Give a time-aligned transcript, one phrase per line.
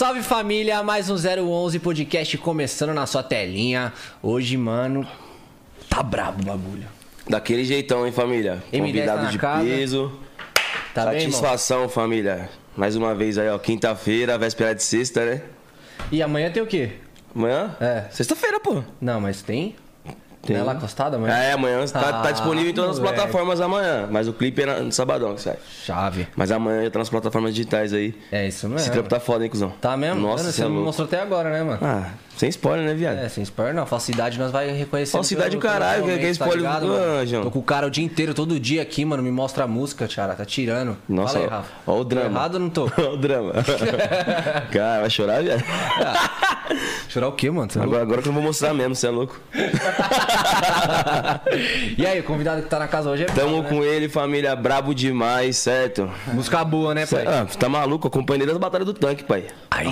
[0.00, 3.92] Salve família, mais um 011 podcast começando na sua telinha.
[4.22, 5.06] Hoje, mano,
[5.90, 6.86] tá brabo o bagulho.
[7.28, 8.62] Daquele jeitão, hein, família?
[8.72, 9.62] M10 Convidado tá na de casa.
[9.62, 10.18] peso.
[10.94, 11.20] Tá bem?
[11.20, 12.48] Satisfação, família.
[12.74, 13.58] Mais uma vez aí, ó.
[13.58, 15.42] Quinta-feira, véspera de sexta, né?
[16.10, 16.92] E amanhã tem o quê?
[17.36, 17.76] Amanhã?
[17.78, 18.04] É.
[18.10, 18.82] Sexta-feira, pô.
[19.02, 19.76] Não, mas tem?
[20.42, 20.56] Tem.
[20.56, 21.34] Não é lá acostada amanhã?
[21.34, 24.08] É, amanhã tá, tá Ah, disponível em todas as plataformas amanhã.
[24.10, 25.56] Mas o clipe é no sabadão que sai.
[25.84, 26.26] Chave.
[26.34, 28.14] Mas amanhã já tá nas plataformas digitais aí.
[28.32, 28.80] É isso mesmo.
[28.80, 29.70] Esse trampo tá foda, hein, cuzão?
[29.80, 30.20] Tá mesmo?
[30.20, 30.86] Nossa, Mano, você é me louco.
[30.86, 31.78] mostrou até agora, né, mano?
[31.82, 32.10] Ah,
[32.40, 33.18] sem spoiler, né, viado?
[33.18, 33.84] É, sem spoiler não.
[33.84, 35.12] Falsidade nós vai reconhecer.
[35.12, 37.12] Falsidade o caralho, pelo que- momento, tá spoiler ligado, do mano?
[37.20, 37.42] Anjão.
[37.42, 39.22] Tô com o cara o dia inteiro, todo dia aqui, mano.
[39.22, 40.34] Me mostra a música, Tiara.
[40.34, 40.96] Tá tirando.
[41.06, 41.68] Nossa, Fala aí, ó, Rafa.
[41.86, 42.38] ó o Tô drama.
[42.38, 42.84] errado ou não tô?
[42.98, 43.52] Ó o drama.
[44.72, 45.62] Cara, vai chorar, viado?
[47.08, 47.68] Chorar o quê, mano?
[47.76, 49.38] É Agora, agora que eu não vou mostrar mesmo, você é louco.
[51.98, 53.68] e aí, o convidado que tá na casa hoje é Tamo brabo, né?
[53.68, 56.10] com ele, família, brabo demais, certo?
[56.32, 57.26] Música boa, né, pai?
[57.26, 58.06] Ah, tá maluco?
[58.08, 59.44] Acompanhei das batalhas do tanque, pai.
[59.70, 59.86] Aí.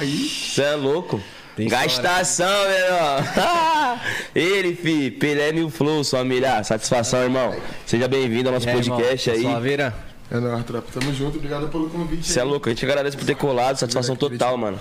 [0.00, 1.20] Você é louco?
[1.56, 4.00] Tem Gastação, menor.
[4.34, 6.64] ele, fi, Pelé Mil Flow, família.
[6.64, 7.54] Satisfação, irmão.
[7.84, 8.96] Seja bem-vindo ao nosso E aí, irmão?
[8.98, 9.42] podcast aí.
[9.42, 9.94] Suaveira.
[10.30, 10.88] É nóis, tropa.
[10.98, 12.26] Tamo junto, obrigado pelo convite.
[12.26, 14.78] Você é louco, a gente agradece por ter colado, satisfação total, mano.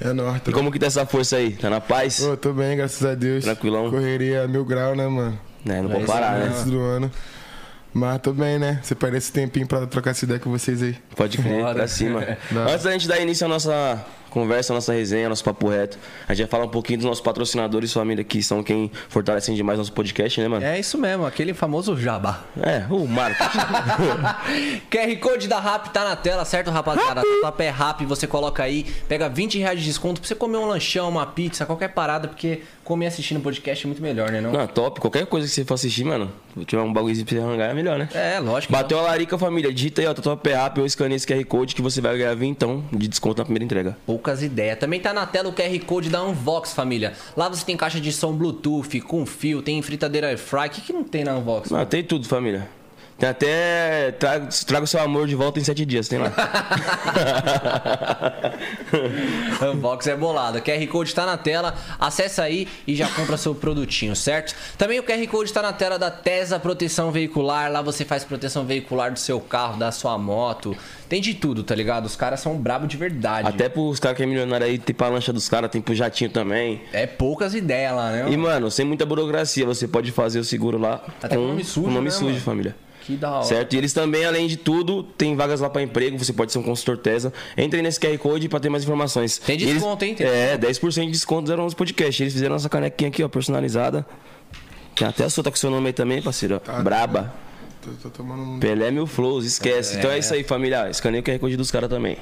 [0.00, 0.58] É nóis, E tropa.
[0.58, 1.52] como que tá essa força aí?
[1.54, 2.20] Tá na paz?
[2.22, 3.42] Ô, tô bem, graças a Deus.
[3.44, 3.90] Tranquilão?
[3.90, 5.36] Correria mil grau, né, mano?
[5.66, 6.46] É, não É vou isso parar, né?
[6.46, 7.10] Antes do ano.
[7.92, 8.78] Mas tô bem, né?
[8.82, 10.96] Você parece esse tempinho pra trocar essa ideia com vocês aí.
[11.16, 12.24] Pode crer, pra cima.
[12.70, 16.46] Antes da gente dar início à nossa conversa, nossa resenha, nosso papo reto, a gente
[16.46, 20.40] vai falar um pouquinho dos nossos patrocinadores, família, que são quem fortalecem demais nosso podcast,
[20.40, 20.64] né, mano?
[20.64, 22.42] É isso mesmo, aquele famoso jabá.
[22.60, 23.46] É, o Marcos.
[24.90, 27.22] QR Code da RAP tá na tela, certo, rapaziada?
[27.42, 30.66] Tapa é RAP, você coloca aí, pega 20 reais de desconto pra você comer um
[30.66, 34.40] lanchão, uma pizza, qualquer parada, porque comer assistindo podcast é muito melhor, né?
[34.40, 34.52] Não?
[34.52, 35.00] Não, top.
[35.00, 36.30] Qualquer coisa que você for assistir, mano,
[36.66, 38.08] tiver um bagulhozinho pra você arrancar, é melhor, né?
[38.14, 38.72] É, lógico.
[38.72, 39.72] Bateu a larica, família.
[39.72, 42.84] Digita aí, ó, Tatuapé Rap ou escaneia esse QR Code que você vai ganhar vintão
[42.92, 43.96] de desconto na primeira entrega.
[44.06, 44.78] Poucas ideias.
[44.78, 47.12] Também tá na tela o QR Code da Unvox, família.
[47.36, 50.66] Lá você tem caixa de som Bluetooth, com fio, tem fritadeira air fry.
[50.66, 51.70] O que, que não tem na Unvox?
[51.70, 52.68] Não, tem tudo, família.
[53.22, 54.10] Tem até.
[54.18, 56.32] Traga, traga o seu amor de volta em sete dias, tem lá.
[59.62, 60.60] Unbox é bolada.
[60.60, 61.72] QR Code tá na tela.
[62.00, 64.56] Acessa aí e já compra seu produtinho, certo?
[64.76, 67.70] Também o QR Code tá na tela da Tesa Proteção Veicular.
[67.70, 70.76] Lá você faz proteção veicular do seu carro, da sua moto.
[71.08, 72.06] Tem de tudo, tá ligado?
[72.06, 73.46] Os caras são brabo de verdade.
[73.46, 76.30] até pros caras que é milionário aí, tem pra lancha dos caras, tem pro jatinho
[76.30, 76.80] também.
[76.92, 78.32] É poucas ideias lá, né?
[78.32, 81.86] E, mano, sem muita burocracia, você pode fazer o seguro lá Até com nome sujo,
[81.86, 82.40] com nome né, sujo, mano?
[82.40, 82.76] família.
[83.06, 83.44] Que da hora.
[83.44, 83.72] Certo?
[83.74, 86.16] E eles também, além de tudo, tem vagas lá pra emprego.
[86.18, 87.32] Você pode ser um consultor TESA.
[87.56, 89.38] Entre aí nesse QR Code pra ter mais informações.
[89.38, 90.14] Tem E eles- desconto, hein?
[90.14, 92.22] Tem é, 10% de desconto 011 Podcast.
[92.22, 94.06] Eles fizeram nossa canequinha aqui, ó, personalizada.
[94.94, 96.60] Tem até a sua, tá com seu nome aí também, parceiro.
[96.60, 97.32] Tá, Braba.
[97.80, 98.60] Tô, tô tomando um.
[98.60, 99.96] Pelé Mil Flows, esquece.
[99.98, 100.88] Então é isso aí, família.
[100.88, 102.16] Escaneia o QR Code dos caras também.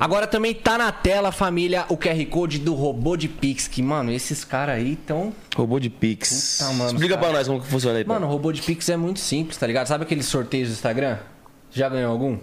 [0.00, 3.68] Agora também tá na tela, família, o QR Code do robô de Pix.
[3.68, 5.32] Que, mano, esses caras aí tão.
[5.56, 6.58] Robô de Pix.
[6.58, 7.26] Puta, mano, Explica cara.
[7.26, 8.04] pra nós como que funciona aí.
[8.04, 9.86] Mano, o robô de Pix é muito simples, tá ligado?
[9.86, 11.18] Sabe aqueles sorteios do Instagram?
[11.70, 12.38] Já ganhou algum?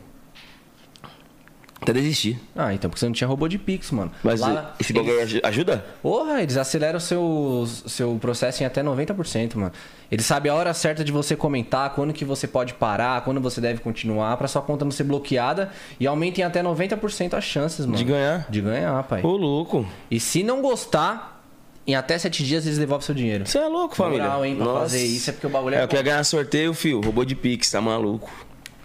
[1.90, 2.38] Até desistir.
[2.54, 4.12] Ah, então porque você não tinha robô de Pix, mano.
[4.22, 5.86] Mas Lá, esse eles- bagulho aju- ajuda?
[6.02, 9.72] Porra, eles aceleram o seu, seu processo em até 90%, mano.
[10.12, 13.62] Eles sabem a hora certa de você comentar, quando que você pode parar, quando você
[13.62, 17.98] deve continuar, pra sua conta não ser bloqueada e aumentem até 90% as chances, mano.
[17.98, 18.46] De ganhar?
[18.50, 19.22] De ganhar, pai.
[19.24, 19.86] Ô, louco.
[20.12, 21.42] E se não gostar,
[21.88, 23.46] em até 7 dias eles devolvem seu dinheiro.
[23.46, 24.26] Você é louco, família.
[24.26, 26.74] Moral, hein, pra fazer isso é porque o bagulho é É, eu quero ganhar sorteio,
[26.74, 27.00] fio.
[27.00, 28.30] Robô de Pix, tá maluco.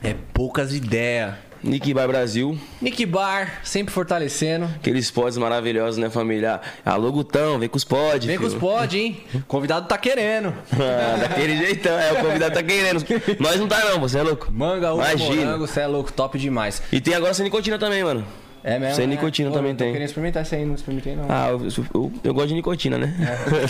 [0.04, 1.34] É poucas ideias.
[1.62, 4.64] Nick by Brasil, Nick Bar, sempre fortalecendo.
[4.76, 6.60] aqueles pods maravilhosos, né, família?
[6.84, 8.26] Alô, Gutão, vem com os pods.
[8.26, 8.60] Vem com os fio.
[8.60, 9.20] pod, hein?
[9.46, 10.52] Convidado tá querendo.
[10.72, 13.04] Ah, daquele jeitão, é, o convidado tá querendo.
[13.38, 14.48] Nós não tá não, você é louco.
[14.50, 15.44] Manga, uva, Imagina.
[15.46, 16.82] morango, você é louco, top demais.
[16.90, 18.24] E tem agora sem nicotina também, mano.
[18.64, 18.94] É mesmo?
[18.94, 19.14] Sem né?
[19.16, 19.90] nicotina também eu tem.
[19.92, 21.26] querendo experimentar isso aí, não experimentei não.
[21.28, 21.60] Ah, eu,
[21.94, 23.12] eu- eu gosto de nicotina, né?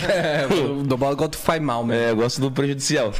[0.09, 2.03] É, o do bola quanto faz mal mesmo.
[2.03, 3.10] É, eu gosto do prejudicial.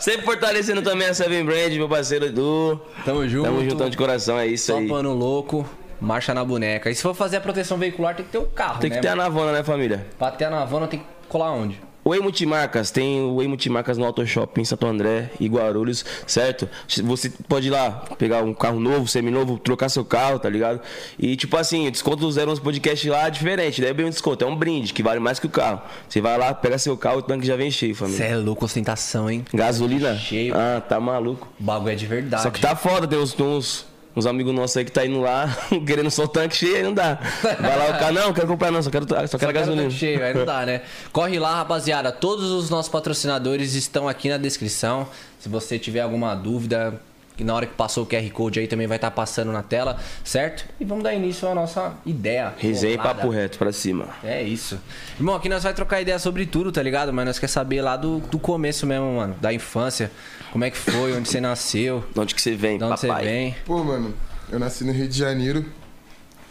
[0.00, 2.80] Sempre fortalecendo também a Seven Brand, meu parceiro Edu.
[3.04, 3.44] Tamo junto.
[3.44, 4.88] Tamo juntão de coração, é isso Só aí.
[4.88, 5.68] pano louco,
[6.00, 6.90] marcha na boneca.
[6.90, 9.02] E se for fazer a proteção veicular, tem que ter o carro, Tem que né?
[9.02, 10.06] ter a navona, né, família?
[10.18, 11.80] Pra ter a navona, tem que colar onde?
[12.08, 16.66] Oi Multimarcas, tem o Oi Multimarcas no Auto Shopping em Santo André e Guarulhos, certo?
[17.04, 20.80] Você pode ir lá, pegar um carro novo, seminovo, trocar seu carro, tá ligado?
[21.18, 24.08] E tipo assim, o desconto do 011 Podcast lá é diferente, não é bem um
[24.08, 25.82] desconto, é um brinde que vale mais que o carro.
[26.08, 28.16] Você vai lá, pega seu carro, o tanque já vem cheio, família.
[28.16, 29.44] Cê é louco, ostentação, hein?
[29.52, 30.16] Gasolina?
[30.16, 30.54] Cheio.
[30.56, 31.46] Ah, tá maluco.
[31.60, 32.42] O bagulho é de verdade.
[32.42, 33.84] Só que tá foda, tem uns, uns,
[34.16, 35.56] uns amigos nossos aí que tá indo lá,
[35.86, 37.18] querendo só o tanque cheio, aí não dá.
[37.42, 39.82] Vai lá o cara, não, quero comprar não, só quero, só quero Só quero gasolina.
[39.84, 40.82] tanque cheio, aí não dá, né?
[41.12, 42.10] Corre lá, rapaziada.
[42.10, 45.06] Todos os nossos patrocinadores estão aqui na descrição.
[45.38, 47.00] Se você tiver alguma dúvida,
[47.38, 49.96] que na hora que passou o QR Code aí também vai estar passando na tela,
[50.24, 50.64] certo?
[50.80, 52.52] E vamos dar início à nossa ideia.
[52.58, 54.08] Resenha e papo reto pra cima.
[54.24, 54.76] É isso.
[55.16, 57.12] Irmão, aqui nós vai trocar ideia sobre tudo, tá ligado?
[57.12, 59.36] Mas nós quer saber lá do, do começo mesmo, mano.
[59.40, 60.10] Da infância.
[60.50, 63.22] Como é que foi, onde você nasceu, De onde que você vem, de onde papai?
[63.22, 63.56] você vem.
[63.64, 64.12] Pô, mano,
[64.50, 65.64] eu nasci no Rio de Janeiro.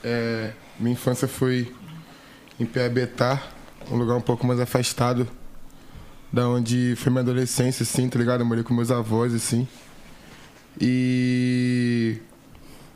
[0.02, 1.70] É, minha infância foi
[2.58, 3.44] em Piabetá,
[3.92, 5.28] um lugar um pouco mais afastado
[6.32, 8.40] da onde foi minha adolescência, assim, tá ligado?
[8.40, 9.68] Eu morei com meus avós, assim.
[10.80, 12.18] E.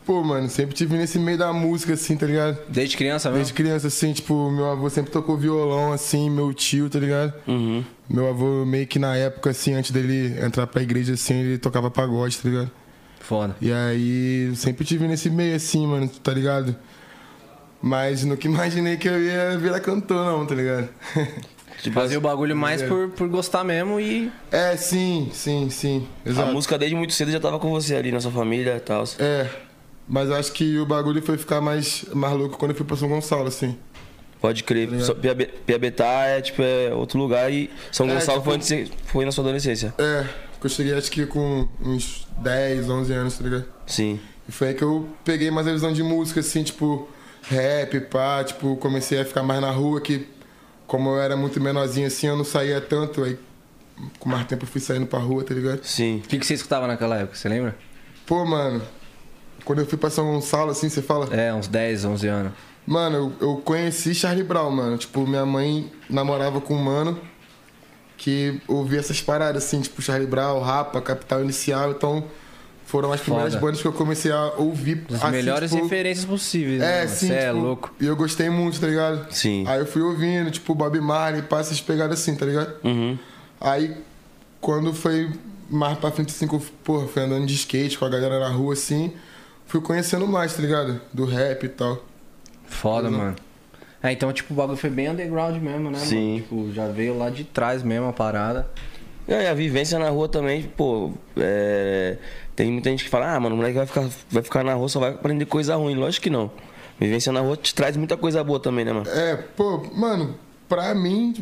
[0.05, 2.57] Pô, mano, sempre tive nesse meio da música, assim, tá ligado?
[2.67, 3.37] Desde criança mesmo?
[3.37, 7.33] Desde criança, assim, tipo, meu avô sempre tocou violão, assim, meu tio, tá ligado?
[7.47, 7.83] Uhum.
[8.09, 11.89] Meu avô, meio que na época, assim, antes dele entrar pra igreja, assim, ele tocava
[11.91, 12.71] pagode, tá ligado?
[13.19, 13.55] Foda.
[13.61, 16.75] E aí, sempre tive nesse meio assim, mano, tá ligado?
[17.81, 20.89] Mas nunca imaginei que eu ia virar cantor, não, tá ligado?
[21.81, 24.31] Tipo, Fazer o bagulho mais por, por gostar mesmo e.
[24.51, 26.07] é, sim, sim, sim.
[26.25, 26.51] a Exato.
[26.53, 29.03] música desde muito cedo já tava com você ali na sua família e tal.
[29.17, 29.47] É,
[30.07, 32.95] mas eu acho que o bagulho foi ficar mais, mais louco quando eu fui pra
[32.95, 33.77] São Gonçalo, assim.
[34.39, 34.89] Pode crer.
[35.21, 39.31] Piabe- Piabetá é tipo é outro lugar e São É, Gonçalo tipo- foi, foi na
[39.31, 39.93] sua adolescência.
[39.97, 40.25] É,
[40.59, 43.65] que eu cheguei acho que com uns 10, 11 anos, tá ligado?
[43.87, 44.19] Sim.
[44.47, 47.07] E foi aí que eu peguei mais a visão de música, assim, tipo,
[47.43, 50.27] rap, pá, tipo, comecei a ficar mais na rua, que
[50.91, 53.39] como eu era muito menorzinho assim, eu não saía tanto, aí
[54.19, 55.79] com mais tempo eu fui saindo pra rua, tá ligado?
[55.85, 56.17] Sim.
[56.17, 57.37] O que, que você escutava naquela época?
[57.37, 57.77] Você lembra?
[58.25, 58.81] Pô, mano,
[59.63, 61.33] quando eu fui pra São Gonçalo, assim, você fala.
[61.33, 62.51] É, uns 10, 11 anos.
[62.85, 64.97] Mano, eu, eu conheci Charlie Brown, mano.
[64.97, 67.17] Tipo, minha mãe namorava com um mano
[68.17, 72.25] que ouvia essas paradas, assim, tipo, Charlie Brown, Rapa, Capital Inicial, então
[72.91, 73.65] foram as primeiras Foda.
[73.65, 75.05] bandas que eu comecei a ouvir.
[75.09, 76.85] As assim, melhores tipo, referências possíveis, né?
[76.85, 77.09] É, mano?
[77.15, 77.95] sim, Você é tipo, louco.
[78.01, 79.31] E eu gostei muito, tá ligado?
[79.33, 79.63] Sim.
[79.65, 82.73] Aí eu fui ouvindo, tipo, Bob Marley, passa essas pegadas assim, tá ligado?
[82.83, 83.17] Uhum.
[83.61, 83.95] Aí,
[84.59, 85.31] quando foi
[85.69, 86.47] mais pra frente, assim,
[86.83, 89.13] porra, fui andando de skate com a galera na rua, assim,
[89.65, 90.99] fui conhecendo mais, tá ligado?
[91.13, 92.03] Do rap e tal.
[92.65, 93.17] Foda, Uhum.
[93.17, 93.35] mano.
[94.03, 96.31] É, então, tipo, o bagulho foi bem underground mesmo, né, Sim.
[96.31, 96.41] mano?
[96.41, 98.67] Tipo, já veio lá de trás mesmo a parada.
[99.27, 102.17] É, e a vivência na rua também, pô, é,
[102.61, 104.87] tem muita gente que fala, ah, mano, o moleque vai ficar, vai ficar na rua,
[104.87, 105.95] só vai aprender coisa ruim.
[105.95, 106.51] Lógico que não.
[106.99, 109.09] Vivência na rua te traz muita coisa boa também, né, mano?
[109.09, 110.35] É, pô, mano,
[110.69, 111.33] pra mim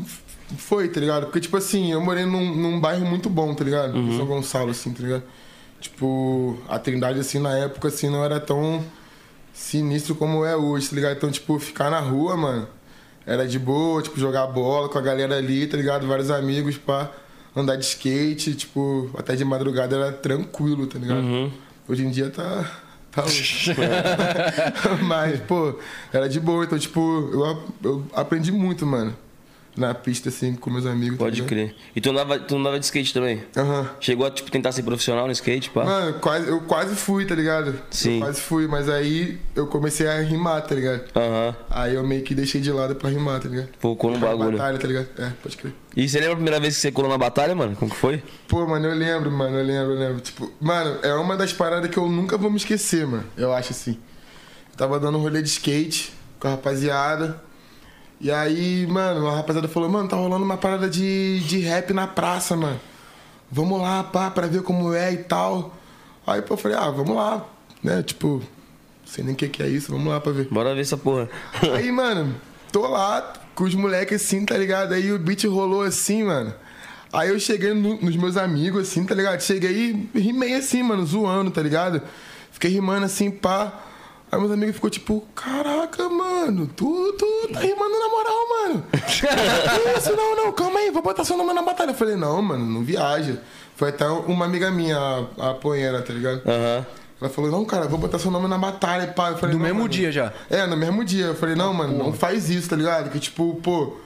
[0.58, 1.26] foi, tá ligado?
[1.26, 3.98] Porque, tipo assim, eu morei num, num bairro muito bom, tá ligado?
[3.98, 5.24] Em São Gonçalo, assim, tá ligado?
[5.82, 8.82] Tipo, a Trindade, assim, na época, assim, não era tão
[9.52, 11.18] sinistro como é hoje, tá ligado?
[11.18, 12.66] Então, tipo, ficar na rua, mano,
[13.26, 16.08] era de boa, tipo, jogar bola com a galera ali, tá ligado?
[16.08, 17.12] Vários amigos pra
[17.60, 21.22] andar de skate, tipo, até de madrugada era tranquilo, tá ligado?
[21.88, 22.82] Hoje em dia tá.
[23.12, 23.36] Tá louco.
[25.06, 25.74] Mas, pô,
[26.14, 26.64] era de boa.
[26.64, 27.00] Então, tipo,
[27.34, 29.16] eu, eu aprendi muito, mano.
[29.78, 31.18] Na pista, assim, com meus amigos.
[31.18, 31.50] tá Pode ligado?
[31.50, 31.76] crer.
[31.96, 33.44] E tu andava, tu andava de skate também?
[33.56, 33.90] Aham.
[34.00, 35.86] Chegou a, tipo, tentar ser profissional no skate, pá?
[35.86, 37.80] Mano, quase, eu quase fui, tá ligado?
[37.90, 38.16] Sim.
[38.16, 41.04] Eu quase fui, mas aí eu comecei a rimar, tá ligado?
[41.16, 41.56] Aham.
[41.70, 43.70] Aí eu meio que deixei de lado pra rimar, tá ligado?
[43.80, 44.58] Focou no bagulho.
[44.58, 45.08] Batalha, tá ligado?
[45.18, 45.74] É, pode crer.
[45.96, 47.76] E você lembra a primeira vez que você colou na batalha, mano?
[47.76, 48.22] Como que foi?
[48.48, 50.20] Pô, mano, eu lembro, mano, eu lembro, eu lembro.
[50.22, 53.24] Tipo, mano, é uma das paradas que eu nunca vou me esquecer, mano.
[53.38, 53.98] Eu acho assim.
[54.72, 57.42] Eu tava dando um rolê de skate com a rapaziada.
[58.22, 62.06] E aí, mano, a rapaziada falou, mano, tá rolando uma parada de, de rap na
[62.06, 62.80] praça, mano.
[63.52, 65.74] Vamos lá, pá, pra ver como é e tal.
[66.28, 67.46] Aí pô, eu falei, ah, vamos lá.
[67.82, 68.42] Né, tipo,
[69.06, 70.48] sei nem o que, que é isso, vamos lá pra ver.
[70.52, 71.30] Bora ver essa porra.
[71.76, 72.36] Aí, mano,
[72.74, 74.94] tô lá com os moleques assim, tá ligado?
[74.94, 76.54] Aí o beat rolou assim, mano.
[77.12, 79.40] Aí eu cheguei no- nos meus amigos, assim, tá ligado?
[79.42, 82.02] Cheguei e rimei assim, mano, zoando, tá ligado?
[82.52, 83.74] Fiquei rimando assim, pá.
[84.32, 88.86] Aí meus amigos ficou tipo, caraca, mano, tu, tu tá rimando na moral, mano.
[88.92, 91.92] Que Isso, não, não, calma aí, vou botar seu nome na batalha.
[91.92, 93.42] Eu falei, não, mano, não viaja.
[93.76, 94.98] Foi até uma amiga minha,
[95.38, 96.42] a, a Poena, tá ligado?
[96.46, 96.86] Aham.
[97.22, 99.32] Ela falou, não, cara, vou botar seu nome na batalha, pá.
[99.32, 99.90] Eu falei, Do não, mesmo mano.
[99.90, 100.32] dia já.
[100.50, 101.26] É, no mesmo dia.
[101.26, 103.10] Eu falei, não, mano, não faz isso, tá ligado?
[103.10, 103.98] Que tipo, pô,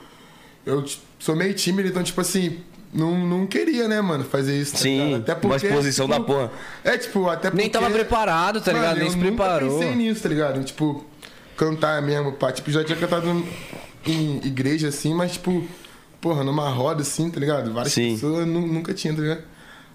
[0.66, 0.84] eu
[1.18, 2.60] sou meio tímido, então, tipo assim,
[2.94, 4.72] não, não queria, né, mano, fazer isso.
[4.72, 5.30] tá Sim, ligado?
[5.32, 6.50] Até uma exposição tipo, da porra.
[6.82, 7.62] É, tipo, até porque.
[7.62, 8.86] Nem tava preparado, tá ligado?
[8.98, 9.78] Mano, Nem eu se preparou.
[9.78, 10.62] pensei nisso, tá ligado?
[10.64, 11.04] Tipo,
[11.56, 12.52] cantar mesmo, pá.
[12.52, 13.44] Tipo, já tinha cantado
[14.06, 15.64] em igreja assim, mas, tipo,
[16.20, 17.72] porra, numa roda assim, tá ligado?
[17.72, 18.14] Várias Sim.
[18.14, 19.42] pessoas nu- nunca tinha, tá ligado?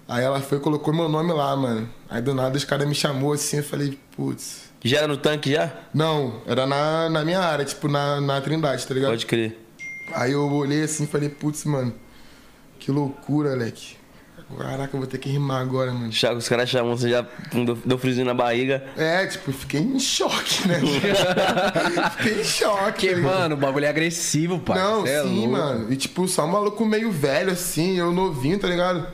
[0.08, 1.88] Aí ela foi e colocou meu nome lá, mano.
[2.08, 4.68] Aí do nada os caras me chamou assim, eu falei, putz.
[4.82, 5.70] Já era no tanque já?
[5.94, 9.10] Não, era na, na minha área, tipo, na, na Trindade, tá ligado?
[9.10, 9.56] Pode crer.
[10.14, 11.94] Aí eu olhei assim e falei, putz, mano,
[12.80, 13.96] que loucura, Alec.
[14.58, 16.10] Caraca, eu vou ter que rimar agora, mano.
[16.10, 18.82] Já- Os caras chamam, você já deu, deu frisinho na barriga.
[18.96, 20.80] É, tipo, fiquei em choque, né?
[22.18, 22.82] fiquei em choque.
[23.08, 24.76] Porque, mano, o bagulho é agressivo, pai.
[24.76, 25.52] Não, Cê é sim, louco.
[25.52, 25.92] mano.
[25.92, 29.06] E tipo, só um maluco meio velho assim, eu novinho, tá ligado?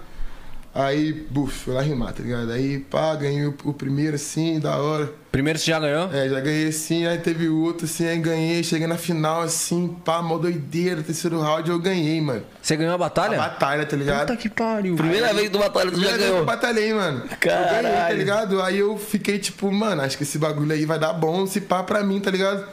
[0.78, 2.52] Aí, buf, fui lá rimar, tá ligado?
[2.52, 5.11] Aí, pá, ganhei o, o primeiro assim, da hora.
[5.33, 6.12] Primeiro você já ganhou?
[6.12, 9.88] É, já ganhei assim, aí teve o outro assim, aí ganhei, cheguei na final assim,
[10.04, 12.42] pá, mó doideira, terceiro round eu ganhei, mano.
[12.61, 13.38] Você ganhou a A batalha?
[13.38, 14.21] batalha, tá ligado?
[14.26, 14.97] Puta que pariu.
[14.97, 16.38] Primeira vez do batalha, tu já Primeira vez que ganhou.
[16.40, 17.23] Eu batalhei, mano.
[17.30, 17.83] Eu Caralho.
[17.83, 18.61] ganhei, tá ligado?
[18.62, 21.83] Aí eu fiquei tipo, mano, acho que esse bagulho aí vai dar bom se pá
[21.83, 22.66] pra mim, tá ligado?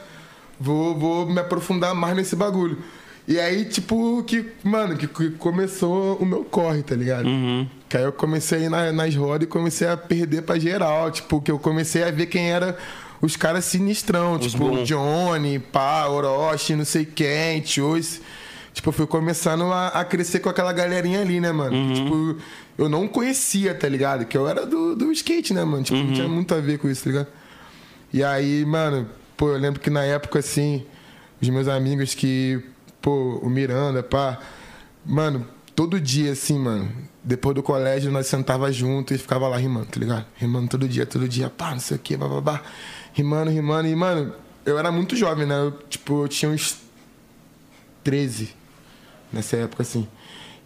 [0.60, 2.76] Vou, vou me aprofundar mais nesse bagulho.
[3.26, 7.26] E aí, tipo, que, mano, que, que começou o meu corre, tá ligado?
[7.94, 11.12] Que aí eu comecei a ir na- nas rodas e comecei a perder pra geral.
[11.12, 12.76] Tipo, que eu comecei a ver quem era
[13.22, 14.32] os caras sinistrão.
[14.34, 14.88] Os tipo, bons.
[14.88, 18.20] Johnny, pá, Orochi, não sei quem, Tiois.
[18.72, 21.94] Tipo, eu fui começando a, a crescer com aquela galerinha ali, né, mano?
[21.94, 22.36] Tipo,
[22.76, 24.24] eu não conhecia, tá ligado?
[24.24, 25.84] Que eu era do, do skate, né, mano?
[25.84, 27.28] Tipo, não tinha muito a ver com isso, tá ligado?
[28.12, 30.84] E aí, mano, pô, eu lembro que na época, assim,
[31.40, 32.60] os meus amigos que,
[33.00, 34.40] pô, o Miranda, pá,
[35.06, 35.46] mano,
[35.76, 36.90] todo dia, assim, mano,
[37.24, 40.26] depois do colégio, nós sentava junto e ficava lá rimando, tá ligado?
[40.36, 42.60] Rimando todo dia, todo dia, pá, não sei o que, bababá.
[43.14, 44.34] Rimando, rimando, e, mano,
[44.66, 45.58] eu era muito jovem, né?
[45.58, 46.78] Eu, tipo, eu tinha uns
[48.02, 48.54] 13
[49.32, 50.06] nessa época, assim.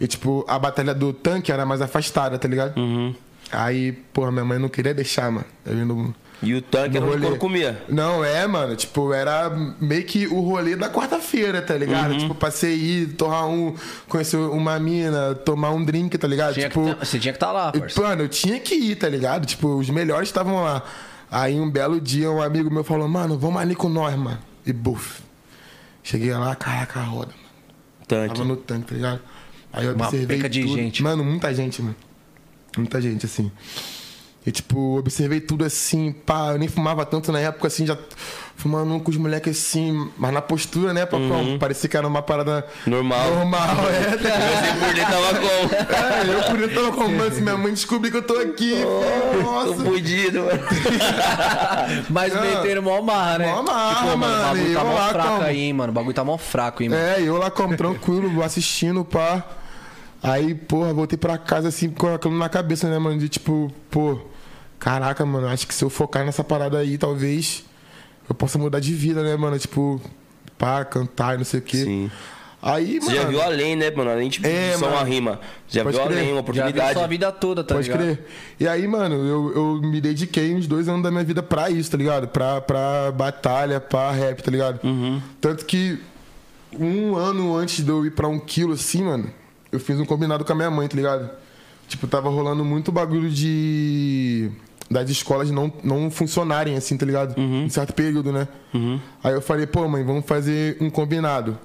[0.00, 2.77] E, tipo, a batalha do tanque era mais afastada, tá ligado?
[2.77, 3.15] Uhum.
[3.53, 5.47] Aí, porra, minha mãe não queria deixar, mano.
[5.65, 7.83] Eu indo E o tanque era no onde o comia.
[7.88, 8.76] Não, é, mano.
[8.76, 12.12] Tipo, era meio que o rolê da quarta-feira, tá ligado?
[12.12, 12.18] Uhum.
[12.18, 13.75] Tipo, passei ir, tomar um.
[14.09, 16.54] Conhecer uma mina, tomar um drink, tá ligado?
[16.54, 16.85] Tinha tipo.
[16.85, 18.09] que ter- você tinha que estar lá, e, parceiro.
[18.09, 19.47] Mano, eu tinha que ir, tá ligado?
[19.47, 20.83] Tipo, os melhores estavam lá.
[21.30, 24.38] Aí um belo dia um amigo meu falou, mano, vamos ali com nós, mano.
[24.64, 25.21] E buf.
[26.04, 27.49] Cheguei lá, caraca, a roda, mano.
[28.07, 28.35] Tanque.
[28.37, 29.21] Tava no tanque, tá ligado?
[29.73, 30.37] Aí eu Uma observei.
[30.37, 30.75] peca de tudo.
[30.76, 31.02] gente.
[31.02, 31.97] Mano, muita gente, mano.
[32.76, 33.50] Muita gente, assim.
[34.47, 37.99] E, tipo, observei tudo assim, pá, eu nem fumava tanto na época, assim, já
[38.57, 41.59] fumando com os moleques assim, mas na postura, né, papão?
[41.61, 42.92] Parecia que era uma parada Uhum.
[42.92, 43.30] Normal.
[43.35, 44.40] normal, é, tá ligado?
[44.50, 45.95] Você por dentro tava como?
[45.95, 48.71] É, eu por dentro tava com mano, se minha mãe descobrir que eu tô aqui,
[48.71, 48.88] filho,
[49.33, 49.75] Tô nossa.
[49.85, 50.61] fudido, mano.
[52.09, 52.40] Mas Não.
[52.42, 53.52] meteram mó marra, né?
[53.52, 55.42] Mó marra, Tipo, mano, O bagulho e tá eu mó lá fraco como?
[55.42, 55.90] aí, hein, mano.
[55.90, 57.02] O bagulho tá mó fraco, hein, mano.
[57.02, 59.45] É, eu lá como tranquilo, assistindo, pá.
[60.23, 63.19] Aí, porra, voltei pra casa assim, com aquilo na cabeça, né, mano?
[63.19, 64.19] De tipo, pô,
[64.79, 67.65] caraca, mano, acho que se eu focar nessa parada aí, talvez
[68.29, 69.59] eu possa mudar de vida, né, mano?
[69.59, 70.01] Tipo,
[70.59, 71.77] pá, cantar e não sei o quê.
[71.85, 72.11] Sim.
[72.61, 73.23] Aí, Você mano.
[73.23, 74.11] já viu além, né, mano?
[74.11, 75.41] Além de É, só uma rima.
[75.69, 76.19] Já Pode viu crer.
[76.19, 76.99] além, uma Já viu oportunidade.
[76.99, 78.03] sua vida toda, tá Pode ligado?
[78.05, 78.27] crer.
[78.59, 81.89] E aí, mano, eu, eu me dediquei uns dois anos da minha vida pra isso,
[81.93, 82.27] tá ligado?
[82.27, 84.81] Pra, pra batalha, pra rap, tá ligado?
[84.83, 85.23] Uhum.
[85.41, 86.01] Tanto que
[86.77, 89.31] um ano antes de eu ir pra um quilo, assim, mano,
[89.73, 91.31] eu fiz um combinado com a minha mãe, tá ligado?
[91.87, 94.51] Tipo, tava rolando muito bagulho de.
[94.91, 97.35] das escolas não, não funcionarem, assim, tá ligado?
[97.41, 98.47] Em certo período, né?
[99.25, 101.59] Aí eu falei, pô, mãe, vamos fazer um combinado.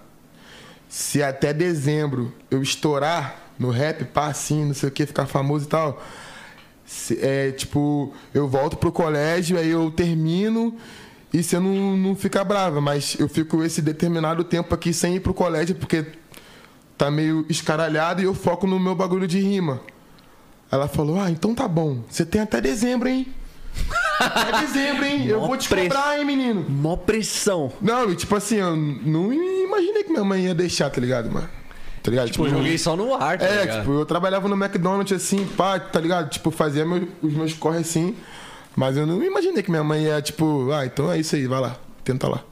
[0.88, 5.66] Se até dezembro eu estourar no rap, pá, assim, não sei o que, ficar famoso
[5.66, 6.04] e tal.
[6.86, 10.76] se- é, tipo, eu volto pro colégio, aí eu termino
[11.34, 15.20] e você não, não fica brava, mas eu fico esse determinado tempo aqui sem ir
[15.20, 16.06] pro colégio porque
[16.98, 19.82] tá meio escaralhado e eu foco no meu bagulho de rima.
[20.72, 23.28] Ela falou: Ah, então tá bom, você tem até dezembro, hein?
[24.20, 25.26] Até dezembro, hein?
[25.28, 25.88] Eu Mó vou te preço.
[25.90, 26.64] cobrar, hein, menino?
[26.70, 27.72] Mó pressão.
[27.82, 31.50] Não, e tipo assim, eu não imaginei que minha mãe ia deixar, tá ligado, mano?
[32.04, 32.30] Tá ligado?
[32.30, 33.80] Tipo, eu joguei só no ar, tá É, ligado?
[33.80, 36.30] tipo, eu trabalhava no McDonald's assim, pá, tá ligado?
[36.30, 38.16] Tipo, fazia meus- os meus corre assim.
[38.76, 41.60] Mas eu não imaginei que minha mãe ia, tipo, ah, então é isso aí, vai
[41.60, 42.44] lá, tenta lá.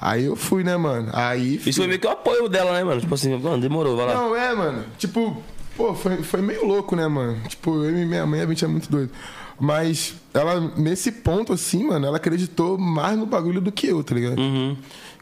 [0.00, 1.10] Aí eu fui, né, mano?
[1.12, 1.56] Aí.
[1.56, 3.00] Isso foi meio que o apoio dela, né, mano?
[3.00, 4.14] Tipo assim, mano, demorou, vai lá.
[4.14, 4.84] Não, é, mano.
[4.96, 5.36] Tipo,
[5.76, 7.38] pô, foi, foi meio louco, né, mano?
[7.46, 9.12] Tipo, eu e minha mãe, a gente é muito doido.
[9.60, 14.14] Mas ela, nesse ponto, assim, mano, ela acreditou mais no bagulho do que eu, tá
[14.14, 14.36] ligado?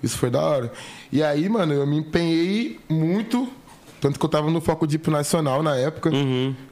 [0.00, 0.72] Isso foi da hora.
[1.10, 3.48] E aí, mano, eu me empenhei muito.
[4.00, 6.12] Tanto que eu tava no foco de pro nacional na época.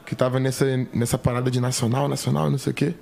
[0.06, 2.94] Que tava nessa, nessa parada de nacional, nacional, não sei o quê.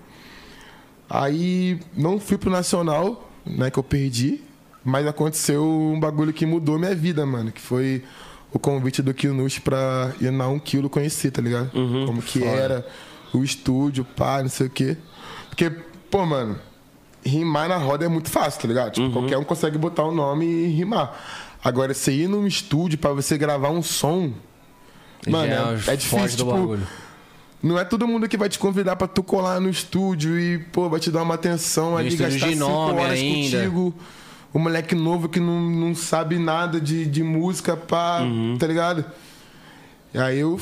[1.10, 4.40] Aí não fui pro nacional, né, que eu perdi.
[4.84, 7.50] Mas aconteceu um bagulho que mudou minha vida, mano.
[7.50, 8.02] Que foi
[8.52, 11.70] o convite do Kinush pra ir na 1 quilo conhecer, tá ligado?
[12.06, 12.86] Como que era,
[13.32, 14.96] o estúdio, pá, não sei o quê.
[15.48, 15.70] Porque,
[16.10, 16.58] pô, mano,
[17.24, 18.92] rimar na roda é muito fácil, tá ligado?
[18.92, 21.18] Tipo, qualquer um consegue botar o nome e rimar.
[21.64, 24.32] Agora, você ir num estúdio pra você gravar um som.
[25.26, 25.50] Mano,
[25.88, 26.86] é, é difícil, tipo, bagulho.
[27.62, 30.90] não é todo mundo que vai te convidar pra tu colar no estúdio e, pô,
[30.90, 33.56] vai te dar uma atenção ali, estúdio gastar de cinco nome horas ainda.
[33.58, 33.94] contigo.
[34.54, 38.56] O moleque novo que não, não sabe nada de, de música, pá, Uhum.
[38.58, 39.04] tá ligado?
[40.14, 40.58] E aí eu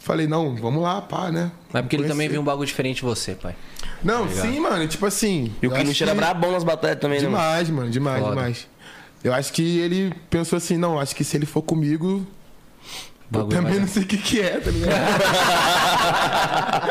[0.00, 1.52] falei, não, vamos lá, pá, né?
[1.72, 3.54] Mas porque ele também viu um bagulho diferente de você, pai.
[4.02, 5.52] Não, sim, mano, tipo assim.
[5.62, 7.36] E o eu Kinush acho era que- brabão nas batalhas também, né, mano?
[7.38, 8.34] Demais, mano, demais, Foda.
[8.34, 8.66] demais.
[9.22, 12.26] Eu acho que ele pensou assim, não, acho que se ele for comigo,
[13.32, 14.90] Eu também não sei o que que é, tá ligado?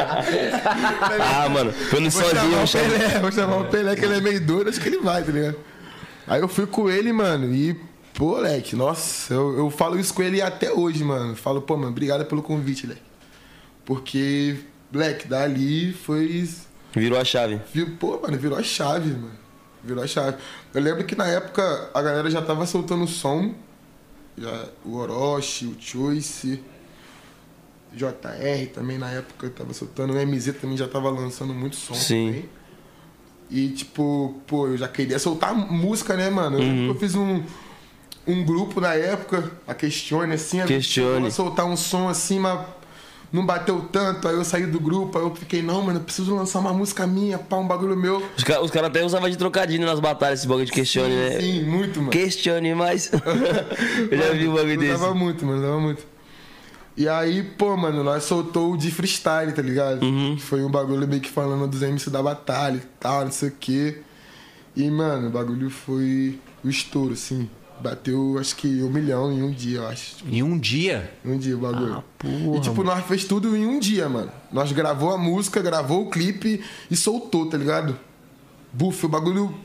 [1.21, 2.99] Ah, mano, foi no Vou sozinho, chamar eu o.
[2.99, 5.31] Pelé, vou chamar o Pelé, que ele é meio doido, acho que ele vai, tá
[5.31, 5.55] ligado?
[6.29, 7.75] Aí eu fui com ele, mano, e,
[8.13, 11.35] pô, Leque, nossa, eu, eu falo isso com ele até hoje, mano.
[11.35, 13.01] Falo, pô, mano, obrigado pelo convite, Leque.
[13.83, 14.57] Porque,
[14.93, 16.47] Leque, dali foi.
[16.93, 17.59] Virou a chave.
[17.99, 19.39] Pô, mano, virou a chave, mano.
[19.83, 20.37] Virou a chave.
[20.71, 23.55] Eu lembro que na época a galera já tava soltando som.
[24.37, 26.63] Já, o Orochi, o Choice,
[27.91, 30.13] JR também na época tava soltando.
[30.13, 32.27] O MZ também já tava lançando muito som Sim.
[32.27, 32.58] também.
[33.51, 36.57] E tipo, pô, eu já queria soltar música, né, mano?
[36.59, 36.83] Eu, Uhum.
[36.85, 37.41] que eu fiz um,
[38.27, 40.63] um grupo na época, a Questione, assim.
[40.65, 41.27] Questione.
[41.27, 42.59] a soltar um som assim, mas
[43.31, 44.27] não bateu tanto.
[44.27, 47.07] Aí eu saí do grupo, aí eu fiquei, não, mano, eu preciso lançar uma música
[47.07, 48.23] minha, pá, um bagulho meu.
[48.37, 51.39] Os caras os até usavam de trocadilho nas batalhas, esse bagulho de questione, né?
[51.39, 52.11] Sim, muito, mano.
[52.11, 53.09] Questione mais.
[54.11, 54.93] eu já vi um bagulho desse.
[54.93, 56.08] Usava muito, mano, usava muito.
[56.99, 60.03] E aí, pô, mano, nós soltou o de freestyle, tá ligado?
[60.03, 60.37] Uhum.
[60.37, 63.53] Foi um bagulho meio que falando dos MC da batalha e tal, não sei o
[63.57, 64.01] quê.
[64.75, 67.49] E, mano, o bagulho foi o estouro, assim.
[67.79, 70.17] Bateu, acho que um milhão em um dia, eu acho.
[70.29, 71.09] Em um dia?
[71.23, 71.93] Em um dia o bagulho.
[71.93, 74.29] Ah, porra, e, tipo, nós fez tudo em um dia, mano.
[74.51, 77.97] Nós gravou a música, gravou o clipe e soltou, tá ligado?
[78.73, 79.55] Buf, o bagulho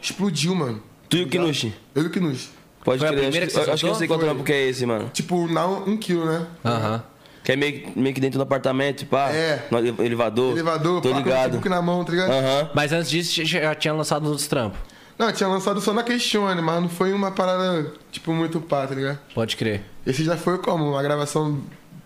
[0.00, 0.82] explodiu, mano.
[1.10, 1.74] Tu e o Kinushi?
[1.94, 2.48] Eu e o Kinush.
[2.86, 3.20] Pode Foi a crer.
[3.22, 5.10] primeira Acho, que você acho que eu sei qual trampo que é esse, mano.
[5.12, 6.46] Tipo, não um quilo, né?
[6.64, 7.02] Aham.
[7.42, 9.28] Que é meio, meio que dentro do apartamento, pá.
[9.30, 9.66] É.
[9.70, 10.52] No ele- elevador.
[10.52, 11.42] Elevador, Tô pá, com o ligado.
[11.42, 12.30] notebook na mão, tá ligado?
[12.30, 12.70] Aham.
[12.74, 14.78] Mas antes disso, já- já tinha lançado os trampos.
[15.18, 18.94] Não, tinha lançado só na Questione, mas não foi uma parada, tipo, muito pá, tá
[18.94, 19.18] ligado?
[19.34, 19.82] Pode crer.
[20.06, 20.90] Esse já foi como?
[20.90, 21.60] Uma gravação.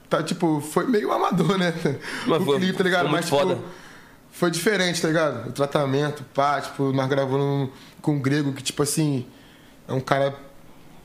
[0.09, 1.75] Tá, tipo, foi meio amador, né?
[2.27, 3.03] Mas o foi- clipe, tá ligado?
[3.03, 3.59] foi Mas, muito tipo, foda.
[4.33, 5.49] foi diferente, tá ligado?
[5.51, 7.71] O tratamento, pá, tipo, nós gravando
[8.01, 9.27] com o Grego, que, tipo assim,
[9.89, 10.35] é um cara,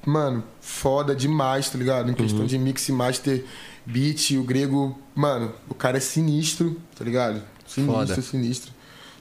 [0.05, 2.09] mano, foda demais, tá ligado?
[2.12, 2.45] Em questão Uhum.
[2.47, 3.43] de mix e master,
[3.85, 7.41] beat, o Grego, mano, o cara é sinistro, tá ligado?
[7.67, 8.21] Sinistro, Foda.
[8.21, 8.71] sinistro.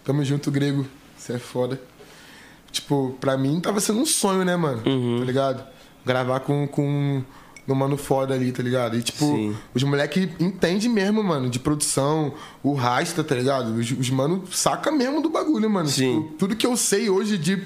[0.05, 0.87] Tamo junto, Grego,
[1.17, 1.81] você é foda.
[2.71, 4.83] Tipo, pra mim tava sendo um sonho, né, mano?
[4.85, 5.19] Uhum.
[5.21, 5.65] Tá ligado?
[6.05, 7.23] Gravar com, com
[7.69, 8.97] um mano foda ali, tá ligado?
[8.99, 9.57] E, tipo, Sim.
[9.73, 13.75] os moleque entende mesmo, mano, de produção, o rasta, tá ligado?
[13.75, 15.89] Os, os mano saca mesmo do bagulho, mano.
[15.89, 16.23] Sim.
[16.23, 17.63] Tipo, tudo que eu sei hoje de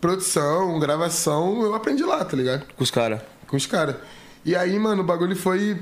[0.00, 2.64] produção, gravação, eu aprendi lá, tá ligado?
[2.76, 3.20] Com os caras.
[3.46, 3.96] Com os caras.
[4.44, 5.78] E aí, mano, o bagulho foi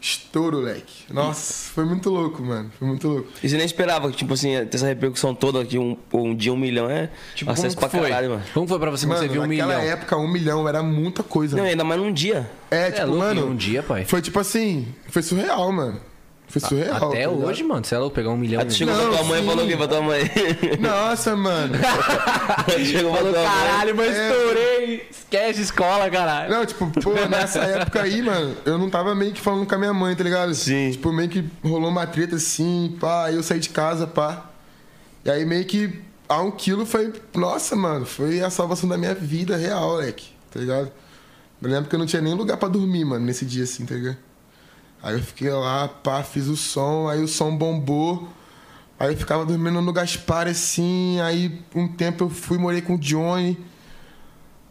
[0.00, 1.12] estouro, leque.
[1.12, 2.70] Nossa, foi muito louco, mano.
[2.78, 3.28] Foi muito louco.
[3.42, 6.56] E você nem esperava, tipo assim, ter essa repercussão toda aqui, um, um dia um
[6.56, 8.08] milhão é Tipo, acesso como pra foi?
[8.08, 8.42] caralho, mano.
[8.54, 9.92] Como foi pra você quando Mano, você viu um naquela milhão?
[9.92, 11.56] época, um milhão era muita coisa.
[11.56, 11.70] Não, mano.
[11.72, 12.48] ainda mais num dia.
[12.70, 13.46] É, É tipo, louco, mano.
[13.48, 14.04] um dia, pai.
[14.04, 16.00] Foi tipo assim, foi surreal, mano.
[16.48, 17.08] Foi surreal.
[17.10, 17.84] Até tá hoje, mano.
[17.84, 18.60] Você é louco pegar um milhão.
[18.60, 20.30] Aí tu chegou Não, pra tua mãe e falou o quê pra tua mãe?
[20.80, 21.74] Nossa, mano.
[22.74, 23.44] Aí chegou pra tua mãe.
[23.44, 24.30] Caralho, mas É.
[24.30, 25.08] estourei.
[25.10, 26.50] Esquece escola, caralho.
[26.50, 29.78] Não, tipo, pô, nessa época aí, mano, eu não tava meio que falando com a
[29.78, 30.54] minha mãe, tá ligado?
[30.54, 30.90] Sim.
[30.92, 34.46] Tipo, meio que rolou uma treta assim, pá, aí eu saí de casa, pá.
[35.26, 39.14] E aí meio que a um quilo foi, nossa, mano, foi a salvação da minha
[39.14, 40.90] vida real, moleque, tá ligado?
[41.60, 43.94] Eu lembro que eu não tinha nem lugar pra dormir, mano, nesse dia assim, tá
[43.94, 44.16] ligado?
[45.02, 48.28] Aí eu fiquei lá, pá, fiz o som, aí o som bombou.
[48.98, 52.98] Aí eu ficava dormindo no Gaspar assim, aí um tempo eu fui, morei com o
[52.98, 53.56] Johnny.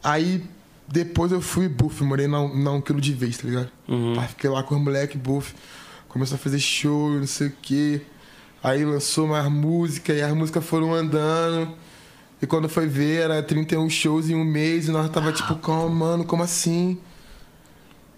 [0.04, 0.44] Aí
[0.88, 3.70] depois eu fui, buff, morei na, na um quilo de vez, tá ligado?
[4.16, 5.54] Pá, fiquei lá com os moleque, buff.
[6.10, 8.02] Começou a fazer show, não sei o quê.
[8.63, 11.74] Aí lançou mais música e as músicas foram andando.
[12.42, 15.90] E quando foi ver, era 31 shows em um mês e nós tava tipo, como,
[15.90, 17.00] mano, como assim?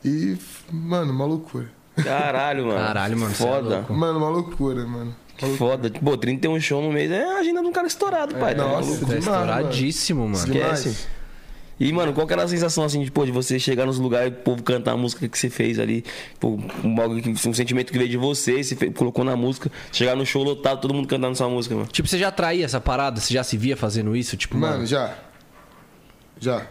[0.04, 0.38] E,
[0.72, 1.69] mano, uma loucura.
[2.03, 2.79] Caralho, mano.
[2.79, 3.75] Caralho, mano, é Foda.
[3.77, 3.93] louco.
[3.93, 5.15] Mano, uma loucura, mano.
[5.38, 5.89] Que foda.
[5.89, 8.53] Pô, 31 show no mês é a agenda de um cara estourado, pai.
[8.55, 8.91] tá nossa?
[8.91, 10.35] Tá demais, estouradíssimo, mano.
[10.35, 11.07] Esquece.
[11.79, 14.33] E, mano, qual que era a sensação, assim, de, pô, de você chegar nos lugares
[14.33, 16.03] e o povo cantar a música que você fez ali?
[16.38, 16.95] Pô, um,
[17.47, 19.71] um sentimento que veio de você, você fe- colocou na música.
[19.93, 21.88] Chegar no show lotado, todo mundo cantando sua música, mano.
[21.88, 23.21] Tipo, você já traía essa parada?
[23.21, 24.35] Você já se via fazendo isso?
[24.35, 25.13] Tipo, mano, Mano, já.
[26.38, 26.67] Já.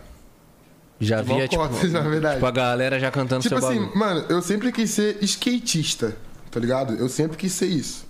[1.00, 2.34] Já via, tipo, na verdade.
[2.34, 3.98] tipo, a galera já cantando Tipo seu assim, bagulho.
[3.98, 6.16] mano, eu sempre quis ser skatista,
[6.50, 6.94] tá ligado?
[6.94, 8.06] Eu sempre quis ser isso.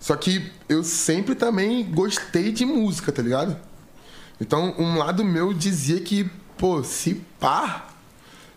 [0.00, 3.56] Só que eu sempre também gostei de música, tá ligado?
[4.40, 7.88] Então, um lado meu dizia que, pô, se pá,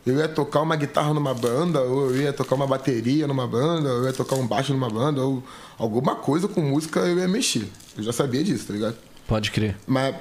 [0.05, 3.89] eu ia tocar uma guitarra numa banda, ou eu ia tocar uma bateria numa banda,
[3.89, 5.41] ou eu ia tocar um baixo numa banda, ou
[5.77, 7.67] alguma coisa com música eu ia mexer.
[7.97, 8.95] Eu já sabia disso, tá ligado?
[9.25, 9.77] Pode crer.
[9.87, 10.15] Mas,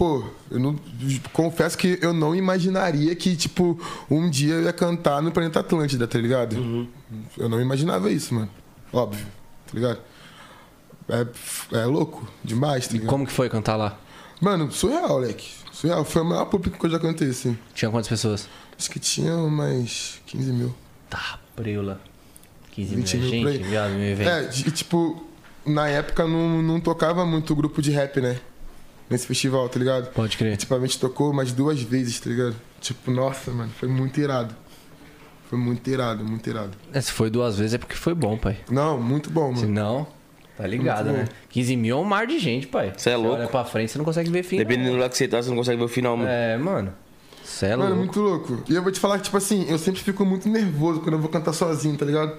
[0.00, 0.74] pô, eu não.
[1.30, 3.78] Confesso que eu não imaginaria que, tipo,
[4.10, 6.88] um dia eu ia cantar no Planeta Atlântida, tá ligado?
[7.36, 8.48] Eu não imaginava isso, mano.
[8.90, 9.26] Óbvio,
[9.66, 9.98] tá ligado?
[11.06, 13.10] É, é louco demais, tá E ligado?
[13.10, 13.98] como que foi cantar lá?
[14.40, 15.50] Mano, surreal, leque.
[15.70, 16.02] Surreal.
[16.06, 17.58] Foi o maior público que eu já cantei, assim.
[17.74, 18.48] Tinha quantas pessoas?
[18.78, 20.74] Acho que tinha umas 15 mil.
[21.10, 22.00] Tá, preula.
[22.70, 24.26] 15 20 mil, mil gente, viado, me vem.
[24.26, 25.26] É, tipo,
[25.66, 28.40] na época não, não tocava muito grupo de rap, né?
[29.10, 30.12] Nesse festival, tá ligado?
[30.12, 30.56] Pode crer.
[30.56, 32.54] Tipo, a gente tocou mais duas vezes, tá ligado?
[32.80, 34.54] Tipo, nossa, mano, foi muito irado.
[35.48, 36.70] Foi muito irado, muito irado.
[36.92, 38.58] É, se foi duas vezes é porque foi bom, pai.
[38.70, 39.74] Não, muito bom, Se mano.
[39.74, 40.06] não,
[40.56, 41.24] tá ligado, né?
[41.24, 41.34] bom.
[41.48, 42.92] 15 mil é um mar de gente, pai.
[42.96, 43.38] Cê é louco.
[43.40, 44.58] olha pra frente, você não consegue ver fim.
[44.58, 46.30] Dependendo do lugar que você tá, você não consegue ver o final, mano.
[46.30, 46.92] É, mano.
[47.42, 47.98] Cê é Mano, louco.
[47.98, 48.62] muito louco.
[48.68, 51.18] E eu vou te falar que, tipo assim, eu sempre fico muito nervoso quando eu
[51.20, 52.36] vou cantar sozinho, tá ligado?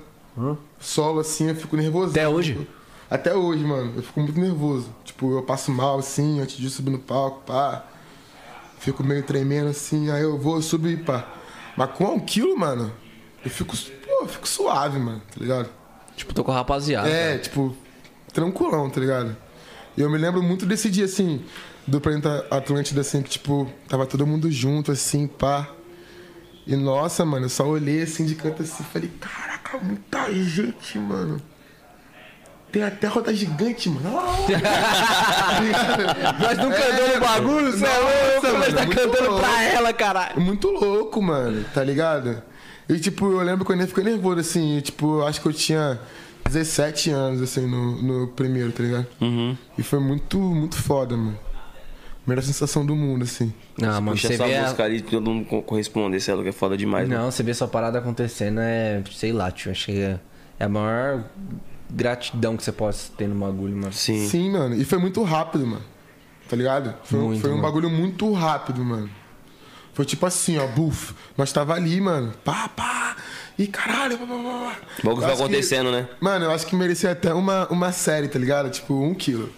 [0.80, 2.12] Solo, assim, eu fico nervoso.
[2.12, 2.66] Até hoje?
[3.12, 3.92] Até hoje, mano.
[3.98, 4.96] Eu fico muito nervoso.
[5.04, 7.86] Tipo, eu passo mal, assim, antes de subir no palco, pá.
[8.80, 11.28] Fico meio tremendo, assim, aí eu vou subir, pá.
[11.76, 12.92] Mas com um quilo, mano,
[13.44, 15.70] eu fico, pô, eu fico suave, mano, tá ligado?
[16.16, 17.08] Tipo, tô com a rapaziada.
[17.08, 17.40] É, cara.
[17.40, 17.76] tipo,
[18.34, 19.36] tranquilão, tá ligado?
[19.98, 21.44] E eu me lembro muito desse dia, assim,
[21.86, 25.70] do Planeta Atlântida, assim, que, tipo, tava todo mundo junto, assim, pá.
[26.66, 31.51] E, nossa, mano, eu só olhei, assim, de canto, assim, falei, caraca, muita gente, mano.
[32.72, 34.16] Tem até roda gigante, mano.
[34.16, 36.34] Olha lá.
[36.40, 39.40] Nós não cantamos o bagulho, cê é louco, nós tá cantando louco.
[39.42, 40.40] pra ela, caralho.
[40.40, 42.42] Muito louco, mano, tá ligado?
[42.88, 45.54] E, tipo, eu lembro quando eu fiquei nervoso, assim, e, tipo, eu acho que eu
[45.54, 46.00] tinha
[46.46, 49.08] 17 anos, assim, no, no primeiro, tá ligado?
[49.20, 49.58] Uhum.
[49.78, 51.38] E foi muito, muito foda, mano.
[52.26, 53.54] Melhor sensação do mundo, assim.
[53.78, 54.56] Não, mano, Puxa você essa vê.
[54.58, 57.24] a- música ali e todo mundo co- corresponder, esse é louco, é foda demais, mano.
[57.24, 59.02] Não, você vê sua parada acontecendo é.
[59.12, 59.72] Sei lá, tio.
[59.72, 60.20] Acho que é,
[60.60, 61.24] é a maior
[61.94, 63.94] gratidão que você pode ter no bagulho, mano.
[63.94, 64.28] Sim.
[64.28, 64.76] Sim, mano.
[64.76, 65.84] E foi muito rápido, mano.
[66.50, 66.94] Tá ligado?
[67.04, 67.64] Foi, um- Muito, foi um mano.
[67.68, 69.10] bagulho muito rápido, mano.
[69.94, 71.14] Foi tipo assim, ó, buf.
[71.38, 72.34] Nós tava ali, mano.
[72.44, 73.16] Pá, pá.
[73.60, 74.78] E caralho, pá, pá, pá, pá.
[75.00, 76.08] O bagulho Eu foi acho que- acontecendo, né?
[76.20, 78.70] Mano, eu acho que merecia até uma, uma série, tá ligado?
[78.70, 79.50] Tipo, um quilo.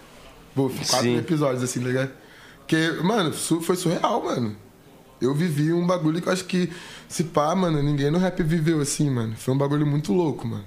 [0.56, 1.18] Buf, quatro Sim.
[1.18, 2.12] episódios, assim, tá ligado?
[2.60, 4.56] Porque, mano, foi surreal, mano.
[5.22, 6.70] Eu vivi um bagulho que eu acho que,
[7.08, 9.36] se pá, mano, ninguém no rap viveu assim, mano.
[9.38, 10.66] Foi um bagulho muito louco, mano.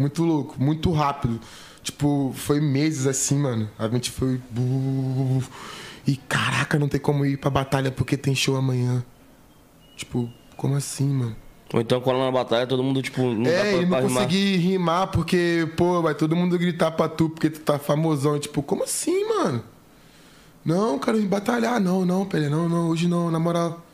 [0.00, 1.38] Muito louco, muito rápido.
[1.82, 3.68] Tipo, foi meses assim, mano.
[3.78, 4.40] A gente foi.
[6.06, 9.04] E caraca, não tem como ir pra batalha porque tem show amanhã.
[9.98, 11.36] Tipo, como assim, mano?
[11.74, 14.56] Ou então, quando na batalha, todo mundo, tipo, não dá é, e pra não consegui
[14.56, 18.36] rimar porque, pô, vai todo mundo gritar pra tu porque tu tá famosão.
[18.36, 19.62] E, tipo, como assim, mano?
[20.64, 21.78] Não, quero ir batalhar.
[21.78, 23.84] Não, não, Pelé, não, não, hoje não, na moral.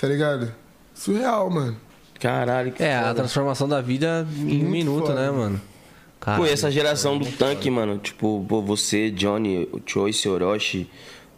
[0.00, 0.54] Tá ligado?
[0.94, 1.76] Surreal, mano.
[2.20, 3.14] Caralho, que É, a foda.
[3.14, 5.20] transformação da vida em um minuto, foda.
[5.20, 5.58] né, mano?
[5.58, 6.46] Pô, Caralho.
[6.46, 10.88] e essa geração do tanque, mano, tipo, pô, você, Johnny, o Choice, Orochi,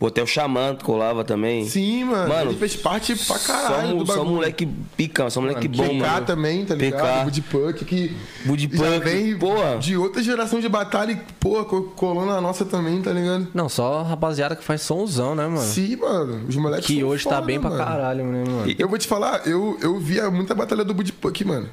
[0.00, 1.68] o Xamã colava também.
[1.68, 2.28] Sim, mano.
[2.28, 5.76] Mano, ele fez parte pra Só, caralho mo- do só moleque pica, só moleque Mano,
[5.82, 6.26] bom, PK mano.
[6.26, 7.00] também, tá ligado?
[7.02, 7.24] PK.
[7.24, 9.76] Budipunk, que Budipunk, já vem porra.
[9.78, 13.48] de outra geração de batalha e, pô, co- colou na nossa também, tá ligado?
[13.52, 15.60] Não, só a rapaziada que faz somzão, né, mano?
[15.60, 16.46] Sim, mano.
[16.48, 17.84] Os moleques que são hoje tá foda, bem pra mano.
[17.84, 18.74] caralho, né, mano?
[18.78, 21.68] Eu vou te falar, eu, eu via muita batalha do Budipunk, mano.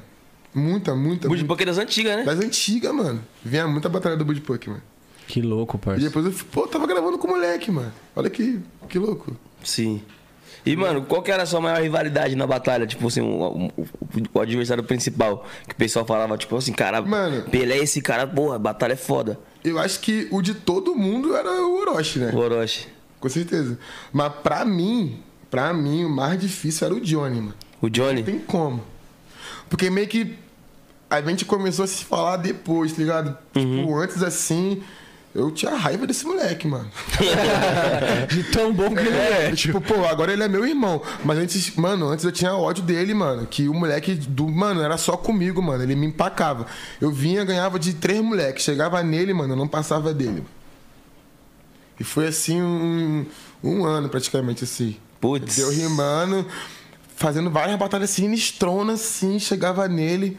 [0.54, 0.96] Muita, muita.
[0.96, 1.28] muita.
[1.28, 2.24] Budipunk é das antigas, né?
[2.24, 3.20] Das antigas, mano.
[3.44, 4.82] Vinha muita batalha do Budipunk, mano.
[5.28, 6.08] Que louco, E parceiro.
[6.08, 7.92] depois eu, pô, tava gravando com o moleque, mano.
[8.16, 9.36] Olha que, que louco.
[9.62, 10.02] Sim.
[10.66, 12.86] E, mano, qual que era a sua maior rivalidade na batalha?
[12.86, 13.86] Tipo assim, o, o-
[14.34, 15.46] o adversário principal.
[15.66, 17.42] Que o pessoal falava, tipo assim, cara, Mano.
[17.50, 19.38] Pelé é esse cara, porra, batalha é foda.
[19.62, 22.30] Eu acho que o de todo mundo era o Orochi, né?
[22.34, 22.88] O Orochi.
[23.20, 23.78] Com certeza.
[24.12, 27.54] Mas pra mim, pra mim, o mais difícil era o Johnny, mano.
[27.80, 28.20] O Johnny.
[28.20, 28.82] Não tem como.
[29.68, 30.34] Porque meio que
[31.10, 33.36] a gente começou a se falar depois, tá ligado?
[33.52, 34.82] Tipo, antes assim,
[35.34, 36.90] eu tinha raiva desse moleque, mano.
[38.28, 39.52] De tão bom que ele é.
[39.52, 41.02] tipo, pô, agora ele é meu irmão.
[41.24, 43.46] Mas antes, mano, antes eu tinha ódio dele, mano.
[43.46, 44.48] Que o moleque do.
[44.48, 45.82] Mano, era só comigo, mano.
[45.82, 46.66] Ele me empacava.
[47.00, 48.64] Eu vinha, ganhava de três moleques.
[48.64, 50.44] Chegava nele, mano, eu não passava dele.
[52.00, 53.26] E foi assim um,
[53.62, 54.96] um ano praticamente, assim.
[55.20, 55.56] Putz.
[55.56, 56.46] Deu rimando,
[57.16, 60.38] fazendo várias batalhas sinistronas, assim, chegava nele,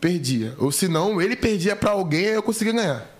[0.00, 0.54] perdia.
[0.58, 3.15] Ou se não, ele perdia pra alguém, aí eu conseguia ganhar.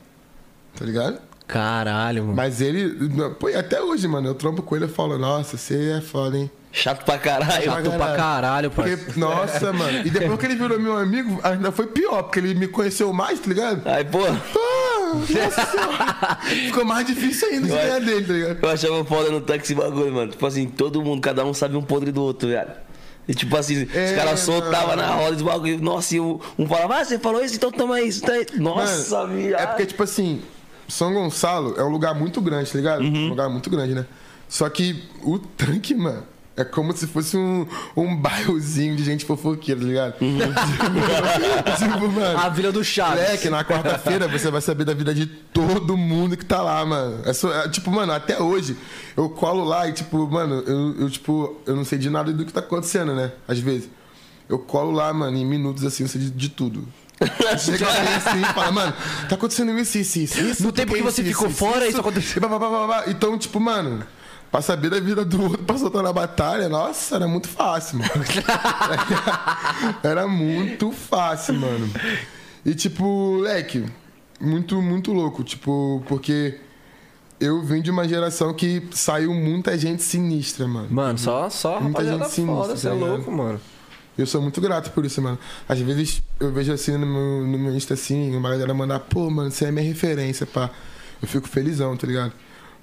[0.79, 1.19] Tá ligado?
[1.47, 2.35] Caralho, mano.
[2.37, 3.09] Mas ele.
[3.39, 6.51] Pô, até hoje, mano, eu trombo com ele e falo, nossa, você é foda, hein?
[6.73, 7.65] Chato pra caralho.
[7.65, 9.01] Chato pra caralho, parceiro.
[9.05, 9.99] Porque, nossa, mano.
[10.05, 13.39] E depois que ele virou meu amigo, ainda foi pior, porque ele me conheceu mais,
[13.41, 13.83] tá ligado?
[13.89, 16.37] Aí, pô, Ah, nossa.
[16.47, 18.59] Ficou mais difícil ainda de ganhar dele, tá ligado?
[18.63, 20.33] eu achava foda no tanque esse bagulho, mano.
[20.33, 22.71] Tipo assim, todo mundo, cada um sabe um podre do outro, velho.
[23.29, 25.81] E tipo assim, É, os caras soltavam na roda esse bagulho.
[25.81, 28.21] Nossa, e um, um falava, ah, você falou isso, então toma isso.
[28.23, 28.47] Tá aí.
[28.55, 29.61] Nossa, Mano, viado.
[29.63, 30.43] É porque, tipo assim,
[30.89, 33.03] São Gonçalo é um lugar muito grande, tá ligado?
[33.05, 34.07] Um lugar muito grande, né?
[34.49, 36.23] Só que o tanque, mano,
[36.57, 40.15] é como se fosse um, um bairrozinho de gente fofoqueira, tá ligado?
[41.77, 42.39] tipo, tipo, mano.
[42.39, 43.23] A Vila do Chaves.
[43.25, 47.21] Moleque, na quarta-feira você vai saber da vida de todo mundo que tá lá, mano.
[47.25, 48.77] É só- é, tipo, mano, até hoje
[49.17, 52.45] eu colo lá e, tipo, mano, eu, eu, tipo, eu não sei de nada do
[52.45, 53.33] que tá acontecendo, né?
[53.47, 53.89] Às vezes.
[54.49, 56.87] Eu colo lá, mano, em minutos assim, eu sei de, de tudo.
[57.59, 58.95] Chega assim e fala, mano,
[59.29, 60.41] tá acontecendo isso, isso, isso.
[60.41, 62.37] isso No tempo que você isso, ficou fora, isso aconteceu.
[62.37, 63.05] E blá, blá, blá.
[63.07, 64.05] Então, tipo, mano,
[64.51, 68.11] pra saber da vida do outro, pra soltar na batalha, nossa, era muito fácil, mano.
[70.03, 71.91] era muito fácil, mano.
[72.65, 73.85] E, tipo, leque,
[74.39, 76.59] muito, muito louco, tipo, porque
[77.41, 80.89] eu vim de uma geração que saiu muita gente sinistra, mano.
[80.91, 83.61] Mano, só, só Muita gente sinistra, foda, você é tá louco, mano.
[84.19, 85.39] Eu sou muito grato por isso, mano.
[85.69, 89.29] Às vezes eu vejo assim no meu, no meu Insta assim, uma galera mandar, pô,
[89.31, 90.71] mano, você é minha referência, pá.
[91.21, 92.33] Eu fico felizão, tá ligado?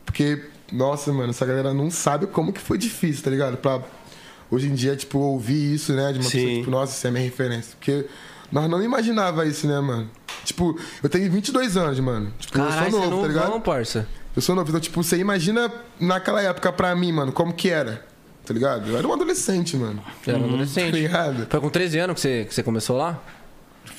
[0.05, 3.57] Porque, nossa, mano, essa galera não sabe como que foi difícil, tá ligado?
[3.57, 3.81] Pra
[4.49, 6.11] hoje em dia, tipo, ouvir isso, né?
[6.11, 6.59] De uma pessoa, Sim.
[6.59, 7.75] tipo, nossa, você é minha referência.
[7.77, 8.05] Porque
[8.51, 10.09] nós não imaginava isso, né, mano?
[10.43, 12.31] Tipo, eu tenho 22 anos, mano.
[12.37, 13.49] Tipo, Caralho, eu sou novo, não tá ligado?
[13.49, 14.07] vão, parça.
[14.35, 14.69] Eu sou novo.
[14.69, 18.05] Então, tipo, você imagina naquela época pra mim, mano, como que era.
[18.45, 18.89] Tá ligado?
[18.89, 20.03] Eu era um adolescente, mano.
[20.21, 20.91] Você era um adolescente.
[20.91, 21.47] Tá ligado?
[21.49, 23.21] Foi com 13 anos que você, que você começou lá?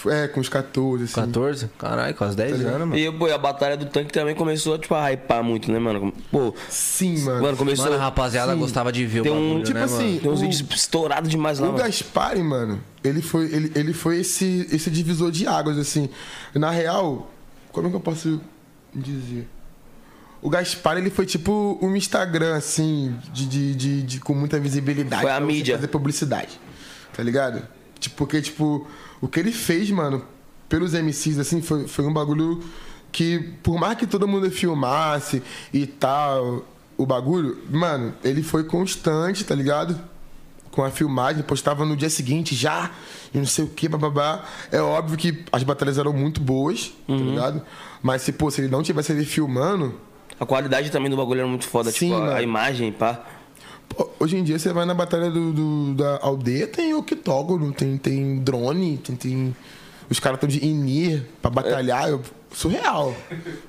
[0.07, 1.15] É, com os 14, assim.
[1.15, 1.71] 14?
[1.79, 2.75] Caralho, quase 10 ligado?
[2.75, 2.99] anos, mano.
[2.99, 6.13] E pô, a batalha do tanque também começou tipo, a hypar muito, né, mano?
[6.31, 7.43] Pô, Sim, mano.
[7.43, 7.87] mano, começou.
[7.87, 8.59] Mano, a rapaziada Sim.
[8.59, 10.21] gostava de ver Tem o um- bagulho, tipo né, assim, mano?
[10.21, 11.83] Tem uns o- vídeos estourados demais lá, O mano.
[11.85, 16.11] Gaspari, mano, ele foi, ele, ele foi esse, esse divisor de águas, assim.
[16.55, 17.31] Na real,
[17.73, 18.41] como é que eu posso
[18.95, 19.49] dizer?
[20.45, 25.23] O Gaspar, ele foi tipo um Instagram, assim, de, de, de, de- com muita visibilidade.
[25.23, 25.75] Foi a mídia.
[25.77, 26.61] fazer publicidade.
[27.17, 27.67] Tá ligado?
[27.99, 28.87] Tipo, porque, tipo,
[29.23, 30.23] o que ele fez, mano,
[30.69, 32.63] pelos MCs, assim, foi, foi um bagulho
[33.11, 36.65] que, por mais que todo mundo filmasse e tal,
[36.99, 39.99] o bagulho, mano, ele foi constante, tá ligado?
[40.71, 42.91] com a filmagem, postava no dia seguinte já,
[43.33, 44.45] e não sei o que, bababá.
[44.73, 47.63] É óbvio que as batalhas eram muito boas, tá ligado?
[48.03, 49.95] Mas se, pô, se ele não tivesse ali filmando,
[50.39, 52.43] A qualidade também do bagulho era muito foda, Sim, tipo, a- a, mano.
[52.43, 53.25] imagem, pá.
[53.89, 57.97] pô, hoje em dia você vai na batalha do, do- da aldeia, tem octógono, tem,
[57.97, 59.57] tem drone, tem, tem-
[60.11, 62.09] Os caras estão de inir pra batalhar.
[62.11, 62.21] Eu,
[62.53, 63.15] surreal.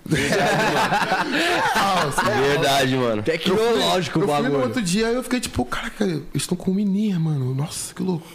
[0.09, 2.41] surreal, surreal.
[2.49, 3.23] Verdade, mano.
[3.23, 4.63] Tecnológico o Eu fui no bagulho.
[4.63, 7.53] outro dia e eu fiquei tipo, caraca, eles estão com Inir, mano.
[7.55, 8.27] Nossa, que louco.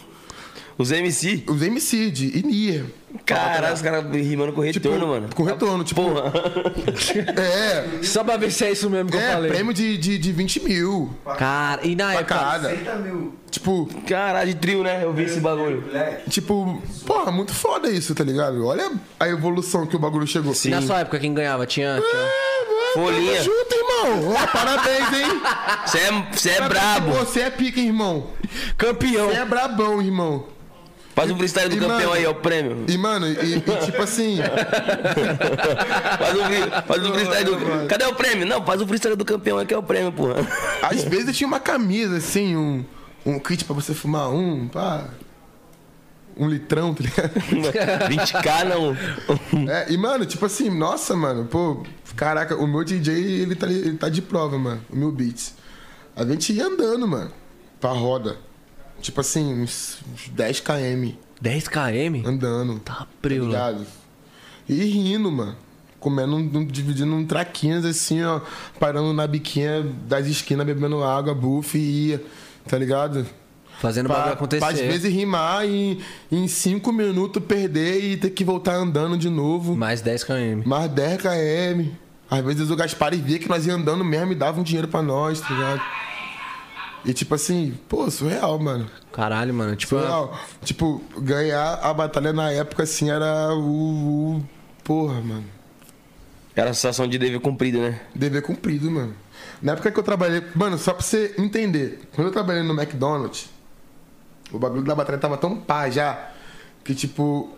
[0.77, 1.43] Os MC.
[1.47, 2.85] Os MC de Inir.
[3.25, 5.29] Caralho, os caras rimando com Tipo, retorno, mano.
[5.35, 6.01] Com retorno, tipo.
[6.01, 6.31] Porra.
[7.41, 9.51] É, Só pra ver se é isso mesmo que eu é, falei.
[9.51, 11.13] prêmio de, de, de 20 mil.
[11.37, 12.35] Cara, e na Pra época.
[12.35, 12.69] cada.
[12.69, 13.35] 60 mil.
[13.49, 15.03] Tipo, Caralho, de trio, né?
[15.03, 15.83] Eu vi esse bagulho.
[16.29, 18.65] Tipo, porra, muito foda isso, tá ligado?
[18.65, 20.53] Olha a evolução que o bagulho chegou.
[20.53, 20.69] Sim.
[20.69, 21.65] Na sua época, quem ganhava?
[21.65, 21.99] Tinha.
[21.99, 22.31] tinha...
[22.93, 23.41] Folhinha.
[23.41, 24.33] Chuta, irmão.
[24.33, 25.41] Ó, parabéns, hein?
[25.85, 27.11] Você é, cê é Parabéns, brabo.
[27.13, 28.27] Você é pica, irmão.
[28.77, 29.29] Campeão.
[29.29, 30.45] Você é brabão, irmão.
[31.21, 32.85] Faz um freestyle do E, campeão mano, aí, ó, o prêmio.
[32.87, 34.39] E, mano, e, e tipo assim.
[36.17, 37.87] Faz um, faz um freestyle do.
[37.87, 38.47] Cadê o prêmio?
[38.47, 40.35] Não, faz o freestyle do campeão aí que é o prêmio, porra.
[40.81, 42.83] Às vezes tinha uma camisa, assim, um,
[43.23, 45.09] um kit pra você fumar um, pá.
[46.35, 47.33] Um litrão, tá ligado?
[48.09, 49.69] 20k não.
[49.71, 51.83] É, e, mano, tipo assim, nossa, mano, pô,
[52.15, 55.53] caraca, o meu DJ, ele tá, ele tá de prova, mano, o meu Beats.
[56.15, 57.31] A gente ia andando, mano,
[57.79, 58.37] pra roda.
[59.01, 61.11] Tipo assim, uns, uns 10 km
[61.41, 62.25] 10 km?
[62.27, 62.79] andando.
[62.79, 63.47] Tá Tá preula.
[63.47, 63.85] ligado?
[64.69, 65.55] E rindo, mano.
[65.99, 68.41] Comendo, um- dividindo um traquinhos assim, ó.
[68.79, 72.23] Parando na biquinha das esquinas, bebendo água, buff e ia.
[72.67, 73.25] Tá ligado?
[73.79, 74.59] Fazendo o bagulho Pra, acontecer.
[74.59, 75.99] pra, às vezes rimar e
[76.31, 79.75] em 5 minutos perder e ter que voltar andando de novo.
[79.75, 80.61] Mais 10 km.
[80.65, 81.89] Mais 10 km.
[82.29, 85.01] Às vezes o Gaspar via que nós ia andando mesmo e dava um dinheiro pra
[85.01, 85.81] nós, tá ligado?
[87.03, 88.89] E tipo assim, pô, surreal, mano.
[89.11, 89.75] Caralho, mano.
[89.75, 90.37] Tipo, Surreal.
[90.63, 94.37] Tipo, ganhar a batalha na época, assim, era o.
[94.37, 94.43] o-
[94.83, 95.45] porra, mano.
[96.55, 98.01] Era a sensação de dever cumprido, né?
[98.13, 99.15] Dever cumprido, mano.
[99.61, 100.43] Na época que eu trabalhei.
[100.53, 102.01] Mano, só pra você entender.
[102.13, 103.49] Quando eu trabalhei no McDonald's,
[104.51, 106.29] o bagulho da batalha tava tão pá já.
[106.83, 107.49] Que tipo.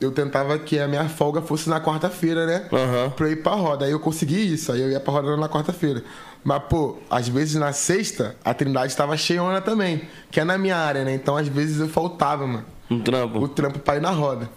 [0.00, 2.68] Eu tentava que a minha folga fosse na quarta-feira, né?
[2.72, 3.10] Aham.
[3.10, 3.84] Pra eu ir pra roda.
[3.84, 4.72] Aí eu consegui isso.
[4.72, 6.02] Aí eu ia pra roda na quarta-feira.
[6.42, 10.02] Mas, pô, às vezes na sexta, a Trindade tava cheiona também.
[10.30, 11.14] Que é na minha área, né?
[11.14, 13.48] Então, às vezes eu faltava, mano Um o trampo.
[13.48, 14.50] trampo pra ir na roda.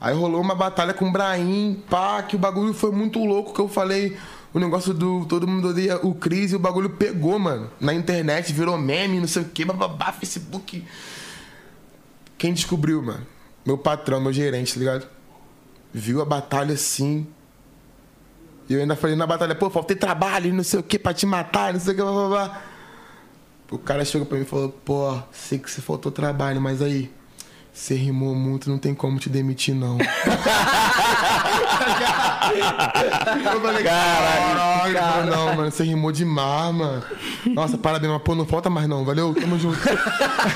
[0.00, 3.60] Aí rolou uma batalha com o Brahim, pá, que o bagulho foi muito louco, que
[3.60, 4.16] eu falei
[4.54, 7.68] o negócio do todo mundo odeia o Cris e o bagulho pegou, mano.
[7.78, 10.82] Na internet, virou meme, não sei o que, bababá, Facebook.
[12.38, 13.26] Quem descobriu, mano?
[13.70, 15.06] Meu patrão, meu gerente, tá ligado?
[15.94, 17.24] Viu a batalha assim.
[18.68, 21.24] E eu ainda falei na batalha, pô, faltei trabalho, não sei o que, pra te
[21.24, 22.62] matar, não sei o que, bababá.
[23.70, 27.12] O cara chegou pra mim e falou, pô, sei que você faltou trabalho, mas aí,
[27.72, 29.98] Você rimou muito, não tem como te demitir, não.
[33.52, 35.30] eu falei, caralho, caralho.
[35.30, 37.02] não, mano, você rimou demais, mano.
[37.46, 39.34] Nossa, parabéns, mas pô, não falta mais não, valeu?
[39.34, 39.78] Tamo junto.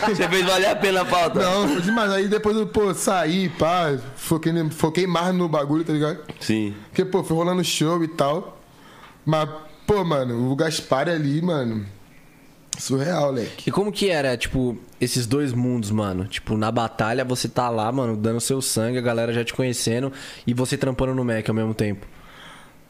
[0.07, 1.41] Você fez valer a pena a falta.
[1.41, 2.11] Não, foi demais.
[2.11, 6.19] Aí depois eu, pô, saí, pá, foquei, foquei mais no bagulho, tá ligado?
[6.41, 6.75] Sim.
[6.89, 8.59] Porque, pô, foi rolando show e tal.
[9.25, 9.49] Mas,
[9.87, 11.87] pô, mano, o Gaspar ali, mano.
[12.79, 13.69] Surreal, leque.
[13.69, 16.27] E como que era, tipo, esses dois mundos, mano?
[16.27, 20.13] Tipo, na batalha você tá lá, mano, dando seu sangue, a galera já te conhecendo
[20.47, 22.07] e você trampando no Mac ao mesmo tempo.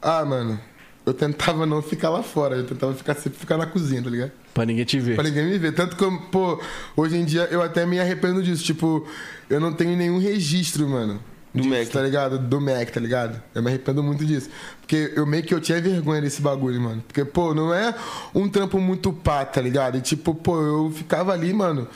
[0.01, 0.59] Ah, mano,
[1.05, 4.31] eu tentava não ficar lá fora, eu tentava ficar sempre ficar na cozinha, tá ligado?
[4.53, 5.15] Pra ninguém te ver.
[5.15, 5.73] Pra ninguém me ver.
[5.73, 6.61] Tanto que, pô,
[6.95, 8.63] hoje em dia eu até me arrependo disso.
[8.63, 9.07] Tipo,
[9.49, 11.19] eu não tenho nenhum registro, mano.
[11.55, 11.87] Do disso, Mac.
[11.89, 12.37] Tá ligado?
[12.39, 13.41] Do Mac, tá ligado?
[13.53, 14.49] Eu me arrependo muito disso.
[14.81, 17.03] Porque eu meio que eu tinha vergonha desse bagulho, mano.
[17.07, 17.93] Porque, pô, não é
[18.33, 19.97] um trampo muito pá, tá ligado?
[19.97, 21.87] E, tipo, pô, eu ficava ali, mano.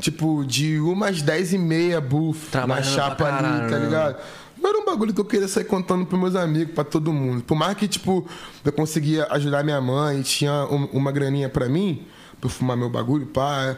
[0.00, 3.78] Tipo, de umas 10 e meia, buff, na chapa ali, tá caramba.
[3.78, 4.16] ligado?
[4.60, 7.42] Não era um bagulho que eu queria sair contando pros meus amigos, pra todo mundo.
[7.42, 8.26] Por mais que, tipo,
[8.64, 12.04] eu conseguia ajudar minha mãe, tinha um- uma graninha pra mim,
[12.40, 13.76] pra eu fumar meu bagulho, pá,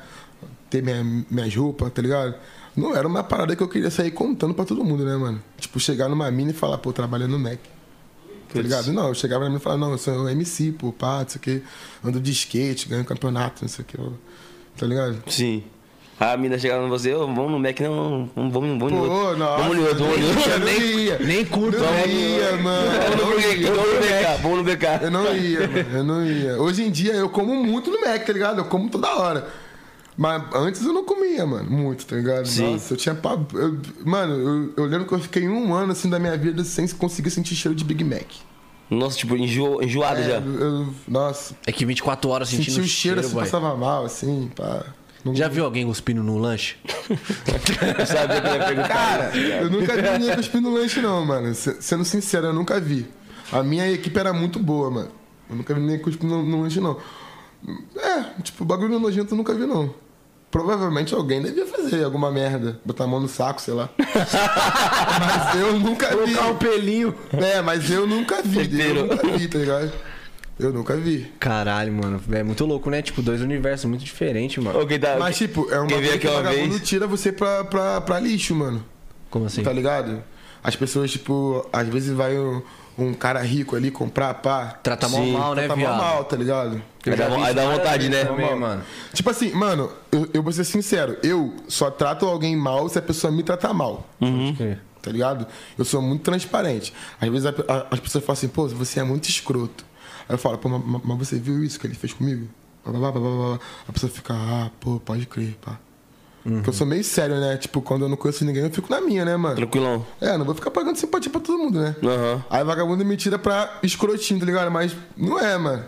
[0.70, 2.34] ter minha, minhas roupas, tá ligado?
[2.78, 5.42] Não era uma parada que eu queria sair contando pra todo mundo, né, mano?
[5.58, 7.58] Tipo, chegar numa mina e falar, pô, trabalhando no Mac.
[8.54, 8.92] Tá ligado?
[8.92, 11.38] Não, eu chegava na mina e falava, não, eu sou MC, pô, pá, não sei
[11.38, 11.62] o quê.
[12.04, 13.98] Ando de skate, ganho campeonato, não sei o quê.
[14.76, 15.20] Tá ligado?
[15.26, 15.64] Sim.
[16.20, 19.36] A mina chegava em você, ô, vamos no Mac, não, vamos, vamos, vamos no Pô,
[19.36, 19.62] nossa.
[19.62, 20.50] Vamos no outro, vamos no outro.
[20.50, 21.18] Eu não ia.
[21.18, 22.06] Nem curto, Não né?
[22.08, 22.90] ia, mano.
[23.16, 24.84] Vamos no BK, vamos no BK.
[25.02, 25.86] Eu não ia, mano.
[25.92, 26.62] Eu não ia.
[26.62, 28.58] Hoje em dia eu como muito no Mac, tá ligado?
[28.58, 29.48] Eu como toda hora.
[30.20, 31.70] Mas antes eu não comia, mano.
[31.70, 32.44] Muito, tá ligado?
[32.46, 32.72] Sim.
[32.72, 33.14] Nossa, eu tinha.
[33.14, 36.64] pa- eu- mano, eu, eu lembro que eu fiquei um ano assim da minha vida
[36.64, 38.26] sem conseguir sentir cheiro de Big Mac.
[38.90, 40.36] Nossa, tipo, enjo, enjoado É, já.
[40.40, 43.44] eu- nossa, É que 24 horas sentindo senti o cheiro, assim, boy.
[43.44, 44.84] passava mal, assim, pá.
[45.24, 46.76] Não- Já viu alguém cuspindo no lanche?
[47.98, 48.88] Eu sabia que ele ia perguntar.
[48.88, 51.54] Cara, eu nunca vi ninguém cuspindo no lanche, não, mano.
[51.54, 53.06] Se- Sendo sincero, eu nunca vi.
[53.52, 55.10] A minha equipe era muito boa, mano.
[55.50, 56.96] Eu nunca vi ninguém cuspindo no, no lanche, não.
[57.96, 59.92] É, tipo, bagulho nojento eu nunca vi, não.
[60.50, 62.80] Provavelmente alguém devia fazer alguma merda.
[62.84, 63.88] Botar a mão no saco, sei lá.
[63.98, 66.14] mas eu nunca vi.
[66.34, 67.14] Colocar um pelinho.
[67.32, 68.54] É, mas eu nunca vi.
[68.64, 69.00] Certeiro.
[69.00, 69.92] Eu nunca vi, tá ligado?
[70.58, 71.30] Eu nunca vi.
[71.38, 72.20] Caralho, mano.
[72.32, 73.00] É muito louco, né?
[73.02, 74.86] Tipo, dois universos muito diferentes, mano.
[74.86, 76.88] Quem tá- Mas, tipo, é um quem bagulho aqui que o uma vagabundo vez.
[76.88, 78.84] tira você pra, pra, pra lixo, mano.
[79.30, 79.62] Como assim?
[79.62, 80.22] Tá ligado?
[80.64, 82.60] As pessoas, tipo, às vezes vai um,
[82.98, 84.78] um cara rico ali comprar, pá.
[84.82, 85.96] Trata mal mal, né, tá viado?
[85.98, 86.82] mal, tá ligado?
[87.06, 88.24] Aí dá, aí dá vontade, né?
[88.24, 88.82] Também, mano.
[89.14, 93.02] Tipo assim, mano, eu, eu vou ser sincero, eu só trato alguém mal se a
[93.02, 94.06] pessoa me tratar mal.
[95.00, 95.46] Tá ligado?
[95.78, 96.92] Eu sou muito transparente.
[97.20, 99.84] Às vezes a- a- as pessoas falam assim, pô, você é muito escroto.
[100.28, 102.48] Aí eu falo, pô, mas, mas você viu isso que ele fez comigo?
[103.88, 105.78] A pessoa fica, ah, pô, pode crer, pá.
[106.56, 107.56] Porque eu sou meio sério, né?
[107.56, 109.56] Tipo, quando eu não conheço ninguém, eu fico na minha, né, mano?
[109.56, 110.04] Tranquilão.
[110.20, 111.94] É, não vou ficar pagando simpatia pra todo mundo, né?
[112.02, 112.44] Aham.
[112.48, 114.70] Aí vagabundo me tira pra escrotinho, tá ligado?
[114.70, 115.84] Mas não é, mano.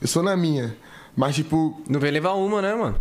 [0.00, 0.74] Eu sou na minha.
[1.16, 3.00] Mas, tipo, Não vem levar uma, né, mano?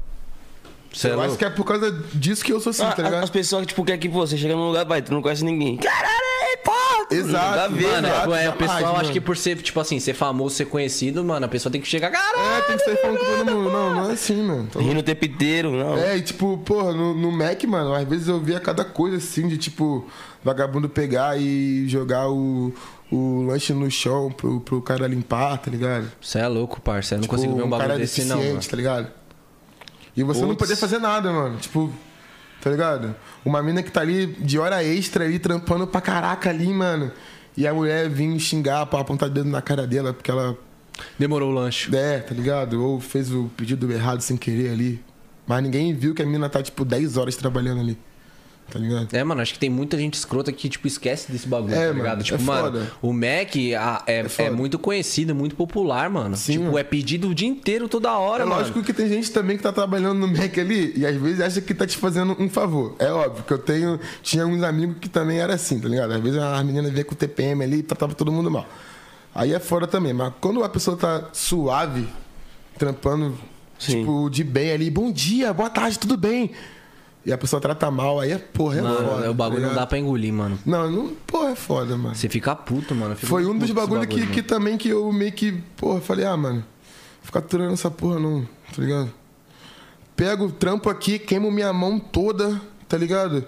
[1.04, 1.38] É eu acho louco?
[1.38, 3.24] que é por causa disso que eu sou assim, Ah, tá ligado?
[3.24, 5.78] as pessoas, tipo, querem que pô, você chega num lugar, vai, tu não conhece ninguém.
[5.78, 6.10] Caralho,
[6.50, 7.16] aí, pô!
[7.16, 8.34] Exato, Nada a ver, Mano, exato.
[8.34, 9.14] é, é, o jamais, pessoal acha mano.
[9.14, 12.12] que por ser, tipo assim, ser famoso, ser conhecido, mano, a pessoa tem que chegar,
[12.12, 12.40] caralho.
[12.58, 13.70] É, tem que sair falando com todo mundo.
[13.72, 14.68] Não, não é assim, mano.
[14.72, 15.98] Tá Rindo o tempo inteiro, não.
[15.98, 19.48] É, e tipo, porra, no, no Mac, mano, às vezes eu via cada coisa assim,
[19.48, 20.08] de tipo,
[20.44, 22.74] vagabundo pegar e jogar o,
[23.12, 26.12] o lanche no chão pro, pro cara limpar, tá ligado?
[26.22, 27.16] Você é louco, parça.
[27.16, 28.60] Eu não Tipo, consigo ver um bagulho cara desse, não, mano.
[28.60, 29.08] tá ligado?
[30.16, 30.60] E você não Putz.
[30.60, 31.58] poder fazer nada, mano.
[31.58, 31.92] Tipo,
[32.62, 33.16] tá ligado?
[33.44, 37.12] Uma mina que tá ali de hora extra ali, trampando pra caraca ali, mano.
[37.58, 40.58] E a mulher vir xingar pra apontar o dedo na cara dela, porque ela
[41.18, 41.94] Demorou o lanche.
[41.96, 42.84] É, tá ligado?
[42.84, 45.04] Ou fez o pedido errado sem querer ali.
[45.48, 47.98] Mas ninguém viu que a mina tá, tipo, 10 horas trabalhando ali.
[48.72, 49.14] Tá ligado?
[49.14, 51.94] É, mano, acho que tem muita gente escrota que, tipo, esquece desse bagulho, É, tá
[51.94, 52.08] ligado?
[52.12, 52.92] mano, tipo, é mano, foda.
[53.02, 54.52] o Mac a- é, é, foda.
[54.52, 56.36] muito conhecido, muito popular, mano.
[56.38, 56.78] Sim, tipo, mano.
[56.78, 58.60] é pedido o dia inteiro, toda hora, É mano.
[58.62, 61.62] lógico que tem gente também que tá trabalhando no Mac ali e às vezes acha
[61.62, 62.96] que tá te fazendo um favor.
[63.00, 64.00] É óbvio que eu tenho.
[64.22, 66.12] Tinha uns amigos que também era assim, tá ligado?
[66.14, 68.68] Às vezes as meninas vêm com o TPM ali e tratava todo mundo mal.
[69.34, 72.08] Aí é fora também, mas quando a pessoa tá suave,
[72.78, 73.38] trampando,
[73.78, 74.00] Sim.
[74.00, 76.52] tipo, de bem ali, bom dia, boa tarde, tudo bem.
[77.26, 79.32] E a pessoa trata mal, aí é porra, é Mano, foda.
[79.32, 80.58] o bagulho tá não dá pra engolir, mano.
[80.66, 82.16] Não, não, porra, é foda, mano.
[82.16, 83.12] Você fica puto, mano.
[83.12, 86.00] Eu fico Foi um dos esse bagulho que, que também que eu meio que, porra,
[86.00, 86.64] falei, ah, mano,
[87.22, 89.12] ficar aturando essa porra não, tá ligado?
[90.16, 93.46] Pego o trampo aqui, queimo minha mão toda, tá ligado?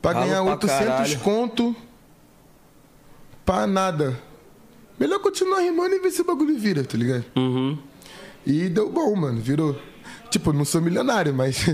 [0.00, 1.18] Pra Ralo ganhar pra 800 caralho.
[1.20, 1.76] conto
[3.44, 4.18] pra nada.
[4.98, 7.24] Melhor continuar rimando e ver se o bagulho vira, tá ligado?
[7.36, 7.76] Uhum.
[8.46, 9.76] E deu bom, mano, virou.
[10.30, 11.66] Tipo, não sou milionário, mas.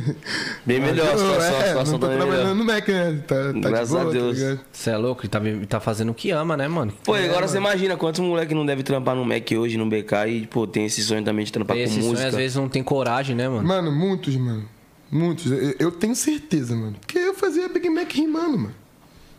[0.65, 2.55] Bem melhor, a situação, a é, situação não tô tá bem trabalhando melhor.
[2.57, 3.23] no Mac, né?
[3.27, 4.59] Tá, tá de Graças boa, a tá Deus.
[4.73, 5.23] Você é louco?
[5.23, 6.93] Ele tá, tá fazendo o que ama, né, mano?
[7.05, 10.13] Pô, e agora você imagina quantos moleque não deve trampar no Mac hoje, no BK,
[10.29, 12.29] e, pô, tem esse sonho também de trampar Esse com sonho música.
[12.29, 13.69] às vezes não tem coragem, né, mano?
[13.69, 14.65] Mano, muitos, mano.
[15.11, 15.53] Muitos.
[15.53, 16.97] Eu, eu tenho certeza, mano.
[16.99, 18.75] Porque eu fazia Big Mac rimando, mano.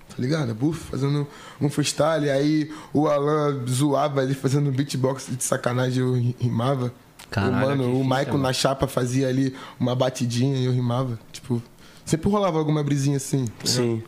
[0.09, 0.53] Tá ligado?
[0.55, 1.27] Buff, fazendo
[1.59, 2.29] um freestyle.
[2.29, 6.93] Aí o Alan zoava ele fazendo beatbox de sacanagem, eu ri- rimava.
[7.29, 8.43] Caralho, o, mano, que o Michael mano.
[8.43, 11.19] na chapa fazia ali uma batidinha e eu rimava.
[11.31, 11.61] Tipo,
[12.05, 13.45] sempre rolava alguma brisinha assim.
[13.45, 13.65] tá?
[13.65, 14.01] Sim.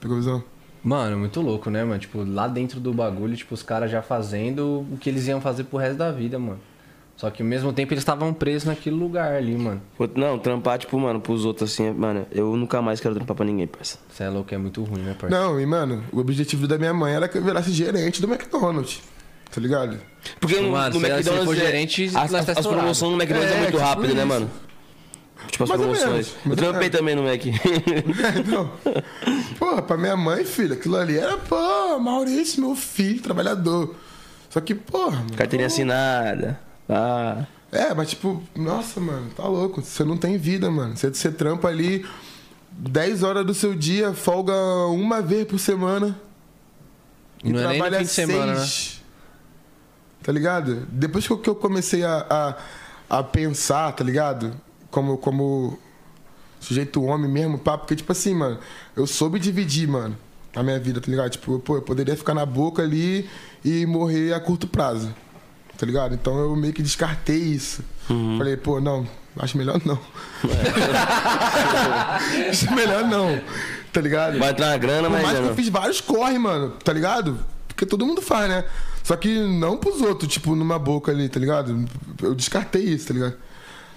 [0.00, 0.44] Pegou a visão?
[0.82, 1.98] Mano, muito louco, né, mano?
[1.98, 5.64] Tipo, lá dentro do bagulho, tipo, os caras já fazendo o que eles iam fazer
[5.64, 6.60] pro resto da vida, mano.
[7.16, 9.80] Só que ao mesmo tempo eles estavam presos naquele lugar ali, mano.
[10.14, 13.66] Não, trampar, tipo, mano, pros outros assim, mano, eu nunca mais quero trampar pra ninguém,
[13.66, 13.98] parça.
[14.08, 15.44] Você é louco, é muito ruim, né, parceiro?
[15.44, 19.00] Não, e mano, o objetivo da minha mãe era que eu virasse gerente do McDonald's.
[19.56, 19.98] Tá ligado?
[20.38, 21.44] Porque no, Mano, no se- se McDonald's.
[21.46, 24.14] for é- gerente, as, tá as, as promoções no McDonald's é, É, muito tipo rápido,
[24.14, 24.50] né, mano?
[25.50, 26.10] Tipo, as Mais promoções.
[26.10, 26.96] menos, eu trampei menos.
[26.98, 27.46] também no Mac.
[28.38, 28.70] Então,
[29.58, 33.94] porra, pra minha mãe, filho, aquilo ali era, pô, Maurício, meu filho, trabalhador.
[34.50, 35.34] Só que, porra, mano.
[35.34, 36.60] Carteirinha assinada.
[36.86, 37.46] Ah.
[37.72, 39.80] É, mas tipo, nossa, mano, tá louco.
[39.82, 40.94] Você não tem vida, mano.
[40.98, 42.04] Você, você trampa ali
[42.72, 44.52] 10 horas do seu dia, folga
[44.90, 46.14] uma vez por semana.
[47.42, 48.66] E Não é nem no trabalha fim de semana, né?
[50.26, 50.88] Tá ligado?
[50.90, 52.56] Depois que eu, comecei a,
[53.08, 54.60] a, a pensar, tá ligado?
[54.90, 55.78] Como, como
[56.58, 58.58] sujeito homem mesmo, pá, porque, tipo assim, mano,
[58.96, 60.16] eu soube dividir, mano,
[60.52, 61.30] a minha vida, tá ligado?
[61.30, 63.30] Tipo, pô, eu poderia ficar na boca ali
[63.64, 65.14] e morrer a curto prazo,
[65.78, 66.12] tá ligado?
[66.12, 67.84] Então eu meio que descartei isso.
[68.36, 69.06] Falei, pô, não,
[69.38, 70.00] acho melhor não.
[72.50, 73.40] acho melhor não,
[73.92, 74.40] tá ligado?
[74.40, 75.22] Vai entrar na grana, mas.
[75.22, 77.38] já que eu fiz vários corre, mano, tá ligado?
[77.76, 78.64] Porque todo mundo faz, né?
[79.02, 81.84] Só que não pros outros, tipo, numa boca ali, tá ligado?
[82.22, 83.36] Eu descartei isso, tá ligado?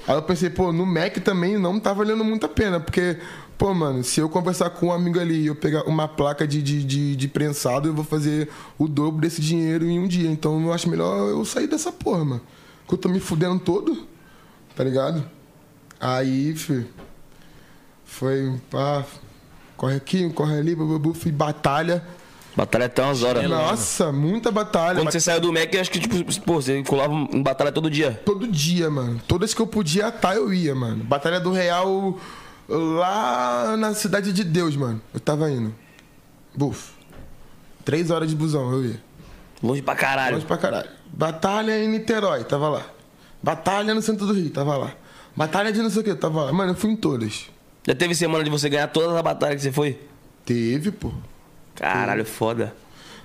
[0.05, 3.17] Aí eu pensei, pô, no Mac também não tá valendo muito a pena, porque,
[3.57, 6.61] pô, mano, se eu conversar com um amigo ali e eu pegar uma placa de,
[6.61, 10.30] de, de, de prensado, eu vou fazer o dobro desse dinheiro em um dia.
[10.30, 12.41] Então eu acho melhor eu sair dessa porra, mano.
[12.82, 14.05] Porque eu tô me fudendo todo,
[14.75, 15.23] tá ligado?
[16.01, 16.86] Aí, filho,
[18.03, 19.05] foi, pá,
[19.77, 22.03] corre aqui, corre ali, bababu, fui batalha.
[22.60, 23.49] Batalha até umas horas.
[23.49, 24.99] Nossa, muita batalha.
[24.99, 27.89] Quando você saiu do Mac, eu acho que, tipo, pô, você colava em batalha todo
[27.89, 28.22] dia.
[28.26, 29.22] Todo dia, mano.
[29.26, 31.01] Todas que eu podia estar, eu ia, mano.
[31.05, 32.20] Batalha do Real
[32.68, 35.01] lá na Cidade de Deus, mano.
[35.14, 35.74] Eu tava indo.
[36.53, 36.91] Buf.
[37.86, 39.01] Três horas de busão, eu ia.
[39.64, 40.34] Longe pra caralho.
[40.36, 40.89] Longe pra caralho.
[41.14, 42.86] Batalha em Niterói, tava lá.
[43.41, 44.91] Batalha no centro do Rio, tava lá.
[45.34, 46.51] Batalha de não sei o que, tava lá.
[46.51, 47.45] Mano, eu fui em todas.
[47.88, 49.97] Já teve semana de você ganhar todas as batalhas que você foi?
[50.43, 51.14] Teve, pô.
[51.80, 52.75] Caralho, foda.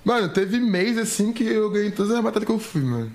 [0.04, 3.12] Mano, teve mês assim que eu ganhei todas as batalhas que eu fui, mano.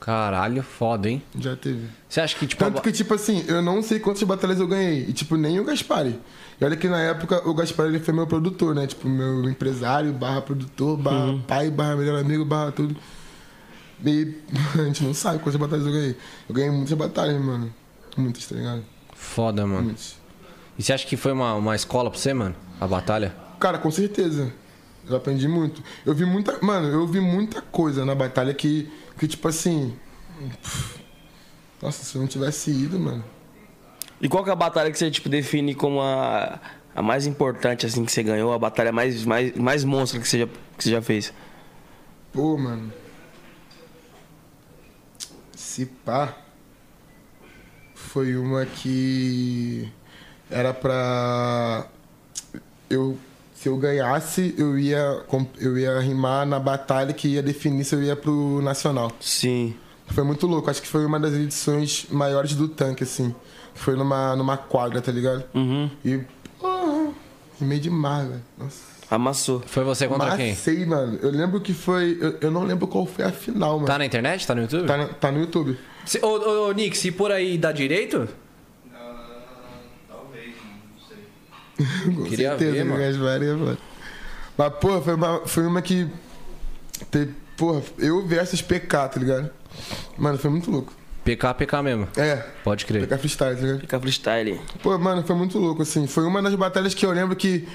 [0.00, 1.22] Caralho, foda, hein?
[1.38, 1.88] Já teve.
[2.08, 4.66] Você acha que, tipo, Tanto a- que, tipo assim, eu não sei quantas batalhas eu
[4.68, 5.06] ganhei.
[5.08, 6.20] E, tipo, nem o Gaspari.
[6.60, 8.86] E olha que na época o Gaspari ele foi meu produtor, né?
[8.86, 12.94] Tipo, meu empresário, barra produtor, barra pai, barra melhor amigo, barra tudo.
[14.04, 14.34] E
[14.78, 16.16] a gente não sabe quantas batalhas eu ganhei.
[16.48, 17.72] Eu ganhei muitas batalhas, mano.
[18.16, 18.82] Muitas, tá ligado?
[19.14, 19.84] foda, mano.
[19.84, 20.14] Muitas.
[20.78, 22.54] E você acha que foi uma, uma escola pra você, mano?
[22.80, 23.34] A batalha?
[23.58, 24.52] Cara, com certeza.
[25.08, 25.82] Eu aprendi muito.
[26.04, 26.58] Eu vi muita.
[26.62, 28.90] Mano, eu vi muita coisa na batalha que.
[29.18, 29.96] Que, tipo assim.
[30.62, 31.00] pff,
[31.80, 33.24] Nossa, se eu não tivesse ido, mano.
[34.20, 36.58] E qual que é a batalha que você, tipo, define como a,
[36.94, 38.52] a mais importante, assim, que você ganhou?
[38.52, 41.32] A batalha mais, mais, mais monstra que você, já, que você já fez?
[42.32, 42.92] Pô, mano.
[45.54, 46.34] Se pá.
[47.94, 49.92] Foi uma que.
[50.50, 51.86] Era pra.
[52.88, 53.18] Eu.
[53.66, 55.24] Se eu ganhasse, eu ia,
[55.58, 59.10] eu ia rimar na batalha que ia definir se eu ia pro Nacional.
[59.18, 59.74] Sim.
[60.06, 60.70] Foi muito louco.
[60.70, 63.34] Acho que foi uma das edições maiores do tanque, assim.
[63.74, 65.42] Foi numa, numa quadra, tá ligado?
[65.52, 65.90] Uhum.
[66.04, 66.20] E.
[66.60, 67.08] Porra,
[67.58, 68.42] rimei demais, velho.
[68.56, 68.82] Nossa.
[69.10, 69.60] Amassou.
[69.66, 70.50] Foi você contra quem?
[70.50, 71.18] Macei, mano.
[71.20, 72.16] Eu lembro que foi.
[72.20, 73.86] Eu, eu não lembro qual foi a final, mano.
[73.88, 74.46] Tá na internet?
[74.46, 74.86] Tá no YouTube?
[74.86, 75.76] Tá, na- tá no YouTube.
[76.04, 78.28] Se- Ô, ô, ô, Nick, se por aí dá direito?
[82.04, 83.00] Com Queria certeza, ver, mano.
[83.00, 83.76] Gaspar.
[84.56, 86.08] Mas, porra, foi uma, foi uma que.
[87.10, 89.50] Teve, porra, eu versus PK, tá ligado?
[90.16, 90.92] Mano, foi muito louco.
[91.24, 92.08] PK, PK mesmo.
[92.16, 93.02] É, Pode crer.
[93.02, 93.80] PK freestyle, tá ligado?
[93.80, 94.60] Fica freestyle.
[94.82, 96.06] Pô, mano, foi muito louco, assim.
[96.06, 97.66] Foi uma das batalhas que eu lembro que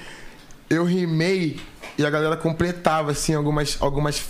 [0.70, 1.60] eu rimei
[1.98, 4.24] e a galera completava, assim, algumas, algumas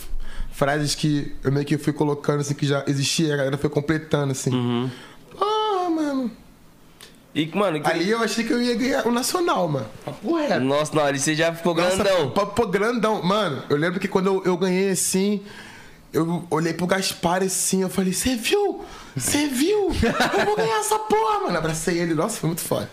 [0.51, 3.71] frases que eu meio que fui colocando, assim, que já existia e a galera foi
[3.71, 4.51] completando, assim.
[4.51, 4.91] Uhum.
[7.35, 9.87] E, mano, que- Ali eu achei que eu ia ganhar o Nacional, mano.
[10.05, 10.61] Papo reto.
[10.61, 12.31] nossa, não, ali você já ficou Nossa, grandão.
[12.31, 13.23] Pô, grandão.
[13.23, 15.41] Mano, eu lembro que quando eu, eu ganhei assim,
[16.13, 18.85] eu olhei pro Gaspar assim, eu falei, você viu?
[19.17, 19.91] Você viu?
[20.39, 21.57] Eu vou ganhar essa porra, mano.
[21.59, 22.13] Abracei ele.
[22.15, 22.91] Nossa, foi muito foda.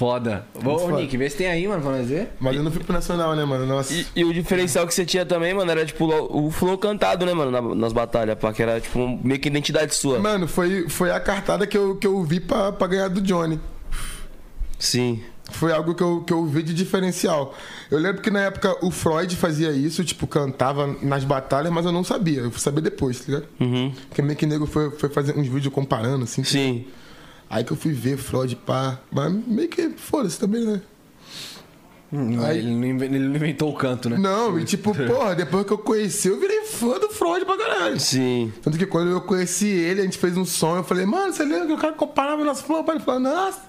[0.00, 0.46] Foda.
[0.54, 0.96] Ô, foda.
[0.96, 2.30] Nick, vê se tem aí, mano, pra nós ver.
[2.40, 3.66] Mas eu não fui pro Nacional, né, mano?
[3.66, 3.92] Nossa.
[3.92, 7.34] E, e o diferencial que você tinha também, mano, era tipo o flow cantado, né,
[7.34, 10.18] mano, na- nas batalhas, pá, que era tipo meio que identidade sua.
[10.18, 13.60] Mano, foi, foi a cartada que eu, que eu vi pra, pra ganhar do Johnny.
[14.78, 15.22] Sim.
[15.52, 17.54] Foi algo que eu, que eu vi de diferencial.
[17.90, 21.92] Eu lembro que na época o Freud fazia isso, tipo, cantava nas batalhas, mas eu
[21.92, 22.40] não sabia.
[22.40, 23.48] Eu fui saber depois, tá ligado?
[23.60, 23.92] Uhum.
[24.08, 26.42] Porque meio que nego foi, foi fazer uns vídeos comparando, assim.
[26.42, 26.86] Sim.
[27.50, 28.98] Aí que eu fui ver Freud, pá.
[29.10, 30.80] Mas meio que foda-se também, né?
[32.44, 34.16] Aí- Ele, não inven- ele não inventou o canto, né?
[34.18, 37.98] Não, e tipo, porra, depois que eu conheci, eu virei fã do Freud pra caralho.
[38.00, 38.52] Sim.
[38.62, 41.44] Tanto que quando eu conheci ele, a gente fez um som, eu falei, mano, você
[41.44, 42.84] lembra que o cara comparava nosso flow?
[42.88, 43.60] Ele falou, nossa,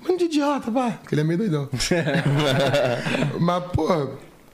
[0.00, 0.90] mano de idiota, pá.
[1.00, 1.68] Porque ele é meio doidão.
[3.40, 4.10] Mas, porra,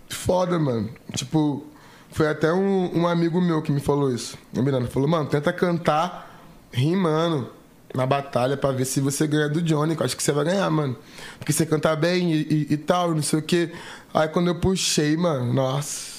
[0.08, 0.88] foda, mano.
[1.14, 1.64] Tipo,
[2.10, 4.38] foi até um, um amigo meu que me falou isso.
[4.56, 6.40] O Miranda falou, mano, tenta cantar
[6.72, 7.50] rimando
[7.94, 10.44] na batalha pra ver se você ganha do Johnny, que eu acho que você vai
[10.44, 10.96] ganhar, mano.
[11.38, 13.70] Porque você canta bem e, e- e tal, não sei o quê.
[14.12, 16.18] Aí quando eu puxei, mano, nossa.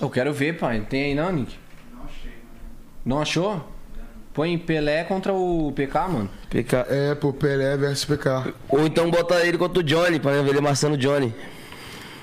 [0.00, 0.80] Eu quero ver, pai.
[0.88, 1.56] Tem aí não, Nick?
[1.92, 2.32] Não achei.
[3.04, 3.72] Não achou?
[4.34, 6.28] Põe Pelé contra o PK, mano.
[6.50, 6.76] PK.
[6.90, 8.52] É, pô, Pelé versus PK.
[8.68, 11.34] Ou então bota ele contra o Johnny, pra ver ele amassando o Johnny.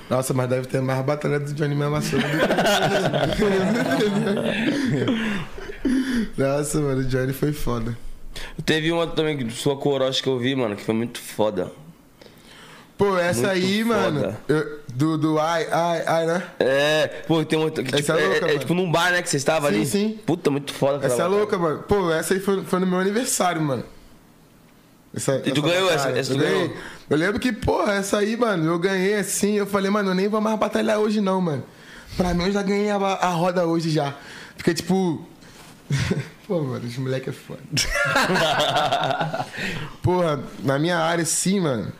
[0.08, 2.28] Nossa, mas deve ter mais batalha do Johnny me amassando do
[5.58, 5.63] que
[6.36, 7.96] Nossa, mano, o Johnny foi foda.
[8.64, 11.70] Teve uma também, sua corocha que eu vi, mano, que foi muito foda.
[12.98, 13.94] Pô, essa Muito aí, foda.
[14.10, 16.42] mano, eu- do, do ai, ai, ai, né?
[16.60, 17.68] É, pô, tem uma.
[17.70, 18.58] Que, tipo, Essa é é, louca, é mano.
[18.60, 19.86] tipo num bar, né, que você estava Sim, ali.
[19.86, 20.18] sim.
[20.24, 21.82] Puta, muito foda Essa é louca, mano.
[21.88, 23.84] Pô, essa aí foi, foi no meu aniversário, mano.
[25.12, 26.20] Essa, E tu ganhou essa- batalha.
[26.20, 26.60] essa tu ganhou?
[26.68, 26.76] ganhei.
[27.10, 30.28] Eu lembro que, porra, essa aí, mano, eu ganhei assim, eu falei, mano, eu nem
[30.28, 31.64] vou mais batalhar hoje não, mano.
[32.16, 34.14] Pra mim, eu já ganhei a, a roda hoje já.
[34.56, 35.24] Porque, tipo...
[36.46, 37.60] Pô, mano, os moleque é foda.
[40.02, 41.92] Porra, na minha área, sim, mano.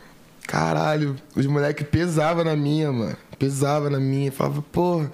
[0.47, 3.17] Caralho, os moleque pesava na minha, mano.
[3.39, 4.31] Pesava na minha.
[4.31, 5.11] Falava, porra,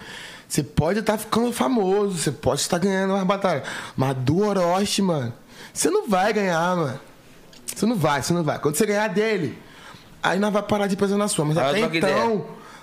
[0.48, 3.64] você pode estar ficando famoso, você pode estar ganhando umas batalhas.
[3.96, 5.34] Mas do Orochi, mano,
[5.74, 7.00] você não vai ganhar, mano.
[7.74, 8.60] Você não vai, você não vai.
[8.60, 9.58] Quando você ganhar dele,
[10.22, 11.46] aí nós vai parar de pesar na sua.
[11.46, 12.42] Mas Ah, até então, ideia.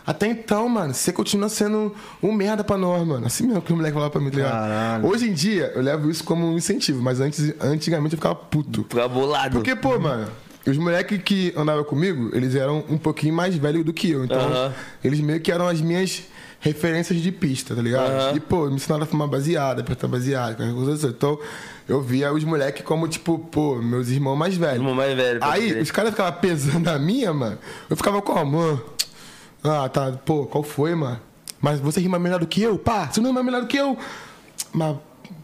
[0.08, 3.26] Até então, mano, você continua sendo um merda pra nós, mano.
[3.26, 4.52] Assim mesmo que o moleque falava pra mim, tá ligado?
[4.52, 5.06] Caralho.
[5.06, 8.86] Hoje em dia, eu levo isso como um incentivo, mas antes, antigamente eu ficava puto.
[8.88, 9.58] Ficava bolado.
[9.58, 10.26] Porque, pô, mano,
[10.66, 14.24] os moleques que andavam comigo, eles eram um pouquinho mais velhos do que eu.
[14.24, 14.72] Então,
[15.04, 16.22] eles meio que eram as minhas
[16.58, 18.34] referências de pista, tá ligado?
[18.34, 21.08] E, pô, me ensinaram a fumar baseada, apertar baseada, qualquer coisa assim.
[21.08, 21.38] Então,
[21.86, 24.76] eu via os moleques como, tipo, pô, meus irmãos mais velhos.
[24.76, 25.38] Irmão mais velho.
[25.42, 27.58] Aí, os caras ficavam pesando a minha, mano.
[27.90, 28.58] Eu ficava como?
[28.58, 28.82] mano?
[29.68, 30.12] Ah, tá.
[30.24, 31.20] Pô, qual foi, mano?
[31.60, 32.78] Mas você rima melhor do que eu?
[32.78, 33.96] Pá, você não rima melhor do que eu?
[34.72, 34.96] Mas,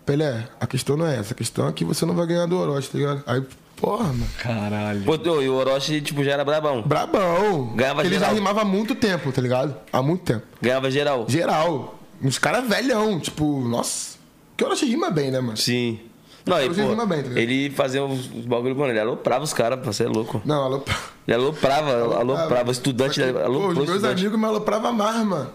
[0.06, 1.32] Pelé, a questão não é essa.
[1.32, 3.22] A questão é que você não vai ganhar do Orochi, tá ligado?
[3.26, 3.42] Aí,
[3.76, 4.26] porra, mano.
[4.38, 5.02] Caralho.
[5.04, 6.82] Pô, e o Orochi, tipo, já era brabão.
[6.82, 7.72] Brabão.
[7.74, 8.34] Ganhava Ele já geral.
[8.34, 9.74] rimava há muito tempo, tá ligado?
[9.92, 10.46] Há muito tempo.
[10.62, 11.24] Ganhava geral.
[11.28, 11.98] Geral.
[12.22, 14.16] Uns caras velhão, tipo, nossa.
[14.56, 15.56] Que Orochi rima bem, né, mano?
[15.56, 15.98] Sim.
[16.46, 19.80] Não, e, pô, bem, tá ele fazia os, os bagulho, mano, ele aloprava os caras,
[19.80, 20.42] pra ser louco.
[20.44, 20.82] Não, alô.
[21.26, 24.20] Ele aloprava, aloprava, estudante, ele Pô, os meus estudante.
[24.20, 25.50] amigos me alopravam mais, mano.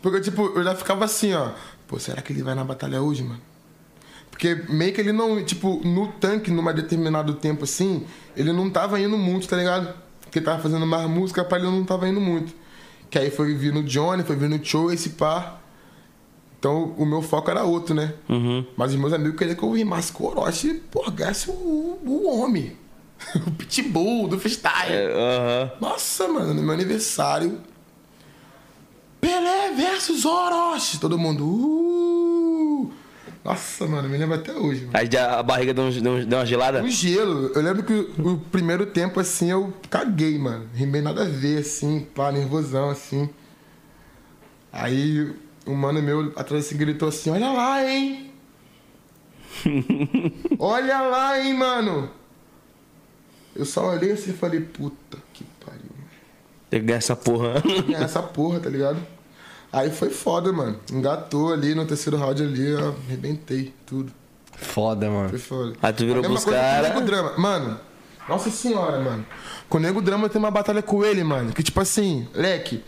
[0.00, 1.48] Porque, tipo, eu já ficava assim, ó.
[1.88, 3.40] Pô, será que ele vai na batalha hoje, mano?
[4.30, 8.04] Porque meio que ele não, tipo, no tanque, numa determinado tempo assim,
[8.36, 9.94] ele não tava indo muito, tá ligado?
[10.20, 12.52] Porque ele tava fazendo mais música, pra ele não tava indo muito.
[13.10, 15.58] Que aí foi vindo o Johnny, foi vindo o Cho, esse pá.
[16.64, 18.14] Então o meu foco era outro, né?
[18.26, 18.64] Uhum.
[18.74, 21.52] Mas os meus amigos queriam que eu rimasse com o Orochi e, pô, ganhasse o,
[21.52, 22.74] o homem.
[23.46, 24.90] o pitbull do freestyle.
[24.90, 25.72] É.
[25.78, 27.60] Nossa, mano, no meu aniversário.
[29.20, 30.98] Pelé versus Orochi.
[30.98, 31.44] Todo mundo.
[31.44, 32.90] Uh!
[33.44, 34.86] Nossa, mano, me lembro até hoje.
[34.86, 34.92] Mano.
[34.94, 36.82] Aí a barriga deu, deu deu uma gelada?
[36.82, 37.52] Um gelo.
[37.54, 40.66] Eu lembro que o, o primeiro tempo, assim, eu caguei, mano.
[40.72, 43.28] Rimei nada a ver, assim, pá, nervosão, assim.
[44.72, 48.30] Aí um mano meu atrás assim gritou assim: Olha lá, hein?
[50.58, 52.10] Olha lá, hein, mano?
[53.54, 55.80] Eu só olhei assim e falei: Puta que pariu.
[56.70, 57.62] Tem que ganhar essa porra.
[57.86, 58.98] ganhar essa porra, tá ligado?
[59.72, 60.78] Aí foi foda, mano.
[60.92, 64.12] Engatou ali no terceiro round ali, eu arrebentei tudo.
[64.56, 65.30] Foda, mano.
[65.30, 65.72] Foi foda.
[65.82, 66.88] Aí tu virou pros coisa com o cara.
[66.88, 67.32] Nego Drama.
[67.36, 67.80] Mano,
[68.28, 69.26] nossa senhora, mano.
[69.68, 71.52] Com o Nego Drama tem uma batalha com ele, mano.
[71.52, 72.84] Que tipo assim, leque,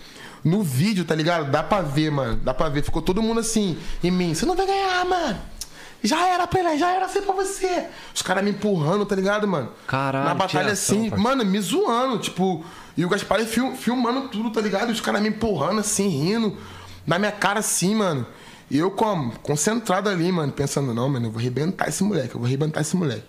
[0.46, 1.50] no vídeo, tá ligado?
[1.50, 2.36] Dá pra ver, mano.
[2.36, 2.82] Dá pra ver.
[2.82, 4.32] Ficou todo mundo assim, em mim.
[4.34, 5.38] Você não vai ganhar, mano.
[6.02, 7.86] Já era, Pelé, já era assim pra você.
[8.14, 9.70] Os caras me empurrando, tá ligado, mano?
[9.86, 11.22] Caralho, Na batalha tiração, assim, parceiro.
[11.22, 12.64] mano, me zoando, tipo.
[12.96, 14.90] E o Gaspar fil- filmando tudo, tá ligado?
[14.90, 16.56] Os caras me empurrando assim, rindo.
[17.06, 18.24] Na minha cara assim, mano.
[18.70, 19.32] E eu como?
[19.40, 22.96] Concentrado ali, mano, pensando, não, mano, eu vou arrebentar esse moleque, eu vou arrebentar esse
[22.96, 23.24] moleque.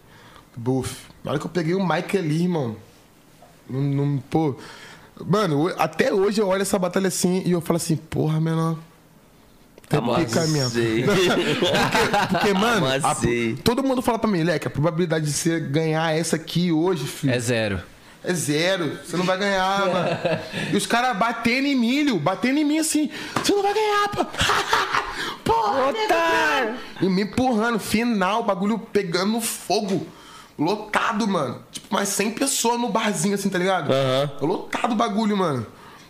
[0.55, 1.05] Buf.
[1.23, 2.75] Na hora que eu peguei o Mike ali, irmão.
[3.69, 4.55] Não, não, pô.
[5.25, 8.77] Mano, até hoje eu olho essa batalha assim e eu falo assim, porra, menor.
[9.89, 10.71] Tem pica mesmo.
[11.05, 13.15] porque, porque, mano, a,
[13.63, 17.33] todo mundo fala pra mim, Leque, a probabilidade de você ganhar essa aqui hoje, filho.
[17.33, 17.81] É zero.
[18.21, 18.99] É zero.
[19.05, 20.09] Você não vai ganhar, mano.
[20.73, 23.09] E os caras batendo em milho, batendo em mim assim.
[23.35, 24.25] Você não vai ganhar, pô.
[25.45, 26.75] Porra, Otário.
[27.01, 27.79] E me empurrando.
[27.79, 30.05] Final, bagulho pegando fogo.
[30.57, 31.59] Lotado, mano.
[31.71, 33.91] Tipo, mais 100 pessoas no barzinho, assim, tá ligado?
[33.91, 34.47] Uhum.
[34.47, 35.65] Lotado o bagulho, mano.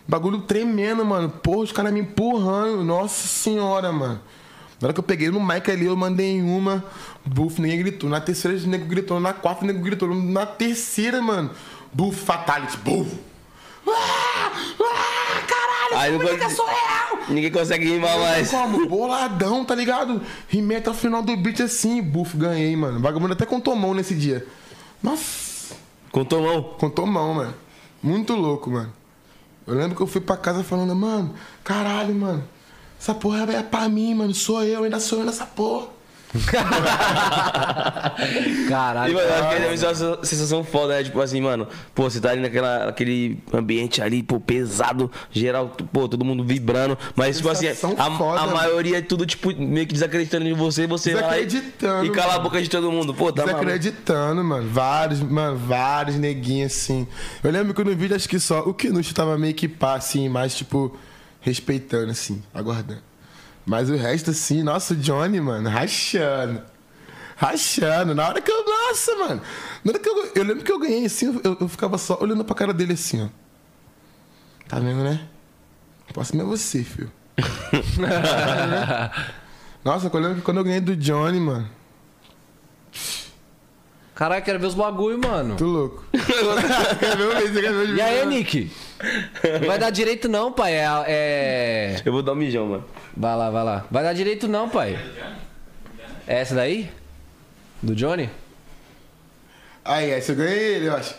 [0.06, 1.28] Bagulho tremendo, mano.
[1.28, 2.82] Porra, os caras me empurrando.
[2.82, 4.20] Nossa senhora, mano.
[4.80, 6.82] Na hora que eu peguei no mic ali, eu mandei uma.
[7.26, 8.08] Buff, ninguém gritou.
[8.08, 9.20] Na terceira, o nego gritou.
[9.20, 10.14] Na quarta, o nego gritou.
[10.14, 11.50] Na terceira, mano.
[11.92, 12.76] Buff, fatality.
[12.78, 13.18] Buff.
[13.86, 15.40] Ah, ah,
[15.94, 17.18] Aí não é surreal.
[17.28, 18.50] Ninguém consegue rimar mais.
[18.50, 18.86] Como?
[18.86, 20.22] Boladão, tá ligado?
[20.48, 22.02] Rimei até o final do beat assim.
[22.02, 22.98] Buff, ganhei, mano.
[22.98, 24.46] O vagabundo até contou mão nesse dia.
[25.02, 25.74] Nossa.
[26.10, 26.62] Contou mão?
[26.78, 27.54] Contou mão, mano.
[28.02, 28.92] Muito louco, mano.
[29.66, 32.44] Eu lembro que eu fui pra casa falando, mano, caralho, mano.
[32.98, 34.34] Essa porra é pra mim, mano.
[34.34, 35.88] Sou eu, ainda sou eu nessa porra.
[38.68, 39.12] Caralho.
[39.12, 41.02] E, mano, acho que é uma sensação foda, né?
[41.04, 46.08] Tipo assim, mano, pô, você tá ali naquela, naquele ambiente ali, pô, pesado, geral, pô,
[46.08, 46.96] todo mundo vibrando.
[47.16, 50.86] Mas, tipo assim, a, foda, a maioria é tudo, tipo, meio que desacreditando em você,
[50.86, 53.14] você vai e, e cala a boca de todo mundo.
[53.14, 54.68] Pô, tá Desacreditando, mano.
[54.68, 57.08] Vários, mano, vários neguinhos assim.
[57.42, 60.28] Eu lembro que no vídeo, acho que só o Kinush tava meio que pá, assim,
[60.28, 60.94] mais, tipo,
[61.40, 63.07] respeitando, assim, aguardando.
[63.68, 66.62] Mas o resto, assim, nossa, o Johnny, mano, rachando.
[67.36, 68.14] Rachando.
[68.14, 68.64] Na hora que eu.
[68.64, 69.42] Nossa, mano.
[69.84, 72.42] Na hora que eu, eu lembro que eu ganhei assim, eu, eu ficava só olhando
[72.46, 73.28] pra cara dele assim, ó.
[74.66, 75.20] Tá vendo, né?
[76.08, 77.12] O próximo é você, filho.
[79.84, 81.68] Nossa, eu lembro que quando eu ganhei do Johnny, mano.
[84.18, 85.54] Caralho, quero ver os bagulho, mano.
[85.54, 86.04] Tô louco.
[86.10, 88.68] quer ver o vídeo, quer ver o E aí, Nick?
[89.60, 90.74] Não vai dar direito não, pai.
[90.74, 92.02] É, é...
[92.04, 92.84] Eu vou dar um mijão, mano.
[93.16, 93.86] Vai lá, vai lá.
[93.88, 94.98] Vai dar direito não, pai.
[96.26, 96.90] É essa daí?
[97.80, 98.28] Do Johnny?
[99.84, 101.14] Aí, essa eu ganhei ele, eu acho.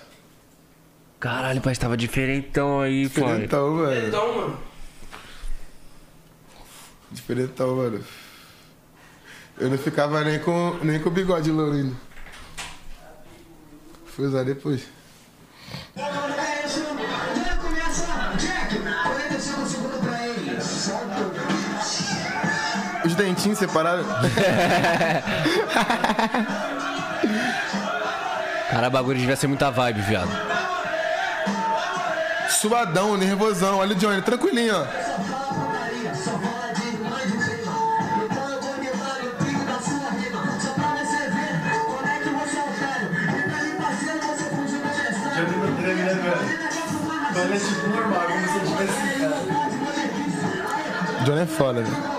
[1.22, 3.24] Caralho, pai, tava diferentão aí, pai.
[3.24, 3.93] Diferentão, mano.
[3.93, 4.60] Diferentão, mano.
[7.10, 8.04] Diferentão, mano.
[9.58, 11.97] Eu não ficava nem com, nem com o bigode lourinho.
[14.20, 14.82] Fui usar depois.
[23.06, 24.06] Os dentinhos separados.
[28.70, 30.30] Cara, bagulho devia ser muita vibe, viado.
[32.50, 33.78] Suadão, nervosão.
[33.78, 35.09] Olha o Johnny, tranquilinho, ó.
[51.26, 52.19] Johnny é foda, velho.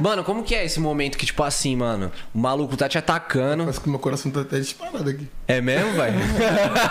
[0.00, 3.64] Mano, como que é esse momento que, tipo assim, mano, o maluco tá te atacando.
[3.64, 5.28] Parece que meu coração tá até disparado aqui.
[5.48, 6.18] É mesmo, velho?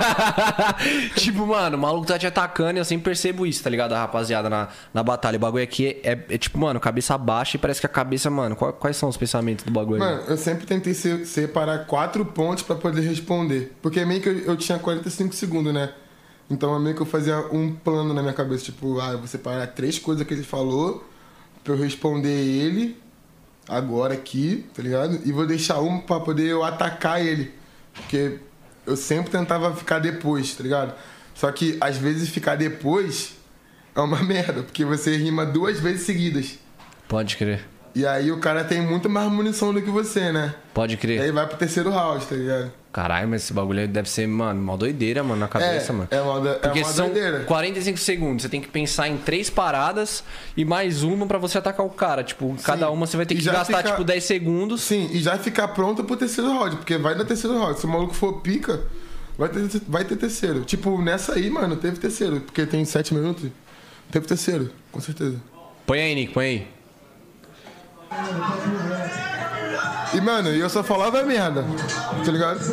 [1.16, 3.94] tipo, mano, o maluco tá te atacando e eu sempre percebo isso, tá ligado?
[3.94, 5.38] A rapaziada na, na batalha.
[5.38, 8.30] O bagulho aqui é, é, é tipo, mano, cabeça baixa e parece que a cabeça,
[8.30, 10.00] mano, qual, quais são os pensamentos do bagulho?
[10.00, 13.74] Mano, eu sempre tentei separar quatro pontos pra poder responder.
[13.82, 15.92] Porque meio que eu, eu tinha 45 segundos, né?
[16.50, 19.28] Então é meio que eu fazia um plano na minha cabeça, tipo, ah, eu vou
[19.28, 21.04] separar três coisas que ele falou
[21.66, 22.96] pra eu responder ele
[23.68, 25.20] agora aqui, tá ligado?
[25.26, 27.52] E vou deixar uma pra poder eu atacar ele.
[27.92, 28.38] Porque
[28.86, 30.94] eu sempre tentava ficar depois, tá ligado?
[31.34, 33.34] Só que às vezes ficar depois
[33.96, 36.60] é uma merda, porque você rima duas vezes seguidas.
[37.08, 37.66] Pode crer.
[37.96, 40.54] E aí o cara tem muito mais munição do que você, né?
[40.74, 41.22] Pode E crer.
[41.22, 42.72] aí vai pro terceiro round, tá ligado?
[42.92, 46.08] Caralho, mas esse bagulho aí deve ser, mano, uma doideira, mano, na cabeça, é, mano.
[46.12, 47.40] É uma, é Porque uma são doideira.
[47.46, 50.24] 45 segundos, você tem que pensar em três paradas
[50.58, 52.24] e mais uma pra você atacar o cara.
[52.24, 54.82] Tipo, cada uma você vai ter E que gastar, fica- tipo, 10 segundos.
[54.82, 57.80] Sim, e já ficar pronto pro terceiro round, porque vai dar terceiro round.
[57.80, 58.82] Se o maluco for pica,
[59.38, 60.62] vai ter, vai ter terceiro.
[60.66, 63.50] Tipo, nessa aí, mano, teve terceiro, porque tem sete minutos.
[64.12, 65.36] Teve terceiro, com certeza.
[65.86, 66.68] Põe aí, Nick, põe aí.
[70.14, 71.66] E, mano, eu só falava merda,
[72.24, 72.60] tá ligado?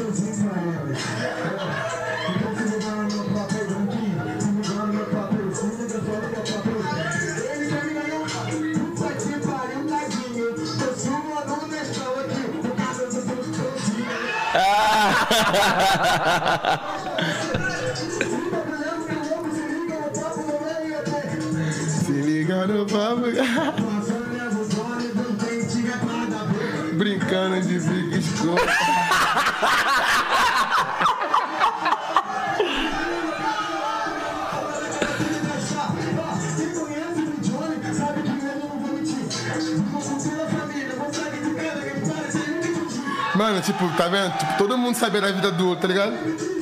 [22.04, 23.91] Se liga no papo.
[27.02, 28.54] Brincando de fica.
[43.34, 44.38] Mano, tipo, tá vendo?
[44.38, 46.61] Tipo, todo mundo sabe da vida do outro, tá ligado?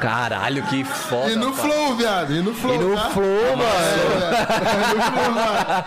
[0.00, 1.30] Caralho, que foda.
[1.30, 1.70] E no pai.
[1.70, 2.32] flow, viado.
[2.34, 2.74] E no flow.
[2.74, 3.10] E no tá?
[3.10, 3.70] flow, mano.
[3.70, 5.84] É, no flow, mano.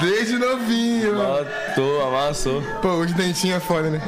[0.00, 1.14] Desde novinho.
[1.16, 2.62] Matou, amassou.
[2.82, 4.00] Pô, os dentinhos é foda, né?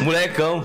[0.00, 0.64] Molecão.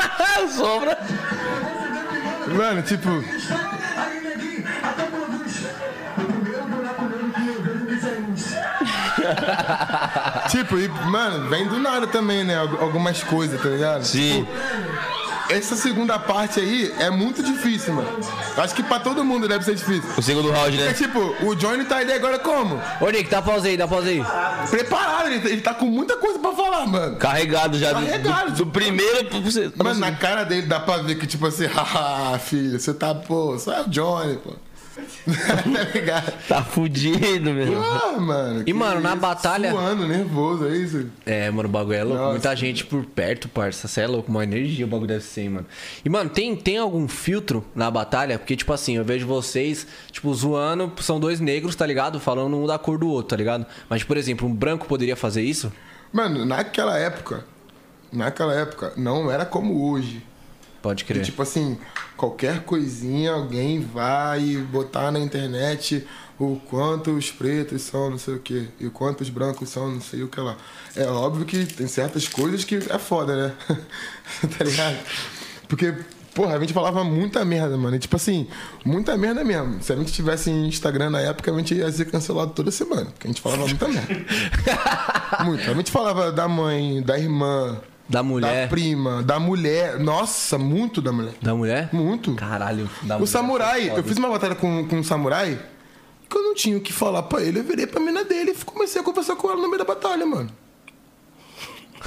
[0.54, 0.98] Sombra.
[2.48, 3.08] Mano, tipo.
[10.50, 12.56] tipo, e, mano, vem do nada também, né?
[12.56, 14.04] Algu- Algumas coisas, tá ligado?
[14.04, 14.46] Sim.
[15.48, 18.08] Essa segunda parte aí é muito difícil, mano.
[18.56, 20.02] Acho que pra todo mundo deve ser difícil.
[20.16, 20.92] O segundo round, É né?
[20.92, 22.80] tipo, o Johnny tá aí agora como?
[23.00, 24.22] Ô, Nick, dá pausa aí, dá pausa aí.
[24.70, 27.16] Preparado, ele, ele tá com muita coisa pra falar, mano.
[27.16, 27.92] Carregado já.
[27.92, 28.50] do- Carregado.
[28.52, 29.70] Do, do primeiro pro você.
[29.76, 33.58] Mano, na cara dele dá pra ver que, tipo assim, haha, filho, você tá, pô,
[33.58, 34.52] só é o Johnny, pô.
[35.02, 36.32] Tá ligado?
[36.48, 37.82] Tá fudido, meu.
[37.82, 38.64] Ah, mano.
[38.64, 41.06] que mano, na isso, batalha- Suando, nervoso, é isso?
[41.24, 42.18] É, mano, o bagulho é louco.
[42.18, 42.30] Nossa.
[42.32, 43.86] Muita gente por perto, parça.
[43.88, 45.66] Você é louco, uma energia o bagulho deve ser, hein, mano.
[46.04, 48.38] E, mano, tem, tem algum filtro na batalha?
[48.38, 52.18] Porque, tipo assim, eu vejo vocês, tipo, zoando, são dois negros, tá ligado?
[52.20, 53.66] Falando um da cor do outro, tá ligado?
[53.88, 55.72] Mas, por exemplo, um branco poderia fazer isso?
[56.12, 57.44] Mano, naquela época,
[58.12, 60.22] naquela época, não era como hoje.
[60.82, 61.24] Pode Que, crer.
[61.24, 61.78] tipo assim,
[62.16, 66.06] qualquer coisinha alguém vai botar na internet
[66.38, 69.90] o quanto os pretos são não sei o que, e o quanto os brancos são
[69.90, 70.56] não sei o que lá.
[70.94, 73.52] É óbvio que tem certas coisas que é foda, né?
[74.58, 74.96] tá ligado?
[75.66, 75.94] Porque,
[76.34, 77.96] porra, a gente falava muita merda, mano.
[77.96, 78.46] E, tipo assim,
[78.84, 79.82] muita merda mesmo.
[79.82, 83.06] Se a gente tivesse Instagram na época, a gente ia ser cancelado toda semana.
[83.06, 84.14] Porque a gente falava muita merda.
[85.44, 85.70] Muito.
[85.70, 88.62] A gente falava da mãe, da irmã, Da mulher.
[88.62, 89.98] da prima, da mulher.
[89.98, 91.34] Nossa, muito da mulher.
[91.42, 91.88] Da mulher?
[91.92, 92.34] Muito.
[92.34, 92.88] Caralho.
[93.02, 94.00] Da O mulher samurai, foi foda.
[94.00, 95.58] eu fiz uma batalha com, com um samurai
[96.28, 97.58] que eu não tinha o que falar pra ele.
[97.60, 100.24] Eu virei pra mina dele e comecei a conversar com ela no meio da batalha,
[100.24, 100.50] mano.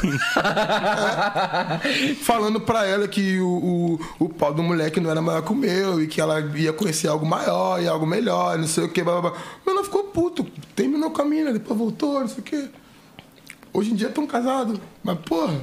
[0.02, 2.16] É.
[2.24, 5.56] Falando pra ela que o, o, o pau do moleque não era maior que o
[5.56, 9.04] meu e que ela ia conhecer algo maior e algo melhor, não sei o que,
[9.04, 9.41] blá blá blá.
[9.66, 10.43] Mas ela ficou puto,
[10.76, 12.70] terminou com a mina, depois voltou, não sei o que.
[13.74, 15.60] Hoje em dia estão casados, mas porra.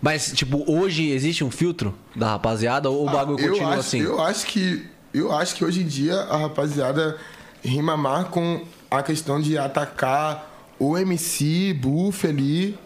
[0.00, 3.80] Mas, tipo, hoje existe um filtro da rapaziada ou o bagulho Ah, eu continua acho,
[3.80, 4.00] assim?
[4.00, 7.16] Eu acho que eu acho que hoje em dia a rapaziada
[7.64, 12.78] rima mais com a questão de atacar o MC, buff ali,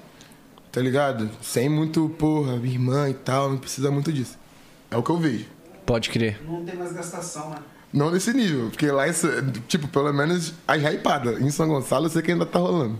[0.70, 1.28] tá ligado?
[1.42, 4.38] Sem muito, porra, irmã e tal, não precisa muito disso.
[4.90, 5.46] É o que eu vejo.
[5.84, 6.40] Pode crer.
[6.48, 7.56] Não tem mais gastação, né?
[7.92, 9.12] Não nesse nível, porque lá, em
[9.68, 11.38] tipo, pelo menos as hypadas.
[11.42, 12.98] Em São Gonçalo eu sei que ainda tá rolando.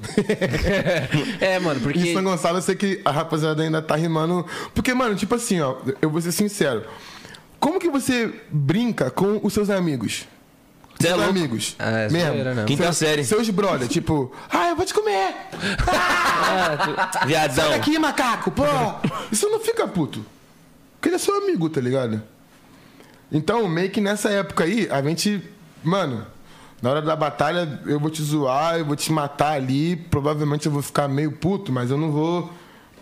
[1.40, 2.12] é, mano, Em porque.
[2.12, 4.44] São Gonçalo eu sei que a rapaziada ainda tá rimando.
[4.74, 6.84] Porque, mano, tipo assim, ó, eu vou ser sincero.
[7.58, 10.26] Como que você brinca com os seus amigos?
[11.00, 11.30] Cê é Seus louco.
[11.38, 11.74] amigos.
[11.78, 12.30] É, mesmo.
[12.30, 12.64] zoeira, né?
[12.66, 13.24] Quinta Seus- série.
[13.24, 15.34] Seus brother, tipo, ah, eu vou te comer.
[17.26, 17.54] Viadão.
[17.64, 18.64] Sai daqui, macaco, pô.
[19.30, 20.24] Isso não fica puto.
[20.94, 22.22] Porque ele é seu amigo, tá ligado?
[23.32, 25.42] Então, meio que nessa época aí, a gente.
[25.82, 26.24] Mano,
[26.82, 29.96] na hora da batalha, eu vou te zoar, eu vou te matar ali.
[29.96, 32.50] Provavelmente eu vou ficar meio puto, mas eu não vou.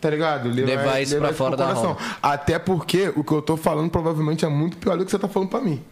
[0.00, 0.48] Tá ligado?
[0.48, 1.96] Levar isso pra fora da coração.
[2.22, 5.28] Até porque o que eu tô falando provavelmente é muito pior do que você tá
[5.28, 5.82] falando pra mim.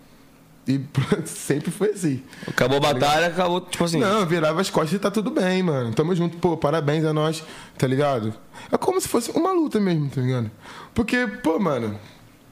[0.67, 0.81] E
[1.25, 2.23] sempre foi assim.
[2.47, 3.99] Acabou a batalha, acabou, tipo assim.
[3.99, 5.95] Não, eu virava as costas e tá tudo bem, mano.
[5.95, 7.43] Tamo junto, pô, parabéns a nós,
[7.77, 8.35] tá ligado?
[8.71, 10.51] É como se fosse uma luta mesmo, tá ligado?
[10.95, 11.99] Porque, pô, mano,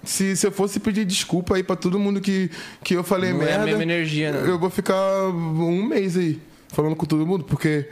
[0.07, 2.51] se, se eu fosse pedir desculpa aí pra todo mundo que,
[2.83, 3.65] que eu falei Não é a merda.
[3.67, 4.43] mesma energia, né?
[4.49, 4.95] Eu vou ficar
[5.29, 6.41] um mês aí
[6.73, 7.89] falando com todo mundo, porque.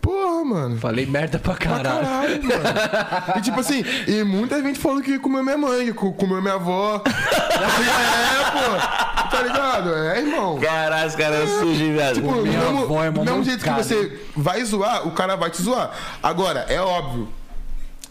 [0.00, 0.78] Porra, mano.
[0.78, 2.06] Falei merda pra Pra caralho.
[2.06, 3.34] caralho, mano.
[3.36, 7.02] E tipo assim, e muita gente falou que comeu minha mãe, que comeu minha avó.
[7.04, 9.30] é, pô.
[9.30, 9.94] Tá ligado?
[9.94, 10.58] É, irmão.
[10.60, 12.14] Caralho, os caras sujos, viado.
[12.14, 13.82] Tipo, Minha mesmo, avó é uma do mesmo jeito que mancada.
[13.88, 15.90] você vai zoar, o cara vai te zoar.
[16.22, 17.28] Agora, é óbvio.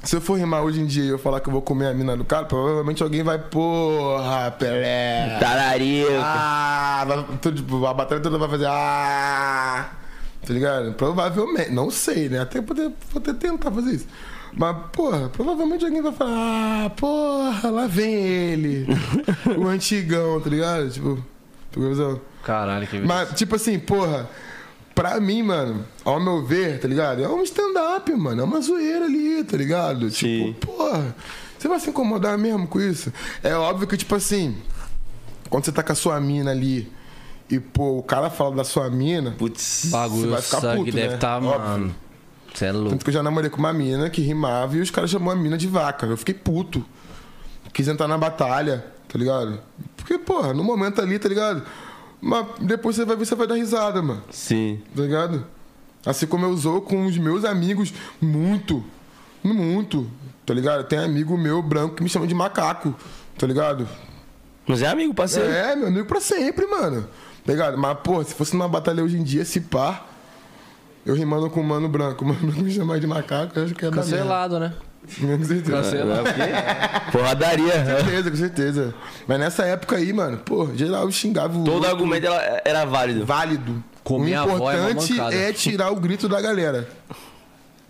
[0.06, 1.94] Se eu for rimar hoje em dia e eu falar que eu vou comer a
[1.94, 5.38] mina do cara, provavelmente alguém vai, porra, Pelé.
[5.40, 6.12] Tararico.
[6.22, 8.68] Ah, vai, tudo, tipo, a batalha toda vai fazer.
[8.68, 9.90] Ah!
[10.46, 10.94] Tá ligado?
[10.94, 11.72] Provavelmente.
[11.72, 12.40] Não sei, né?
[12.40, 14.08] Até poder, poder tentar fazer isso.
[14.54, 18.88] Mas, porra, provavelmente alguém vai falar, ah, porra, lá vem ele.
[19.58, 20.88] o antigão, tá ligado?
[20.92, 21.26] Tipo,
[21.72, 22.22] pegou a visão?
[22.44, 24.30] Caralho, que Mas, tipo assim, porra,
[24.96, 27.22] pra mim, mano, ao meu ver, tá ligado?
[27.22, 28.42] É um stand-up, mano.
[28.42, 30.10] É uma zoeira ali, tá ligado?
[30.10, 30.54] Sim.
[30.54, 31.14] Tipo, porra,
[31.60, 33.12] você vai se incomodar mesmo com isso?
[33.44, 34.56] É óbvio que, tipo assim,
[35.50, 36.90] quando você tá com a sua mina ali
[37.50, 39.32] e, pô, o cara fala da sua mina.
[39.38, 39.88] Putz.
[39.92, 41.14] bagulho Você vai ficar puto, deve né?
[41.16, 41.60] estar, Óbvio.
[41.60, 41.96] mano.
[42.54, 42.90] Você é louco.
[42.92, 45.36] Tanto que eu já namorei com uma mina que rimava e os caras chamou a
[45.36, 46.06] mina de vaca.
[46.06, 46.84] Eu fiquei puto.
[47.74, 49.60] Quis entrar na batalha, tá ligado?
[49.98, 51.64] Porque, porra, no momento ali, tá ligado?
[52.22, 54.24] Mas depois você vai ver, você vai dar risada, mano.
[54.32, 54.82] Sim.
[54.96, 55.46] tá ligado?
[56.06, 58.84] Assim como eu usou com os meus amigos muito,
[59.44, 60.10] muito,
[60.46, 60.84] tá ligado?
[60.84, 62.94] Tem amigo meu branco que me chama de macaco,
[63.38, 63.88] tá ligado?
[64.68, 65.50] Mas é amigo, parceiro.
[65.50, 67.08] É, meu amigo pra sempre, mano.
[67.46, 67.78] Tá ligado?
[67.78, 70.06] Mas, pô, se fosse numa batalha hoje em dia, se pá,
[71.06, 73.76] eu rimando com o mano branco, o mano branco me chamar de macaco, eu acho
[73.76, 74.12] que é da merda.
[74.12, 74.74] Cancelado, né?
[75.20, 75.72] Com certeza.
[75.72, 76.24] Cancelado.
[77.12, 77.72] Porradaria.
[77.74, 78.94] Com certeza, com certeza.
[79.28, 81.90] Mas nessa época aí, mano, pô, geral xingava o Todo outro.
[81.90, 83.26] argumento era, era válido.
[83.26, 83.84] válido.
[84.04, 86.88] Comer o é importante é tirar o grito da galera.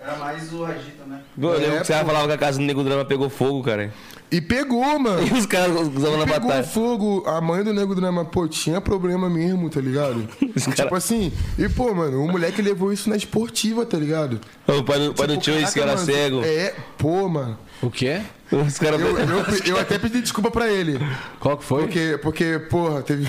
[0.05, 1.19] Era mais o Ragita, né?
[1.41, 2.05] Eu lembro É, que pô.
[2.05, 3.91] falavam que a casa do Nego Drama pegou fogo, cara.
[4.31, 5.25] E pegou, mano.
[5.27, 6.63] E os caras usavam na Pegou batalha.
[6.63, 10.27] fogo, a mãe do Nego Drama, pô, tinha problema mesmo, tá ligado?
[10.55, 13.97] Os E, cara- Tipo assim, e pô, mano, o moleque levou isso na esportiva, tá
[13.97, 14.39] ligado?
[14.67, 16.41] O pai do, pai do Tipo, tio, esse cara mano, cego.
[16.43, 17.57] É, pô, mano.
[17.81, 18.21] O quê?
[18.51, 19.01] Os caras.
[19.01, 20.99] Eu, eu, eu até pedi desculpa pra ele.
[21.39, 21.81] Qual que foi?
[21.83, 23.25] Porque, porque, porra, teve.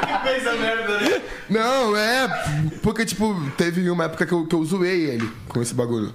[0.00, 1.22] que fez a merda, né?
[1.52, 2.28] Não, é.
[2.82, 6.14] Porque, tipo, teve uma época que eu, que eu zoei ele com esse bagulho.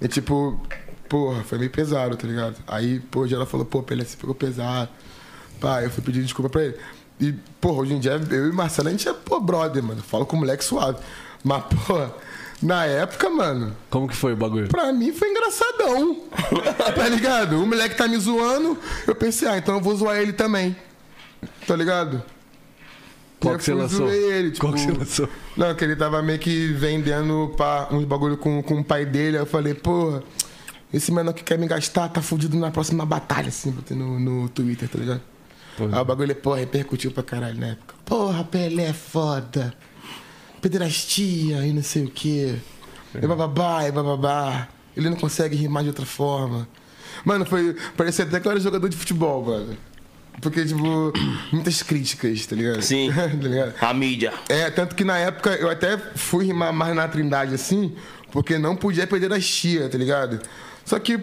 [0.00, 0.60] E, tipo,
[1.08, 2.56] porra, foi meio pesado, tá ligado?
[2.66, 4.88] Aí, pô, ela falou, pô, Pelé, você pegou pesado.
[5.60, 6.76] Pá, eu fui pedir desculpa pra ele.
[7.20, 10.02] E, porra, hoje em dia, eu e Marcelo, a gente é, pô, brother, mano.
[10.02, 10.98] Falo com o moleque suave.
[11.42, 12.12] Mas, porra,
[12.62, 14.68] na época, mano, Como que foi o bagulho?
[14.68, 16.22] pra mim foi engraçadão.
[16.94, 17.62] tá ligado?
[17.62, 20.76] O moleque tá me zoando, eu pensei, ah, então eu vou zoar ele também.
[21.66, 22.22] Tá ligado?
[23.40, 24.08] Qual Eu que você lançou?
[24.08, 25.28] Ele, tipo, Qual que você lançou?
[25.56, 29.36] Não, que ele tava meio que vendendo pá, uns bagulho com, com o pai dele.
[29.36, 30.22] Aí eu falei, porra,
[30.92, 34.48] esse menor que quer me gastar tá fudido na próxima batalha, assim, botei no, no
[34.48, 35.20] Twitter, tá ligado?
[35.78, 37.94] Aí o bagulho, porra, repercutiu pra caralho na época.
[38.04, 39.74] Porra, Pelé é foda.
[40.62, 42.56] Pederastia e não sei o quê.
[43.14, 44.68] E bababá, e bababá.
[44.96, 46.66] Ele não consegue rimar de outra forma.
[47.24, 47.76] Mano, foi.
[47.96, 49.76] Parecia até que eu era jogador de futebol, mano.
[50.40, 51.12] Porque, tipo,
[51.52, 52.82] muitas críticas, tá ligado?
[52.82, 53.10] Sim.
[53.12, 53.74] tá ligado?
[53.80, 54.32] A mídia.
[54.48, 57.94] É, tanto que na época eu até fui rimar mais na Trindade assim,
[58.30, 60.40] porque não podia perder as tia, tá ligado?
[60.84, 61.18] Só que.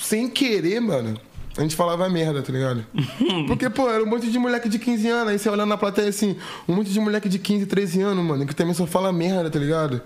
[0.00, 1.18] Sem querer, mano,
[1.56, 2.86] a gente falava merda, tá ligado?
[3.48, 6.08] Porque, pô, era um monte de moleque de 15 anos, aí você olhando na plateia
[6.08, 6.36] assim,
[6.68, 9.58] um monte de moleque de 15, 13 anos, mano, que também só fala merda, tá
[9.58, 10.00] ligado?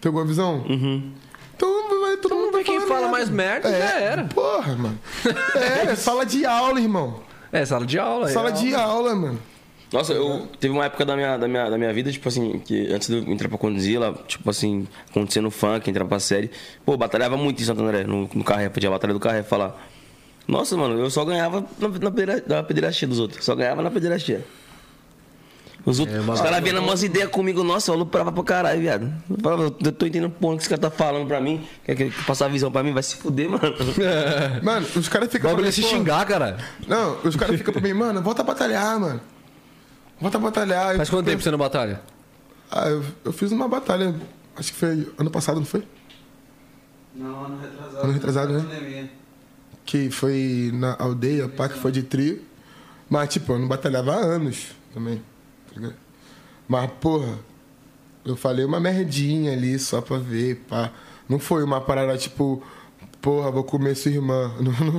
[0.00, 0.64] Pegou a visão?
[1.58, 4.24] Então vai todo mundo vai quem fala mais merda, é, já era.
[4.24, 4.98] Porra, mano.
[5.90, 7.20] É, sala de aula, irmão.
[7.50, 8.28] É, sala de aula.
[8.28, 9.40] Sala é de aula, mano.
[9.92, 12.92] Nossa, eu teve uma época da minha, da, minha, da minha vida, tipo assim, que
[12.92, 16.50] antes de eu entrar pra conduzir, lá, tipo assim, acontecendo funk, entrar pra série,
[16.84, 19.74] pô, batalhava muito em Santo André, no, no carré, podia a batalha do carré falar.
[20.46, 24.44] Nossa, mano, eu só ganhava na, na, na pederastia dos outros, só ganhava na pederastia.
[25.88, 29.10] Os, outros, os caras vendo umas ideias comigo, nossa, eu aloprava pra caralho, viado.
[29.30, 31.66] Eu falava, eu tô entendendo porra que esse cara tá falando pra mim.
[31.82, 32.92] Quer, quer, quer passar a visão pra mim?
[32.92, 33.74] Vai se fuder, mano.
[34.62, 35.48] Mano, os caras ficam.
[35.48, 36.58] Bagulho pra é se xingar, cara.
[36.86, 39.20] Não, os caras ficam pra mim, mano, volta a batalhar, mano.
[40.20, 40.96] Volta a batalhar.
[40.96, 42.02] Faz quanto tempo você não batalha?
[42.70, 44.14] Ah, eu, eu fiz uma batalha,
[44.56, 45.82] acho que foi ano passado, não foi?
[47.14, 48.04] Não, ano retrasado.
[48.04, 48.60] Ano retrasado, né?
[48.60, 49.10] Pandemia.
[49.86, 52.42] Que foi na aldeia, pá, que foi de trio.
[53.08, 55.22] Mas, tipo, eu não batalhava há anos também,
[55.80, 55.96] ligado?
[56.68, 57.38] Mas, porra,
[58.24, 60.90] eu falei uma merdinha ali só pra ver, pá.
[61.28, 62.62] Não foi uma parada, tipo,
[63.20, 64.52] porra, vou comer sua irmã.
[64.60, 64.98] Não, não-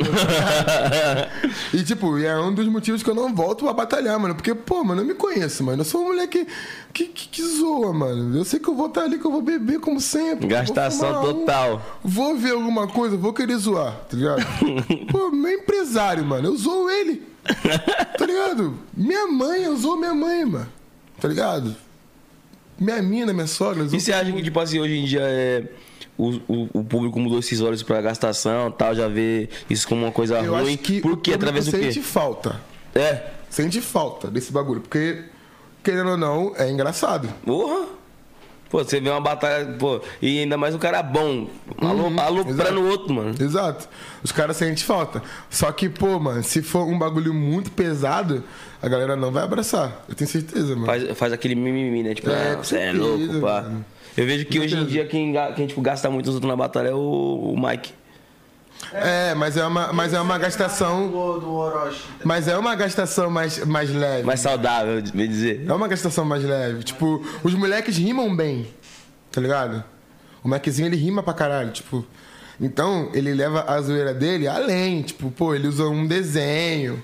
[1.73, 4.35] e, tipo, é um dos motivos que eu não volto a batalhar, mano.
[4.35, 5.81] Porque, pô, mano, eu me conheço, mano.
[5.81, 6.45] Eu sou um moleque
[6.93, 8.35] que, que, que zoa, mano.
[8.37, 10.41] Eu sei que eu vou estar ali, que eu vou beber como sempre.
[10.47, 11.99] vou Gastação fumar um, total.
[12.03, 14.43] Vou ver alguma coisa, vou querer zoar, tá ligado?
[15.11, 17.28] Pô, meu empresário, mano, eu zoo ele.
[18.17, 18.77] Tá ligado?
[18.95, 20.67] Minha mãe, zoo minha mãe, mano.
[21.19, 21.75] Tá ligado?
[22.79, 25.63] Minha mina, minha sogra, zoo E você acha que, tipo assim, hoje em dia é.
[26.17, 30.11] O, o, o público mudou esses olhos pra gastação tal, já vê isso como uma
[30.11, 30.73] coisa Eu ruim.
[30.73, 31.33] acho que Por quê?
[31.33, 31.83] Através do quê?
[31.83, 32.59] sente falta.
[32.93, 33.27] É.
[33.49, 34.81] Sente falta desse bagulho.
[34.81, 35.23] Porque,
[35.81, 37.29] querendo ou não, é engraçado.
[37.45, 37.87] Porra!
[38.69, 41.47] Pô, você vê uma batalha, pô, e ainda mais um cara bom,
[41.81, 43.33] Uhum, aloprando o outro, mano.
[43.39, 43.87] Exato.
[44.23, 45.23] Os caras sentem falta.
[45.49, 48.43] Só que, pô, mano, se for um bagulho muito pesado,
[48.81, 50.03] a galera não vai abraçar.
[50.07, 50.85] Eu tenho certeza, mano.
[50.85, 52.13] Faz, faz aquele mimimi, né?
[52.13, 53.61] Tipo, É, ah, você é louco, pá.
[53.63, 53.85] mano.
[54.17, 56.89] Eu vejo que hoje em dia quem, quem tipo, gasta muito os outros na batalha
[56.89, 57.93] é o, o Mike.
[58.93, 61.07] É, mas é uma, mas é uma gastação.
[61.09, 62.03] Do, do Orochi.
[62.23, 64.23] Mas é uma gastação mais, mais leve.
[64.23, 65.65] Mais saudável, bem dizer.
[65.67, 66.83] É uma gastação mais leve.
[66.83, 68.67] Tipo, os moleques rimam bem,
[69.31, 69.83] tá ligado?
[70.43, 72.05] O Maczinho, ele rima pra caralho, tipo...
[72.61, 75.01] Então, ele leva a zoeira dele além.
[75.01, 77.01] Tipo, pô, ele usa um desenho,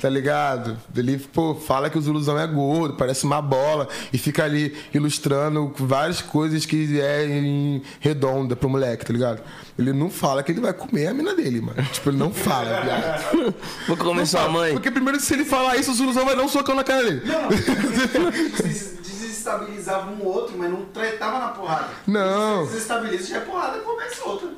[0.00, 0.76] tá ligado?
[0.96, 3.88] Ele, pô, fala que o Zuluzão é gordo, parece uma bola.
[4.12, 9.42] E fica ali ilustrando várias coisas que é em redonda pro moleque, tá ligado?
[9.78, 11.82] Ele não fala que ele vai comer a mina dele, mano.
[11.92, 13.54] Tipo, ele não fala, viado.
[13.88, 14.72] Vou comer sua mãe.
[14.72, 17.22] Porque primeiro, se ele falar isso, o Zuluzão vai dar um socão na cara dele.
[18.62, 21.88] Des- Desestabilizava um outro, mas não tretava na porrada.
[22.06, 22.66] Não.
[22.66, 24.48] Se desestabiliza, já é porrada e começa outra.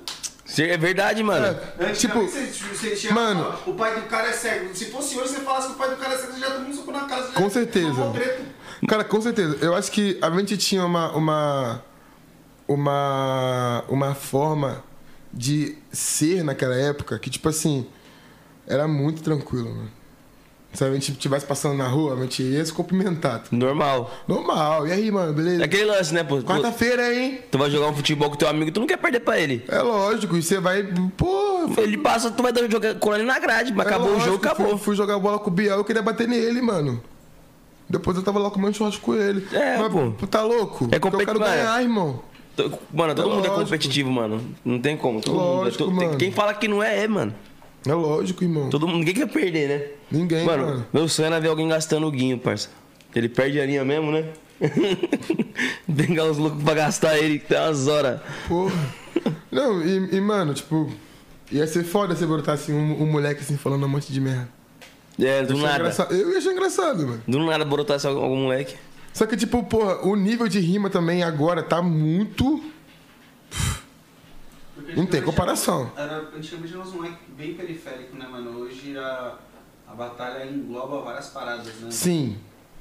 [0.58, 1.56] É verdade, mano.
[1.78, 4.74] É, tipo, você, você chega mano- o pai do cara é cego.
[4.74, 6.68] Se fosse hoje, você falasse que o pai do cara é cego, você já tomou
[6.68, 7.22] um soco na cara.
[7.22, 8.12] Já Com certeza.
[8.88, 9.56] Cara, com certeza.
[9.60, 11.12] Eu acho que a gente tinha uma.
[11.16, 11.82] uma.
[12.68, 14.82] uma, uma forma
[15.32, 17.86] de ser naquela época que, tipo assim,
[18.66, 19.90] era muito tranquilo, mano.
[20.72, 23.42] Se a gente estivesse passando na rua, a gente ia se cumprimentar.
[23.50, 24.10] Normal.
[24.26, 24.86] Normal.
[24.88, 25.60] E aí, mano, beleza?
[25.62, 26.40] É aquele lance, né, pô?
[26.42, 27.40] Quarta-feira, hein?
[27.50, 29.62] tu vai jogar um futebol com teu amigo, tu não quer perder pra ele.
[29.68, 30.34] É lógico.
[30.34, 30.82] E você vai.
[31.16, 31.68] Pô.
[31.76, 34.30] Ele passa, tu vai dar jogar com ele na grade, mas é acabou o lógico,
[34.32, 34.68] jogo, acabou.
[34.70, 37.02] Fui, fui jogar bola com o Biel, eu queria bater nele, mano.
[37.88, 39.46] Depois eu tava lá comendo churrasco com ele.
[39.52, 40.26] É, Mas, pô.
[40.26, 40.88] Tá louco?
[40.90, 41.52] É Porque eu quero mano.
[41.52, 42.20] ganhar, irmão.
[42.56, 43.64] To- Mano, todo É mundo é lógico.
[43.66, 44.40] competitivo, mano.
[44.64, 45.20] Não tem como.
[45.20, 45.44] Todo mundo.
[45.44, 46.16] é- Lógico, to- mano.
[46.16, 47.34] Quem fala que não é, é, mano.
[47.86, 48.70] É lógico, irmão.
[48.70, 49.86] Todo mundo, ninguém quer perder, né?
[50.10, 50.86] Ninguém, mano, mano.
[50.92, 52.68] meu sonho é ver alguém gastando o guinho, parça.
[53.14, 54.24] Ele perde a linha mesmo, né?
[55.96, 58.20] Pegar os loucos pra gastar ele, que tem umas horas.
[58.48, 58.72] Porra.
[59.50, 60.90] Não, e, e, mano, tipo,
[61.50, 64.48] ia ser foda você botar assim um, um moleque assim falando um monte de merda.
[65.20, 65.76] É, do nada.
[65.78, 67.22] engraçado- Eu ia achar engraçado, mano.
[67.28, 68.76] Do nada brotar algum algum moleque.
[69.12, 72.62] Só que, tipo, porra, o nível de rima também agora tá muito.
[74.74, 75.90] Porque Não tem comparação.
[75.96, 78.58] Era, antigamente era uns moleques bem periféricos, né, mano?
[78.60, 79.34] Hoje a,
[79.86, 81.90] a batalha engloba várias paradas, né?
[81.90, 82.38] Sim.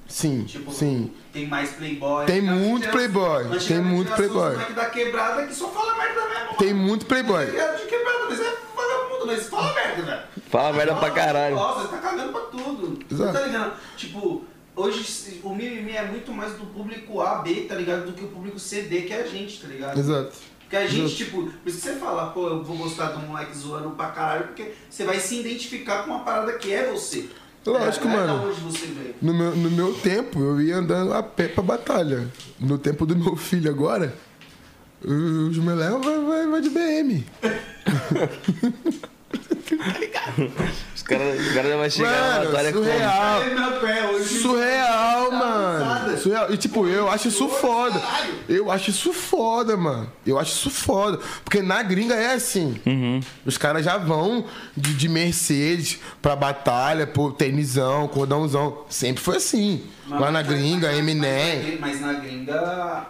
[0.08, 0.44] Sim.
[0.44, 1.14] Tipo, sim.
[1.32, 2.26] tem mais playboy.
[2.26, 4.56] Tem muito era- playboy, tem muito playboy.
[4.74, 6.58] da quebrada que só fala merda mesmo.
[6.58, 6.88] Tem mano.
[6.88, 7.44] muito playboy.
[7.44, 10.24] É de quebrada, mas é vagabundo, mas fala merda, velho.
[10.50, 11.56] Fala merda pra caralho.
[11.56, 13.00] Nossa, você tá cagando pra tudo.
[13.10, 13.34] Exato.
[13.34, 13.74] Tá ligado?
[13.96, 14.44] Tipo,
[14.76, 18.06] hoje o mimimi é muito mais do público A, B, tá ligado?
[18.08, 19.98] Do que o público CD, que é a gente, tá ligado?
[19.98, 20.34] Exato.
[20.72, 21.18] Porque a gente, Justo.
[21.18, 24.48] tipo, por isso que você fala, pô, eu vou gostar do moleque zoando pra caralho,
[24.48, 27.28] porque você vai se identificar com uma parada que é você.
[27.66, 28.48] Lógico, é, não é mano.
[28.50, 29.14] Onde você veio.
[29.22, 32.26] No meu, no meu tempo, eu ia andando a pé pra batalha.
[32.58, 34.16] No tempo do meu filho agora,
[35.04, 37.26] os Meléu vai, vai, vai de BM.
[41.02, 42.86] Os caras cara vai chegar na Mano, batalha como?
[42.86, 43.42] surreal.
[43.82, 46.18] Pé, hoje- Surreal, Tá mano.
[46.18, 46.54] Surreal.
[46.54, 48.00] E tipo, eu acho isso foda.
[48.48, 50.12] Eu acho isso foda, mano.
[50.26, 51.20] Eu acho isso foda.
[51.44, 52.80] Porque na gringa é assim.
[53.46, 54.46] Os caras já vão
[54.78, 58.84] de, de Mercedes pra batalha, pô, tenisão, cordãozão.
[58.88, 59.84] Sempre foi assim.
[60.08, 61.78] Lá na gringa, mas- Eminem.
[61.80, 62.60] Mas na gringa,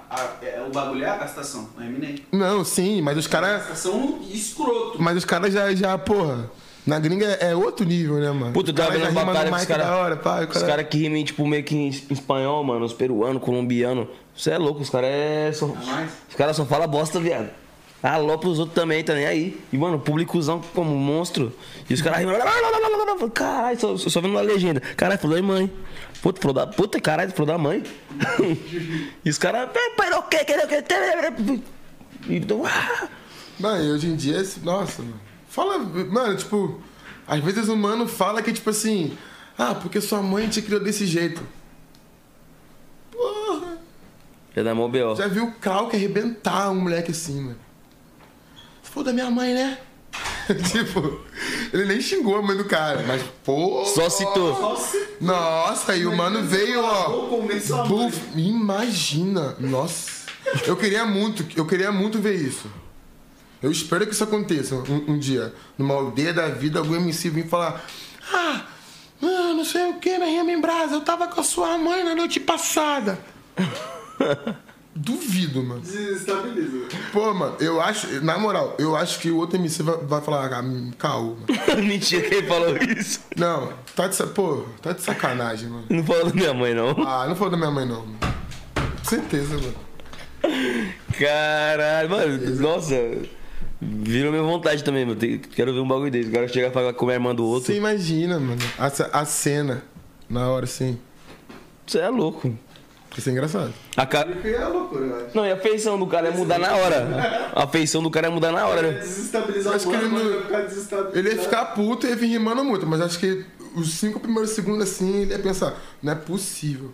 [0.09, 2.15] a- é- o bagulho é a gastação, o Eminem.
[2.31, 3.59] Não, sim, mas os caras.
[3.63, 5.01] Gastação escroto.
[5.01, 6.49] Mas os caras já, já, porra.
[6.85, 8.53] Na gringa é, é outro nível, né, mano?
[8.53, 9.85] Puta, eu tava cara vendo uma batalha com os caras.
[9.87, 12.83] o Os cara- caras que rimam, tipo, meio que em espanhol, mano.
[12.85, 14.07] Os peruanos, colombianos.
[14.35, 15.51] Você é louco, os caras é.
[15.53, 15.67] Só...
[15.67, 16.09] mais?
[16.29, 17.49] Os caras só falam bosta, viado.
[18.01, 19.61] Alô pros outros também, tá nem aí.
[19.71, 21.53] E, mano, públicozão como monstro.
[21.87, 22.33] E os caras rimam.
[23.31, 24.79] Caralho, só, só vendo na legenda.
[24.97, 25.71] Caralho, falou da mãe.
[26.19, 26.65] Puta, falou da.
[26.65, 27.83] Puta, caralho, falou da mãe.
[29.23, 29.69] e os caras.
[29.71, 31.61] Que.
[32.35, 32.63] Então.
[32.65, 33.07] ah.
[33.59, 35.19] Mano, e hoje em dia, esse- nossa, mano.
[35.51, 36.79] Fala, mano, tipo,
[37.27, 39.17] às vezes o mano fala que, tipo assim,
[39.57, 41.45] ah, porque sua mãe te criou desse jeito.
[43.11, 43.77] Porra,
[44.55, 45.13] Já dá mó B.O.
[45.13, 47.57] já viu o Krauk arrebentar um moleque assim, mano.
[48.81, 49.77] Você falou da minha mãe, né?
[50.71, 51.19] tipo,
[51.73, 53.83] ele nem xingou a mãe do cara, mas, pô.
[53.83, 54.57] Só citou.
[55.19, 57.27] Nossa, e o mano veio, ó.
[57.89, 60.21] Buf, imagina, nossa.
[60.65, 62.71] Eu queria muito, eu queria muito ver isso.
[63.61, 65.53] Eu espero que isso aconteça um, um dia.
[65.77, 67.83] Numa aldeia da vida, algum MC vir falar:
[68.33, 68.65] Ah,
[69.21, 72.39] mano, não sei o que, em Brasa, eu tava com a sua mãe na noite
[72.39, 73.19] passada.
[74.93, 75.79] Duvido, mano.
[75.79, 76.89] Desestabiliza.
[77.13, 80.47] Pô, mano, eu acho, na moral, eu acho que o outro MC vai, vai falar,
[80.47, 80.63] ah,
[80.97, 81.47] caô, mano.
[81.87, 83.21] Mentira, quem falou isso?
[83.37, 85.85] Não, tá de, pô, tá de sacanagem, mano.
[85.89, 86.89] Não falou da minha mãe, não.
[87.07, 88.05] Ah, não falou da minha mãe, não.
[88.05, 88.19] Mano.
[89.03, 89.75] Certeza, mano.
[91.17, 92.95] Caralho, mano, nossa.
[93.81, 95.19] Virou minha vontade também, mano.
[95.19, 96.29] Quero ver um bagulho desse.
[96.29, 97.65] O cara chega a falar com a irmã do outro.
[97.65, 98.85] Você imagina, mano, a,
[99.21, 99.83] a cena
[100.29, 100.99] na hora, assim.
[101.87, 102.55] Você é louco.
[103.17, 103.73] Isso é engraçado.
[103.97, 104.19] A ca...
[104.21, 105.35] É loucura, eu acho.
[105.35, 107.49] Não, e a feição do cara é mudar na hora.
[107.53, 108.99] A feição do cara é mudar na hora, né?
[108.99, 111.19] Desestabilizar Acho o mano, ele não- ficar desestabilizado.
[111.19, 113.43] Ele ia ficar puto e ia vir rimando muito, mas acho que
[113.75, 116.91] os cinco primeiros segundos, assim, ele ia pensar, não é possível.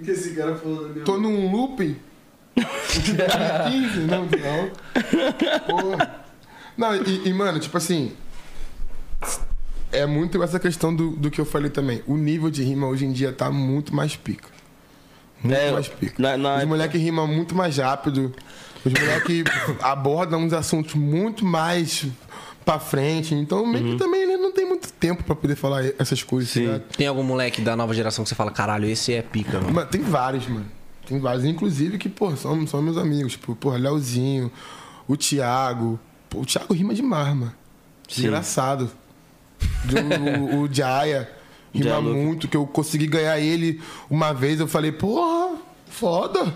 [0.00, 1.96] O que esse cara falou da minha Tô num looping?
[2.60, 3.98] 15?
[4.00, 5.60] Não, não.
[5.66, 6.14] Porra.
[6.76, 8.12] Não, e, e, mano, tipo assim.
[9.90, 12.02] É muito essa questão do, do que eu falei também.
[12.06, 14.48] O nível de rima hoje em dia tá muito mais pica.
[15.42, 16.14] Muito É, mais pica.
[16.22, 18.34] na- na- Os moleques rimam muito mais rápido.
[18.84, 19.44] Os moleques
[19.82, 22.06] abordam uns assuntos muito mais
[22.66, 23.34] pra frente.
[23.34, 26.50] Então, meio que também ele não tem muito tempo pra poder falar essas coisas.
[26.52, 26.66] tá Sim.
[26.66, 26.82] ligado?
[26.96, 29.72] Tem algum moleque da nova geração que você fala, caralho, esse é pica, mano.
[29.72, 30.66] Mano, tem vários, mano.
[31.08, 31.44] Tem vários.
[31.44, 33.32] Inclusive que, pô, são, são meus amigos.
[33.32, 34.52] Tipo, porra, Leozinho,
[35.06, 35.98] o Thiago.
[36.28, 37.52] Pô, o Thiago rima demais, mano.
[38.08, 38.22] Sim.
[38.26, 38.90] Engraçado.
[39.84, 41.28] Do- o, o Jaya
[41.74, 42.16] rima Luke.
[42.16, 43.80] muito, que eu consegui ganhar ele
[44.10, 44.60] uma vez.
[44.60, 45.56] Eu falei, porra,
[45.88, 46.52] foda.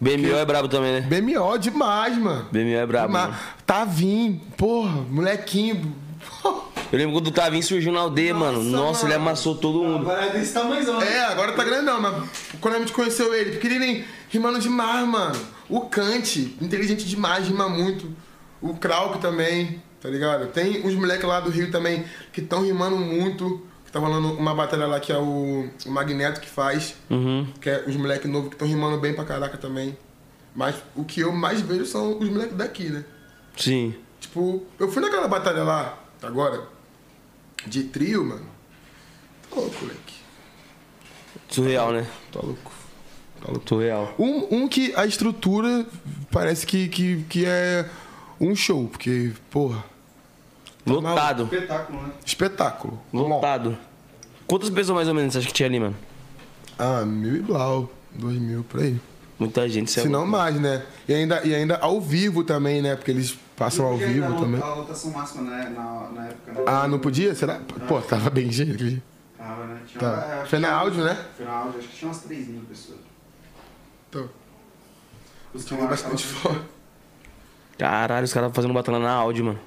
[0.00, 1.00] BMO é brabo também, né?
[1.00, 2.46] BMO demais, mano.
[2.52, 3.08] BMO é brabo.
[3.08, 3.30] Demais.
[3.30, 3.38] mano.
[3.66, 5.92] Tavim, porra, molequinho.
[6.90, 8.62] Eu lembro quando o Tavinho surgiu na aldeia, mano.
[8.62, 10.10] Nossa, ele amassou todo mundo.
[10.10, 10.98] Agora é desse tamanhozão.
[10.98, 11.06] né?
[11.16, 12.24] É, agora tá grandão, mas
[12.60, 15.38] quando a gente conheceu ele, pequenininho, rimando demais, mano.
[15.68, 18.10] O Kant, inteligente demais, rima muito.
[18.62, 20.46] O Krauk também, tá ligado?
[20.48, 23.66] Tem uns moleques lá do Rio também que estão rimando muito.
[23.84, 26.94] Que tá rolando uma batalha lá que é o, o Magneto que faz.
[27.10, 27.46] Uhum.
[27.60, 29.96] Que é os moleques novos que estão rimando bem pra caraca também.
[30.54, 33.04] Mas o que eu mais vejo são os moleques daqui, né?
[33.56, 33.94] Sim.
[34.20, 36.62] Tipo, eu fui naquela batalha lá, agora,
[37.68, 38.46] de trio, mano.
[39.50, 40.14] Tá louco, moleque.
[41.48, 42.06] Surreal, né?
[42.32, 42.72] Tá louco.
[43.66, 44.14] Surreal.
[44.18, 45.86] Um, um que a estrutura
[46.30, 47.88] parece que, que, que é
[48.40, 49.84] um show, porque, porra,
[50.86, 51.44] Lotado.
[51.44, 52.12] Espetáculo, né?
[52.24, 52.98] espetáculo.
[53.12, 53.78] Lotado.
[54.46, 55.96] Quantas pessoas mais ou menos você acha que tinha ali, mano?
[56.78, 58.98] Ah, mil e blau, dois mil por aí.
[59.38, 60.32] Muita gente, é Se não louco.
[60.32, 60.84] mais, né?
[61.06, 62.96] E ainda, e ainda ao vivo também, né?
[62.96, 64.62] Porque eles passam ao vivo ainda também.
[64.62, 66.62] A lotação máxima né, na, na época, né?
[66.66, 67.34] Ah, não podia?
[67.34, 67.60] Será?
[67.88, 69.02] Pô, tava bem cheio aquele dia.
[69.36, 69.80] Tava, né?
[69.86, 70.40] Tinha, Tá.
[70.42, 71.26] é, Foi na tinha- áudio, né?
[71.36, 72.98] Foi na áudio, acho que tinha umas 3 mil pessoas.
[74.08, 74.28] Então,
[75.52, 76.60] Os tirei bastante foto.
[77.78, 79.58] Caralho, os caras fazendo batalha na áudio, mano.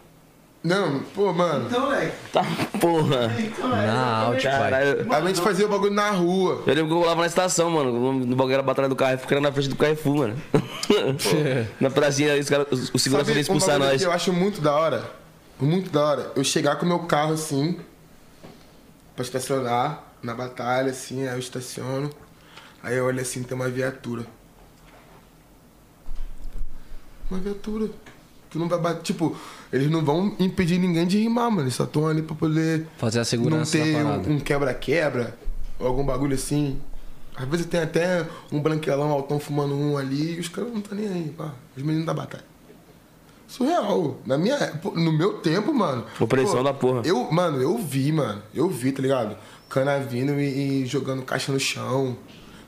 [0.64, 1.66] Não, pô, mano.
[1.68, 2.16] Então, moleque.
[2.32, 2.44] Tá,
[2.80, 3.32] porra.
[3.40, 3.88] Então, é,
[4.32, 4.42] pai.
[4.42, 5.12] Caralho.
[5.14, 6.62] A gente fazia o bagulho na rua.
[6.68, 7.90] Eu lembro que eu rolava na estação, mano.
[7.92, 10.36] O nome do bagulho era Batalha do que era na frente do Carrefour, mano.
[11.82, 14.00] na pracinha aí, os caras, os- o segurança veio um expulsar nós.
[14.00, 15.04] que eu acho muito da hora?
[15.60, 16.32] Muito da hora.
[16.36, 17.80] Eu chegar com o meu carro assim,
[19.16, 22.12] pra estacionar na batalha, assim, aí eu estaciono.
[22.84, 24.26] Aí eu olho assim, tem uma viatura.
[27.32, 27.90] Uma viatura.
[28.52, 29.02] Tu não vai bater.
[29.02, 29.36] Tipo,
[29.72, 31.64] eles não vão impedir ninguém de rimar, mano.
[31.64, 35.38] Eles só estão ali pra poder Fazer a não segurança da ter um quebra-quebra,
[35.80, 36.80] ou algum bagulho assim.
[37.34, 40.94] Às vezes tem até um branquelão altão fumando um ali e os caras não tá
[40.94, 41.54] nem aí, pá.
[41.76, 42.44] Os meninos da batalha.
[43.48, 44.18] Surreal.
[44.26, 46.06] Na minha, pô, no meu tempo, mano.
[46.20, 47.02] Opressão pô, da porra.
[47.06, 48.42] Eu, mano, eu vi, mano.
[48.54, 49.38] Eu vi, tá ligado?
[49.70, 52.18] Cana vindo e, e jogando caixa no chão,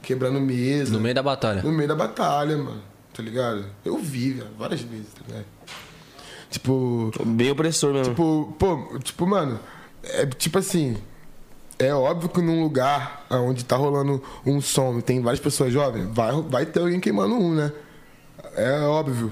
[0.02, 0.94] quebrando mesa.
[0.94, 1.62] No meio da batalha.
[1.62, 2.93] No meio da batalha, mano.
[3.14, 3.66] Tá ligado?
[3.86, 5.46] Eu vi, velho, várias vezes, tá ligado?
[6.50, 8.14] Tipo, Bem opressor mesmo.
[8.14, 9.60] Tipo, pô, tipo, mano,
[10.04, 10.98] é tipo assim.
[11.80, 16.08] É óbvio que num lugar onde tá rolando um som e tem várias pessoas jovens,
[16.12, 17.72] vai, vai ter alguém queimando um, né?
[18.56, 19.30] É óbvio.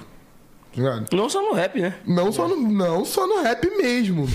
[0.74, 1.06] tá ligado?
[1.16, 1.94] Não só no rap, né?
[2.04, 4.26] Não só, no, não só no rap mesmo.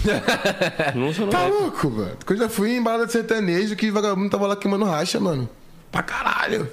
[0.96, 1.52] Não só no Tá rap.
[1.52, 2.18] louco, mano?
[2.30, 5.48] Eu já fui em balada de sertanejo que vagabundo tava lá queimando racha, mano.
[5.92, 6.70] Pra caralho.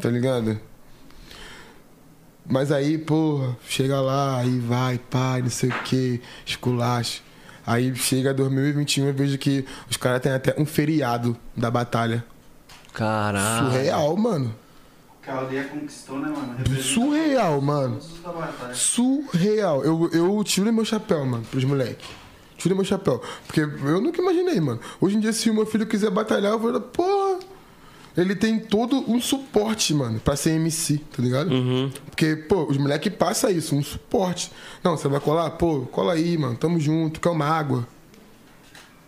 [0.00, 0.60] Tá ligado?
[2.48, 7.22] Mas aí, porra, chega lá, aí vai, pai, não sei o que, esculacho.
[7.66, 12.24] Aí chega 2021 eu vejo que os caras têm até um feriado da batalha.
[12.92, 13.66] Caralho.
[13.66, 14.54] Surreal, mano.
[15.20, 16.54] Que a aldeia conquistou, né, mano?
[16.56, 18.00] Representa Surreal, mano.
[18.72, 19.84] Surreal.
[19.84, 22.06] Eu, eu tiro meu chapéu, mano, pros moleques.
[22.56, 23.20] Tiro meu chapéu.
[23.44, 24.80] Porque eu nunca imaginei, mano.
[25.00, 27.40] Hoje em dia, se o meu filho quiser batalhar, eu vou falar, porra.
[28.16, 31.50] Ele tem todo um suporte, mano, pra ser MC, tá ligado?
[32.06, 34.50] Porque, pô, os moleques passam isso, um suporte.
[34.82, 35.50] Não, você vai colar?
[35.50, 36.56] Pô, cola aí, mano.
[36.56, 37.86] Tamo junto, quer uma água.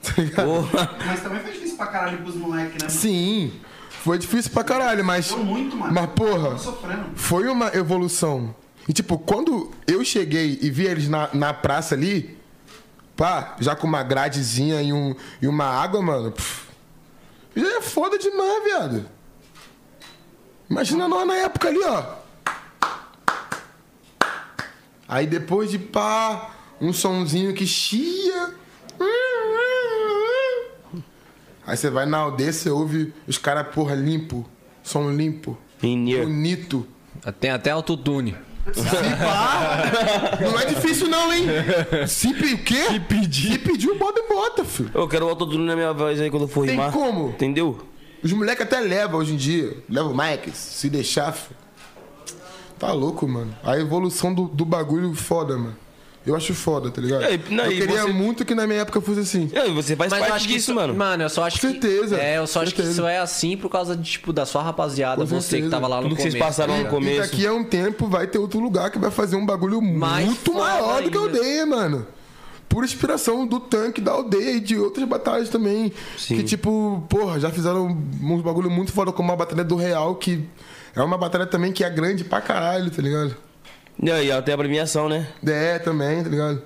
[0.00, 0.46] Tá ligado?
[0.46, 0.96] Porra.
[1.06, 2.78] Mas também foi difícil pra caralho pros moleques, né?
[2.82, 2.90] mano?
[2.90, 3.52] Sim.
[3.90, 5.28] Foi difícil pra caralho, mas.
[5.28, 5.92] Deu muito, mano.
[5.92, 6.56] Mas, porra.
[7.16, 8.54] Foi uma evolução.
[8.88, 12.38] E, tipo, quando eu cheguei e vi eles na, na praça ali,
[13.16, 16.67] pá, já com uma gradezinha e, um, e uma água, mano, pff,
[17.66, 19.08] é foda demais, viado.
[20.68, 22.18] Imagina nós na época ali, ó.
[25.08, 28.54] Aí depois de pá, um sonzinho que chia.
[31.66, 34.48] Aí você vai na aldeia, você ouve os caras, porra, limpo.
[34.82, 35.56] Som limpo.
[35.80, 36.86] Bonito.
[37.40, 38.36] Tem até autotune.
[38.74, 41.46] Se pá, não é difícil não, hein?
[42.06, 42.84] Se pe- o quê?
[42.88, 43.52] Se pedir.
[43.52, 44.90] Se pedir, o Bob bota, filho.
[44.94, 46.92] Eu quero o autotune na minha voz aí quando eu for Tem rimar.
[46.92, 47.28] como?
[47.30, 47.78] Entendeu?
[48.22, 49.76] Os moleques até levam hoje em dia.
[49.88, 51.56] Leva o Mike, se deixar, filho.
[52.78, 53.54] Tá louco, mano.
[53.64, 55.76] A evolução do, do bagulho foda, mano.
[56.28, 57.22] Eu acho foda, tá ligado?
[57.24, 59.50] É, não, eu queria você- muito que na minha época fosse assim.
[59.52, 60.94] É, você faz Mas eu parte acho que disso, isso, mano.
[60.94, 62.16] Mano, eu só acho Com certeza.
[62.16, 62.20] que.
[62.22, 63.00] É, eu só Com acho que certeza.
[63.00, 65.70] isso é assim por causa de, tipo, da sua rapaziada, Com você que certeza.
[65.70, 66.36] tava lá no Tudo que começo.
[66.36, 67.16] vocês passaram tá no começo.
[67.16, 70.26] E daqui a um tempo vai ter outro lugar que vai fazer um bagulho Mais
[70.26, 71.38] muito maior do que a ainda.
[71.38, 72.06] aldeia, mano.
[72.68, 75.90] Por inspiração do tanque da aldeia e de outras batalhas também.
[76.18, 76.36] Sim.
[76.36, 80.44] Que, tipo, porra, já fizeram uns bagulho muito foda, como a Batalha do Real, que
[80.94, 83.34] é uma batalha também que é grande pra caralho, tá ligado?
[84.00, 85.28] E aí, até a premiação, né?
[85.44, 86.62] É, também, tá ligado?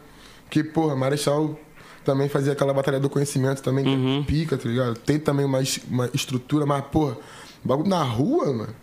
[0.50, 1.59] Que, porra, Marechal
[2.04, 4.98] também fazia aquela batalha do conhecimento também, que é pica, tá ligado?
[4.98, 7.16] Tem também uma, uma estrutura, mas, porra,
[7.64, 8.74] bagulho na rua, mano.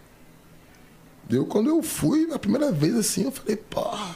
[1.29, 4.15] Eu, quando eu fui a primeira vez assim, eu falei, porra.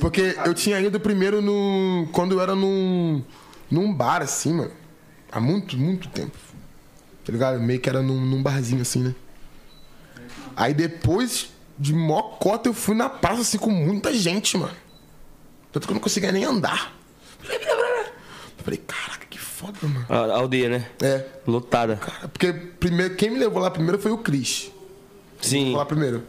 [0.00, 2.08] Porque eu tinha ido primeiro no.
[2.10, 3.22] Quando eu era num.
[3.70, 4.72] num bar, assim, mano.
[5.30, 6.36] Há muito, muito tempo.
[7.24, 7.60] Tá ligado?
[7.60, 9.14] Meio que era num, num barzinho assim, né?
[10.56, 14.74] Aí depois de mocota eu fui na praça assim com muita gente, mano.
[15.72, 16.94] Tanto que eu não conseguia nem andar.
[17.42, 20.06] Eu falei, caraca, que foda, mano.
[20.08, 20.90] A aldeia, né?
[21.02, 21.96] É, Lotada.
[21.96, 24.70] cara, porque primeiro, quem me levou lá primeiro foi o Cris.
[25.40, 25.74] Sim.
[25.74, 26.24] Lá primeiro.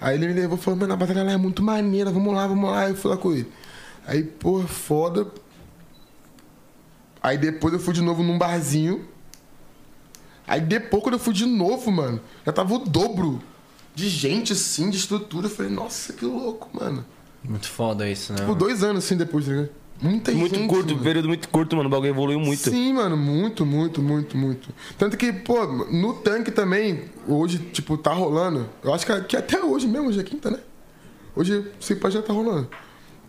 [0.00, 2.46] Aí ele me levou e falou, mano, a batalha lá é muito maneira, vamos lá,
[2.46, 2.84] vamos lá.
[2.84, 3.52] Aí eu fui lá com ele.
[4.06, 5.26] Aí, porra, foda.
[7.22, 9.06] Aí depois eu fui de novo num barzinho.
[10.46, 13.42] Aí depois, quando eu fui de novo, mano, já tava o dobro
[13.94, 15.46] de gente, assim, de estrutura.
[15.46, 17.04] Eu falei, nossa, que louco, mano.
[17.42, 18.40] Muito foda isso, né?
[18.40, 19.70] Tipo, dois anos assim depois, tá ligado?
[20.02, 20.68] Muita Muito gente.
[20.68, 21.04] curto, mano.
[21.04, 21.88] período muito curto, mano.
[21.88, 22.70] O bagulho evoluiu muito.
[22.70, 24.70] Sim, mano, muito, muito, muito, muito.
[24.96, 28.66] Tanto que, pô, no tanque também, hoje, tipo, tá rolando.
[28.82, 30.58] Eu acho que, que até hoje mesmo, hoje é quinta, né?
[31.36, 32.68] Hoje, se pá, já tá rolando.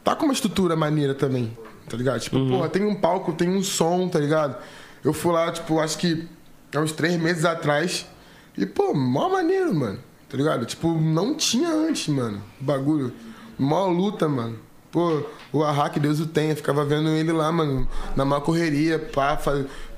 [0.02, 1.56] Tá com uma estrutura maneira também,
[1.90, 2.22] tá ligado?
[2.22, 4.56] Tipo, porra, tem um palco, tem um som, tá ligado?
[5.04, 6.26] Eu fui lá, tipo, acho que
[6.74, 8.08] há uns três meses atrás.
[8.58, 10.00] E, pô, mó maneiro, mano.
[10.32, 10.66] Tá ligado?
[10.66, 13.12] Tipo, não tinha antes, mano, bagulho.
[13.60, 14.58] Mó luta, mano.
[14.90, 18.98] Pô, o Arra, que Deus o tenha, ficava vendo ele lá, mano, na maior correria,
[19.00, 19.40] pá,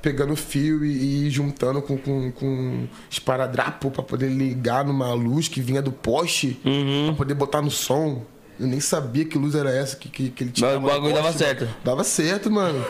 [0.00, 5.60] pegando fio e, e juntando com, com, com esparadrapo pra poder ligar numa luz que
[5.60, 6.60] vinha do poste,
[7.06, 8.24] pra poder botar no som.
[8.58, 10.78] Eu nem sabia que luz era essa que, que, que ele tinha.
[10.78, 11.68] Mas o bagulho dava certo.
[11.84, 12.84] Dava certo, mano.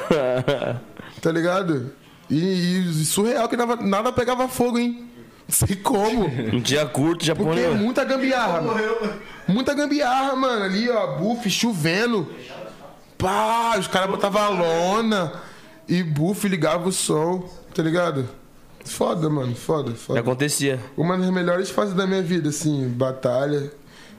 [1.22, 1.90] tá ligado?
[2.28, 5.10] E, e surreal que nada, nada pegava fogo, hein?
[5.48, 6.26] Não sei como.
[6.26, 7.76] Um dia curto, já Porque é põe.
[7.76, 8.80] muita gambiarra, mano.
[9.46, 10.64] Muita gambiarra, mano.
[10.64, 12.28] Ali, ó, buff, chovendo.
[13.18, 15.32] Pá, os caras botavam a lona
[15.88, 18.28] e buff ligava o som, tá ligado?
[18.84, 20.20] Foda, mano, foda, foda.
[20.20, 20.78] acontecia.
[20.96, 23.70] Uma das melhores fases da minha vida, assim, batalha.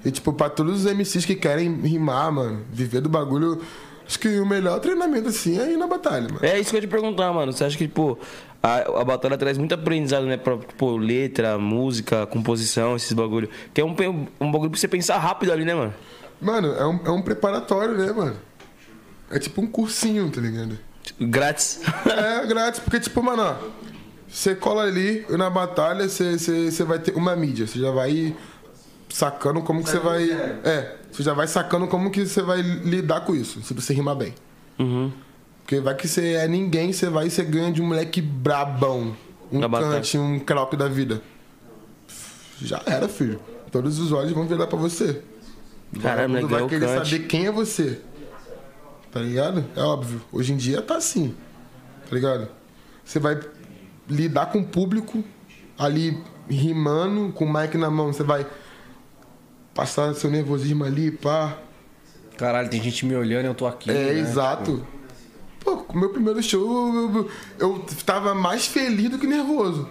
[0.03, 3.61] E, tipo, pra todos os MCs que querem rimar, mano, viver do bagulho,
[4.07, 6.39] acho que o melhor treinamento, assim, é ir na batalha, mano.
[6.41, 7.51] É isso que eu ia te perguntar, mano.
[7.51, 8.17] Você acha que, tipo,
[8.65, 10.37] a, a batalha traz muito aprendizado, né?
[10.37, 13.47] Pra, tipo, letra, música, composição, esses bagulho.
[13.71, 13.95] Que é um,
[14.41, 15.93] um bagulho pra você pensar rápido ali, né, mano?
[16.41, 18.35] Mano, é um, é um preparatório, né, mano?
[19.29, 20.79] É tipo um cursinho, tá ligado?
[21.19, 21.81] Grátis.
[22.05, 23.55] É grátis, porque, tipo, mano, ó,
[24.27, 27.67] você cola ali e na batalha você, você, você vai ter uma mídia.
[27.67, 28.35] Você já vai
[29.09, 30.31] sacando como que você vai.
[30.63, 34.15] É, você já vai sacando como que você vai lidar com isso, se você rimar
[34.15, 34.33] bem.
[34.79, 35.11] Uhum.
[35.65, 39.17] Porque vai que você é ninguém, você vai e você ganha de um moleque brabão.
[39.51, 41.23] Um cante, um croque da vida.
[42.61, 43.39] Já era, filho.
[43.71, 45.23] Todos os olhos vão virar pra você.
[45.99, 47.09] Caramba, Todo mundo vai o querer cante.
[47.09, 47.99] saber quem é você.
[49.11, 49.65] Tá ligado?
[49.75, 50.21] É óbvio.
[50.31, 51.33] Hoje em dia tá assim.
[52.07, 52.47] Tá ligado?
[53.03, 53.39] Você vai
[54.07, 55.23] lidar com o público
[55.79, 56.15] ali
[56.47, 58.13] rimando, com o mic na mão.
[58.13, 58.45] Você vai
[59.73, 61.57] passar seu nervosismo ali, pá.
[62.37, 63.89] Caralho, tem gente me olhando e eu tô aqui.
[63.89, 64.19] É, né?
[64.19, 64.85] exato.
[65.65, 66.61] Pô, com o meu primeiro show,
[66.95, 67.29] eu, eu,
[67.59, 69.89] eu tava mais feliz do que nervoso.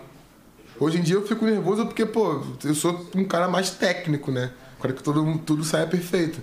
[0.79, 4.53] Hoje em dia eu fico nervoso porque, pô, eu sou um cara mais técnico, né?
[4.81, 6.41] Quero que todo, tudo saia perfeito.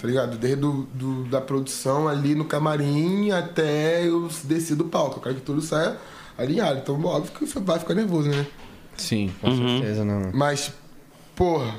[0.00, 0.36] Tá ligado?
[0.36, 5.18] Desde do, do- da produção ali no camarim até eu descer do palco.
[5.18, 5.96] Eu quero que tudo saia
[6.36, 6.80] alinhado.
[6.80, 8.44] Então, óbvio que você vai ficar nervoso, né?
[8.96, 9.78] Sim, com Uhum.
[9.78, 10.32] certeza, né, mano?
[10.34, 10.72] Mas,
[11.34, 11.74] porra,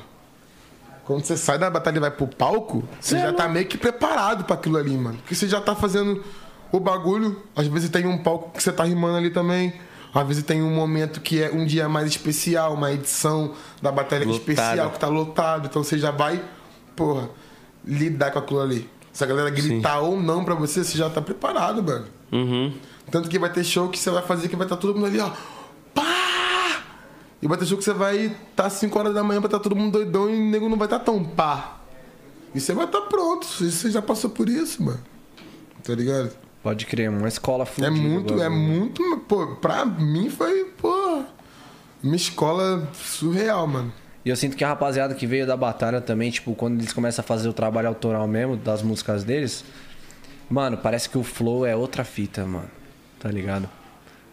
[1.04, 4.44] quando você sai da batalha e vai pro palco, você já tá meio que preparado
[4.44, 5.18] pra aquilo ali, mano.
[5.18, 6.22] Porque você já tá fazendo
[6.76, 7.42] o bagulho.
[7.54, 9.74] Às vezes tem um palco que você tá rimando ali também.
[10.14, 14.24] Às vezes tem um momento que é um dia mais especial, uma edição da batalha
[14.24, 14.38] Lotado.
[14.38, 15.66] especial que tá lotado.
[15.66, 16.42] Então você já vai,
[16.94, 17.28] porra,
[17.84, 18.88] lidar com aquilo ali.
[19.12, 22.06] Se a galera gritar ou não pra você, você já tá preparado, mano.
[22.32, 22.72] Uhum.
[23.10, 25.20] Tanto que vai ter show que você vai fazer que vai estar todo mundo ali,
[25.20, 25.30] ó.
[25.94, 26.82] Pá!
[27.40, 29.60] E vai ter show que você vai estar tá 5 horas da manhã, vai estar
[29.60, 31.78] todo mundo doidão e o nego não vai estar tão pá.
[32.54, 33.46] E você vai estar pronto.
[33.46, 35.00] Você já passou por isso, mano.
[35.82, 36.45] Tá ligado?
[36.66, 37.92] Pode crer, uma escola É fudida.
[37.92, 38.50] muito, é agora.
[38.50, 39.18] muito.
[39.28, 41.22] Pô, pra mim foi, pô.
[42.02, 43.92] Uma escola surreal, mano.
[44.24, 47.22] E eu sinto que a rapaziada que veio da batalha também, tipo, quando eles começam
[47.22, 49.64] a fazer o trabalho autoral mesmo, das músicas deles,
[50.50, 52.68] mano, parece que o flow é outra fita, mano.
[53.20, 53.68] Tá ligado?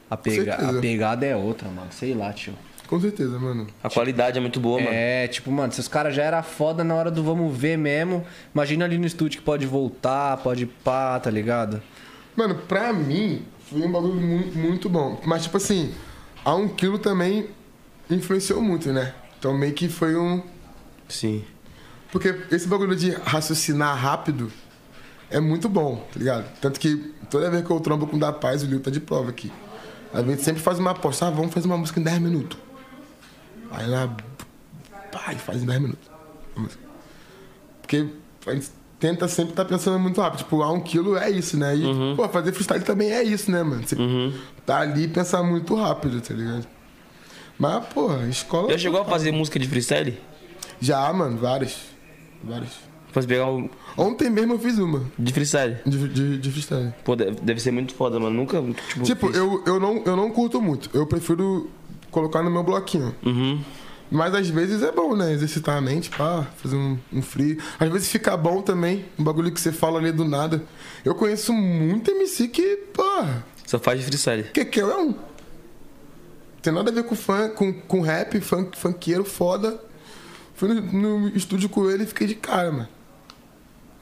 [0.10, 0.56] A, pega...
[0.56, 1.90] a pegada é outra, mano.
[1.92, 2.56] Sei lá, tio.
[2.88, 3.68] Com certeza, mano.
[3.84, 4.92] A qualidade é muito boa, mano.
[4.92, 8.26] É, tipo, mano, se os caras já era foda na hora do vamos ver mesmo,
[8.56, 11.80] imagina ali no estúdio que pode voltar, pode pá, tá ligado?
[12.36, 15.22] Mano, pra mim, foi um bagulho muito, muito bom.
[15.26, 15.94] Mas, tipo assim,
[16.44, 17.50] a um quilo também
[18.10, 19.14] influenciou muito, né?
[19.38, 20.42] Então, meio que foi um.
[21.08, 21.44] Sim.
[22.12, 24.52] Porque esse bagulho de raciocinar rápido
[25.30, 26.60] é muito bom, tá ligado?
[26.60, 29.00] Tanto que toda vez que eu trombo com o da Paz, o Lil tá de
[29.00, 29.52] prova aqui.
[30.14, 32.60] A gente sempre faz uma aposta, ah, vamos fazer uma música em 10 minutos.
[33.72, 34.16] Aí ela.
[35.12, 36.08] Pai, faz em 10 minutos.
[37.82, 38.08] Porque
[38.46, 38.70] a gente
[39.04, 40.40] tenta sempre estar pensando muito rápido.
[40.40, 41.76] Tipo, ah, um quilo é isso, né?
[41.76, 43.86] E, pô, fazer freestyle também é isso, né, mano?
[43.86, 43.98] Você
[44.66, 46.66] tá ali e pensar muito rápido, tá ligado?
[47.60, 48.72] Mas, pô, a escola.
[48.72, 50.18] Já chegou a fazer música de freestyle?
[50.80, 51.76] Já, mano, várias.
[52.42, 52.72] Várias.
[53.12, 55.76] Posso pegar um Ontem mesmo eu fiz uma de freestyle?
[55.86, 56.94] de, de, de freestyle.
[57.04, 58.36] Pô, deve, deve ser muito foda, mano.
[58.38, 59.04] Nunca, tipo...
[59.04, 60.90] Tipo, eu, eu, não, eu não curto muito.
[60.94, 61.70] Eu prefiro
[62.10, 63.14] colocar no meu bloquinho.
[63.26, 63.60] Uhum.
[64.14, 65.34] Mas às vezes é bom, né?
[65.34, 67.58] Exercitar a mente, pá, fazer um, um free.
[67.80, 70.62] Às vezes fica bom também, um bagulho que você fala ali do nada.
[71.04, 73.04] Eu conheço muito MC que, pô,
[73.66, 74.44] Só faz de freestyle.
[74.54, 75.16] que que é um.
[76.62, 79.82] Tem nada a ver com fã, com, com rap, funk, funkeiro foda.
[80.54, 82.90] Fui no, no estúdio com ele e fiquei de cara, mano.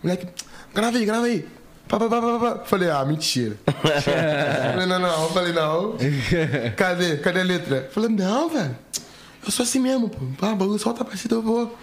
[0.03, 0.27] Moleque,
[0.73, 1.47] grava aí, grava aí.
[1.87, 2.65] Pá, pá, pá, pá, pá.
[2.65, 3.55] Falei, ah, mentira.
[3.63, 5.29] Falei, não, não.
[5.29, 5.95] Falei, não.
[6.75, 7.15] Cadê?
[7.15, 7.89] Cadê a letra?
[7.93, 8.75] Falei, não, velho.
[9.43, 10.19] Eu sou assim mesmo, pô.
[10.37, 11.75] Pá, o bagulho solta a partida, eu vou.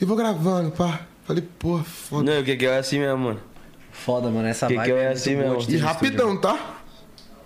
[0.00, 1.00] Eu vou gravando, pá.
[1.24, 2.32] Falei, pô, foda.
[2.32, 3.40] Não, o que que é assim mesmo, mano.
[3.90, 5.58] Foda, mano, essa Que que vibe é é assim mesmo?
[5.58, 6.80] de E rapidão, tá?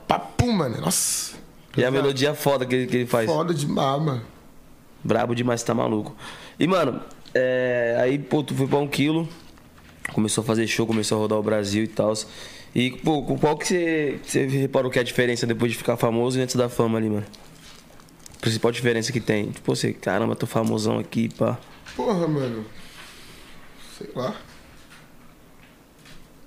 [0.06, 0.80] Papum, mano.
[0.80, 1.34] Nossa.
[1.76, 3.26] E a melodia foda que ele, que ele faz.
[3.26, 4.22] Foda demais, mano.
[5.02, 6.14] Brabo demais, tá maluco.
[6.58, 7.00] E, mano,
[7.32, 9.28] é, aí, pô, tu foi pra um quilo,
[10.12, 12.12] começou a fazer show, começou a rodar o Brasil e tal.
[12.74, 16.38] E, pô, qual que você, você reparou que é a diferença depois de ficar famoso
[16.38, 17.26] e antes da fama ali, mano?
[18.40, 19.50] Principal diferença que tem.
[19.50, 21.58] Tipo, você, caramba, tô famosão aqui, pá.
[21.94, 22.64] Porra, mano.
[23.98, 24.34] Sei lá.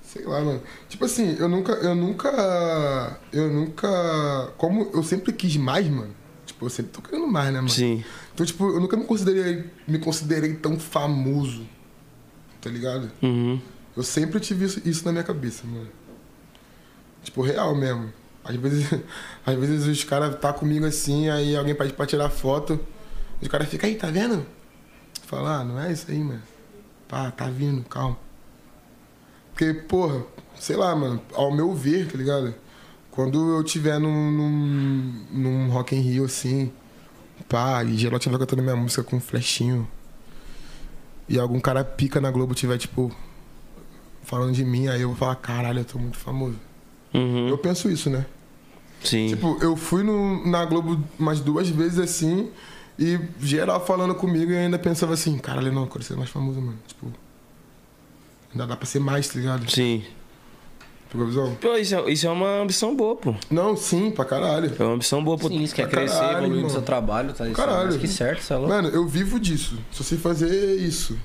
[0.02, 0.62] Sei lá, mano.
[0.88, 1.72] Tipo assim, eu nunca.
[1.72, 3.20] Eu nunca.
[3.32, 4.52] Eu nunca.
[4.56, 6.14] Como eu sempre quis mais, mano.
[6.44, 7.68] Tipo, eu sempre tô querendo mais, né, mano?
[7.68, 8.04] Sim.
[8.32, 11.66] Então, tipo, eu nunca me considerei, me considerei tão famoso.
[12.60, 13.10] Tá ligado?
[13.22, 13.60] Uhum.
[13.96, 15.90] Eu sempre tive isso, isso na minha cabeça, mano.
[17.22, 18.12] Tipo, real mesmo.
[18.44, 18.92] Às vezes,
[19.44, 22.78] às vezes os caras tá comigo assim, aí alguém pede pra tirar foto.
[23.40, 24.46] Os caras ficam, aí, tá vendo?
[25.26, 26.42] Fala, ah, não é isso aí, mano.
[27.08, 28.18] Pá, tá vindo, calma.
[29.52, 30.24] Porque, porra,
[30.58, 32.54] sei lá, mano, ao meu ver, tá ligado?
[33.10, 36.72] Quando eu tiver num, num, num Rock in Rio, assim,
[37.48, 39.88] pá, e geral tiver cantando minha música com um flechinho,
[41.28, 43.14] e algum cara pica na Globo tiver, tipo,
[44.22, 46.58] falando de mim, aí eu vou falar, caralho, eu tô muito famoso.
[47.14, 47.48] Uhum.
[47.48, 48.26] Eu penso isso, né?
[49.02, 49.28] Sim.
[49.28, 52.50] Tipo, eu fui no, na Globo umas duas vezes assim,
[52.98, 56.30] e geral falando comigo e eu ainda pensava assim, caralho, não, eu quero ser mais
[56.30, 56.78] famoso, mano.
[56.86, 57.12] Tipo,
[58.52, 59.70] ainda dá pra ser mais, tá ligado?
[59.70, 60.02] Sim.
[61.10, 61.54] Pegou a visão?
[61.60, 63.34] Pô, isso é, isso é uma ambição boa, pô.
[63.48, 64.72] Não, sim, pra caralho.
[64.76, 65.48] É uma ambição boa, pô.
[65.48, 66.70] Sim, você quer pra crescer, caralho, evoluir no irmão.
[66.70, 67.44] seu trabalho, tá?
[67.46, 67.88] Isso é Caralho.
[67.90, 68.72] mais que certo, você é louco.
[68.72, 69.78] Mano, eu vivo disso.
[69.92, 71.16] Só sei fazer isso.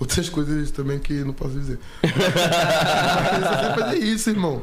[0.00, 1.78] Outras coisas também que não posso dizer.
[2.02, 4.62] Mas eu fazer isso, irmão.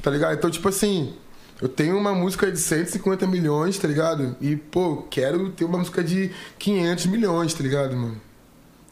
[0.00, 0.34] Tá ligado?
[0.34, 1.12] Então, tipo assim,
[1.60, 4.36] eu tenho uma música de 150 milhões, tá ligado?
[4.40, 8.20] E, pô, quero ter uma música de 500 milhões, tá ligado, mano?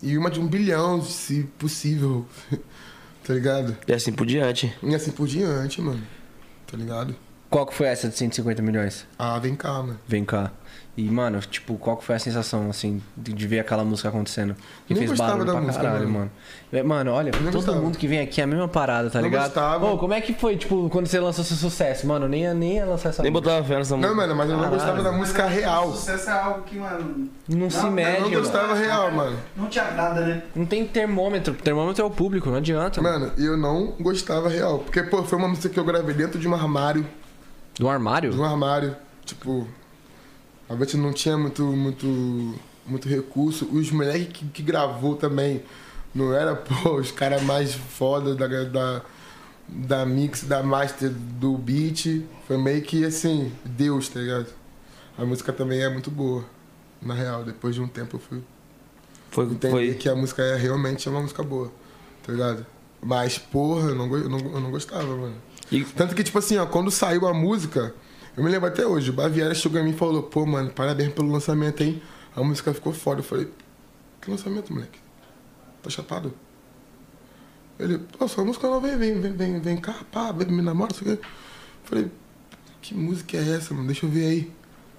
[0.02, 2.26] E uma de um bilhão, se possível.
[3.24, 3.76] tá ligado?
[3.86, 4.74] E assim por diante.
[4.82, 6.02] E assim por diante, mano.
[6.66, 7.14] Tá ligado?
[7.48, 9.06] Qual que foi essa de 150 milhões?
[9.16, 10.00] Ah, vem cá, mano.
[10.08, 10.50] Vem cá.
[10.96, 14.54] E, mano, tipo, qual que foi a sensação, assim, de, de ver aquela música acontecendo?
[14.86, 16.18] Que Nem fez gostava barulho da pra música, caralho, mano.
[16.18, 16.30] mano.
[16.72, 17.80] É, Mano, olha, Nem todo gostava.
[17.80, 19.44] mundo que vem aqui é a mesma parada, tá Não ligado?
[19.46, 19.84] gostava.
[19.90, 22.06] Pô, como é que foi, tipo, quando você lançou seu sucesso?
[22.06, 23.50] Mano, nem ia, nem ia lançar essa Nem música.
[23.50, 24.08] botava fé nessa música.
[24.14, 24.80] Não, mano, mas eu não Caralho.
[24.80, 25.92] gostava da música real.
[25.92, 27.28] Sucesso é algo que, mano.
[27.48, 28.40] Não se Não, mede, Eu não mano.
[28.42, 29.36] gostava real, mano.
[29.56, 30.42] Não te agrada, né?
[30.54, 31.54] Não tem termômetro.
[31.54, 33.02] Termômetro é o público, não adianta.
[33.02, 34.78] Mano, e eu não gostava real.
[34.78, 37.04] Porque, pô, foi uma música que eu gravei dentro de um armário.
[37.80, 38.30] Do armário?
[38.30, 38.96] De um armário.
[39.24, 39.66] Tipo,
[40.68, 42.54] a gente não tinha muito, muito,
[42.86, 43.66] muito recurso.
[43.72, 45.62] Os moleques que, que gravou também
[46.14, 49.02] não era, pô, os caras mais foda da, da,
[49.68, 52.22] da mix, da master do beat.
[52.46, 54.46] Foi meio que assim, Deus, tá ligado?
[55.18, 56.44] A música também é muito boa.
[57.02, 58.42] Na real, depois de um tempo eu fui
[59.30, 59.94] Foi, entender foi.
[59.94, 61.70] que a música é realmente é uma música boa,
[62.26, 62.64] tá ligado?
[63.02, 65.34] Mas, porra, eu não, eu não, eu não gostava, mano.
[65.70, 67.94] E- Tanto que, tipo assim, ó, quando saiu a música,
[68.36, 71.12] eu me lembro até hoje, o Baviera chegou em mim e falou, pô, mano, parabéns
[71.12, 72.02] pelo lançamento, hein?
[72.34, 73.20] A música ficou foda.
[73.20, 73.48] Eu falei,
[74.20, 74.98] que lançamento, moleque?
[75.82, 76.34] Tá chapado?
[77.78, 80.92] Ele, pô, sua música nova vem, vem, vem, vem, vem cá, pá, vem, me namora,
[80.92, 81.22] não sei o quê.
[81.24, 82.10] Eu falei,
[82.82, 83.86] que música é essa, mano?
[83.86, 84.52] Deixa eu ver aí.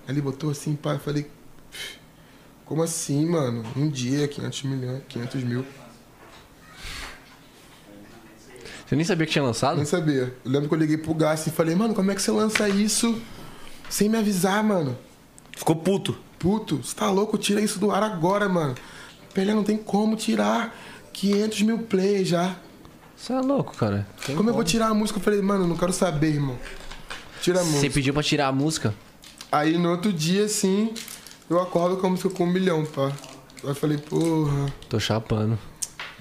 [0.07, 1.29] Aí ele botou assim, pá, eu falei,
[2.65, 3.63] como assim, mano?
[3.75, 5.65] Um dia, 500 milhões, 500 mil.
[8.85, 9.77] Você nem sabia que tinha lançado?
[9.77, 10.33] Não sabia.
[10.45, 12.69] Eu lembro que eu liguei pro Gassi e falei, mano, como é que você lança
[12.69, 13.19] isso
[13.89, 14.95] sem me avisar, mano?
[15.55, 16.15] Ficou puto.
[16.37, 17.37] Puto, você tá louco?
[17.37, 18.75] Tira isso do ar agora, mano.
[19.33, 20.75] Pelé, não tem como tirar
[21.13, 22.55] 500 mil plays já.
[23.17, 24.05] Você é louco, cara.
[24.25, 25.17] Tem Como eu vou tirar a música?
[25.19, 26.57] Eu falei, mano, não quero saber, irmão.
[27.41, 27.93] Tira a Você música.
[27.93, 28.93] pediu pra tirar a música?
[29.51, 30.93] Aí no outro dia, assim,
[31.49, 33.07] eu acordo com a música com um milhão, pá.
[33.63, 35.57] Aí eu falei, porra, Tô chapando.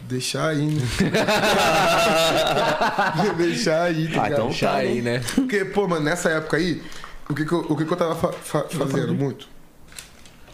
[0.08, 0.82] Deixar aí, né?
[3.36, 5.20] deixar aí, tá Ah, então tá, aí, né?
[5.34, 6.82] Porque, pô, mano, nessa época aí,
[7.28, 9.48] o que que eu, o que que eu tava fa- fa- fazendo muito?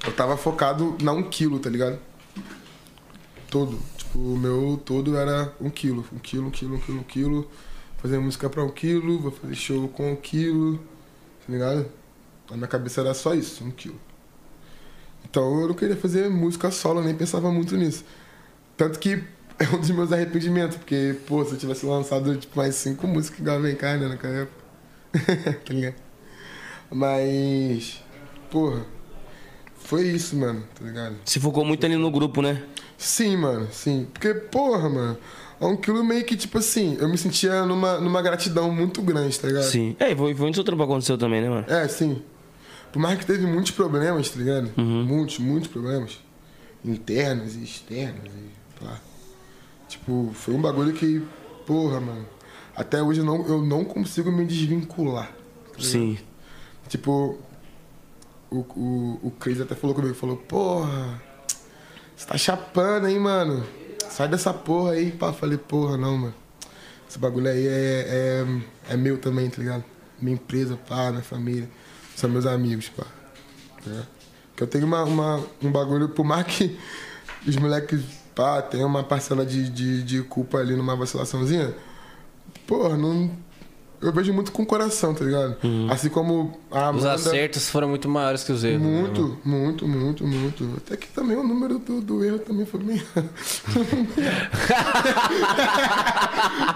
[0.06, 1.98] Eu tava focado na um quilo, tá ligado?
[3.50, 3.78] Todo.
[3.96, 6.06] Tipo, o meu todo era um quilo.
[6.12, 7.50] Um quilo, um quilo, um quilo, um quilo.
[7.98, 10.78] Fazer música pra um quilo, vou fazer show com um quilo,
[11.46, 11.86] tá ligado?
[12.50, 14.00] Na minha cabeça era só isso, um quilo.
[15.28, 18.04] Então eu não queria fazer música solo, nem pensava muito nisso.
[18.76, 19.22] Tanto que
[19.60, 23.40] é um dos meus arrependimentos, porque, pô, se eu tivesse lançado tipo, mais cinco músicas
[23.40, 24.60] igual vem cá, né, naquela época.
[25.66, 25.96] tá ligado?
[26.90, 28.02] Mas,
[28.50, 28.86] porra,
[29.76, 31.16] foi isso, mano, tá ligado?
[31.26, 32.62] Se focou muito ali no grupo, né?
[32.96, 34.08] Sim, mano, sim.
[34.12, 35.18] Porque, porra, mano,
[35.60, 39.38] é um quilo meio que, tipo assim, eu me sentia numa, numa gratidão muito grande,
[39.38, 39.64] tá ligado?
[39.64, 39.94] Sim.
[40.00, 41.66] É, e foi, foi onde seu trampo aconteceu também, né, mano?
[41.68, 42.22] É, sim.
[42.90, 44.70] Por mais que teve muitos problemas, tá ligado?
[44.76, 46.18] Muitos, muitos problemas.
[46.82, 48.59] Internos e externos e.
[50.10, 51.24] Tipo, foi um bagulho que,
[51.64, 52.26] porra, mano.
[52.74, 55.30] Até hoje eu não, eu não consigo me desvincular.
[55.72, 55.80] tá?
[55.80, 56.18] Sim.
[56.88, 57.38] Tipo,
[58.50, 61.22] o, o, o Cris até falou comigo, falou, porra,
[62.16, 63.64] você tá chapando, hein, mano?
[64.08, 65.32] Sai dessa porra aí, pá.
[65.32, 66.34] Falei, porra, não, mano.
[67.08, 68.06] Esse bagulho aí é,
[68.88, 69.84] é, é meu também, tá ligado?
[70.20, 71.70] Minha empresa, pá, minha família.
[72.16, 73.06] São meus amigos, pá.
[73.86, 74.02] É.
[74.56, 76.76] Que eu tenho uma, uma, um bagulho, por mais que
[77.46, 78.00] os moleques,
[78.34, 81.74] pá, tenham uma parcela de, de, de culpa ali numa vacilaçãozinha,
[82.66, 83.30] porra, não.
[84.02, 85.56] Eu vejo muito com o coração, tá ligado?
[85.90, 87.12] Assim como a Os Amanda.
[87.12, 88.80] acertos foram muito maiores que os erros.
[88.80, 88.88] né?
[88.88, 90.74] Muito, muito, muito, muito.
[90.78, 93.02] Até que também o número do, do erro também foi bem.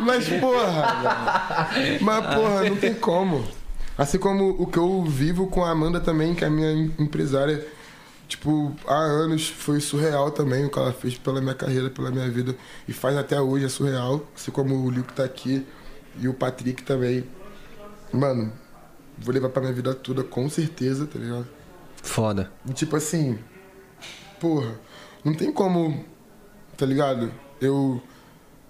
[0.01, 1.71] Mas, porra.
[2.01, 3.45] Mas, porra, não tem como.
[3.97, 6.93] Assim como o que eu vivo com a Amanda também, que é a minha em-
[6.99, 7.67] empresária,
[8.29, 12.29] tipo, há anos foi surreal também o que ela fez pela minha carreira, pela minha
[12.31, 12.57] vida.
[12.89, 14.25] E faz até hoje, é surreal.
[14.35, 15.67] Assim como o Liu que tá aqui
[16.19, 17.25] e o Patrick também.
[18.13, 18.53] Mano,
[19.19, 21.47] vou levar pra minha vida toda, com certeza, tá ligado?
[22.03, 22.53] Foda.
[22.69, 23.39] E, tipo assim,
[24.39, 24.79] porra,
[25.25, 26.05] não tem como
[26.77, 27.33] tá ligado?
[27.61, 28.03] Eu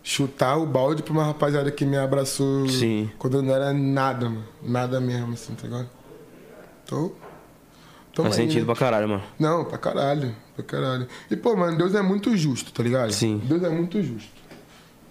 [0.02, 3.10] chutar o balde pra uma rapaziada que me abraçou Sim.
[3.18, 4.44] quando eu não era nada, mano.
[4.62, 5.88] Nada mesmo, assim, tá ligado?
[6.86, 7.12] Tô.
[8.14, 8.66] Tamo Faz aí, sentido né?
[8.66, 9.22] pra caralho, mano.
[9.38, 10.34] Não, pra caralho.
[10.54, 11.06] Pra caralho.
[11.30, 13.12] E, pô, mano, Deus é muito justo, tá ligado?
[13.12, 13.40] Sim.
[13.44, 14.30] Deus é muito justo.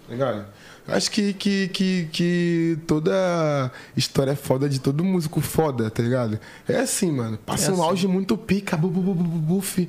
[0.06, 0.46] Tá ligado?
[0.86, 6.38] Acho que, que, que, que toda história é foda de todo músico foda, tá ligado?
[6.68, 7.38] É assim, mano.
[7.38, 7.82] Passa É um assim.
[7.82, 9.88] auge muito pica, bu, bu, bu, bu, bu, buf,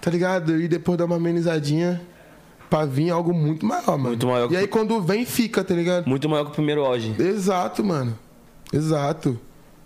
[0.00, 0.58] tá ligado?
[0.58, 2.00] E depois dá uma amenizadinha
[2.70, 4.08] pra vir algo muito maior, mano.
[4.08, 6.06] Muito maior que- E aí quando vem, fica, tá ligado?
[6.08, 7.14] Muito maior que o primeiro hoje.
[7.18, 8.18] Exato, mano.
[8.72, 9.38] Exato.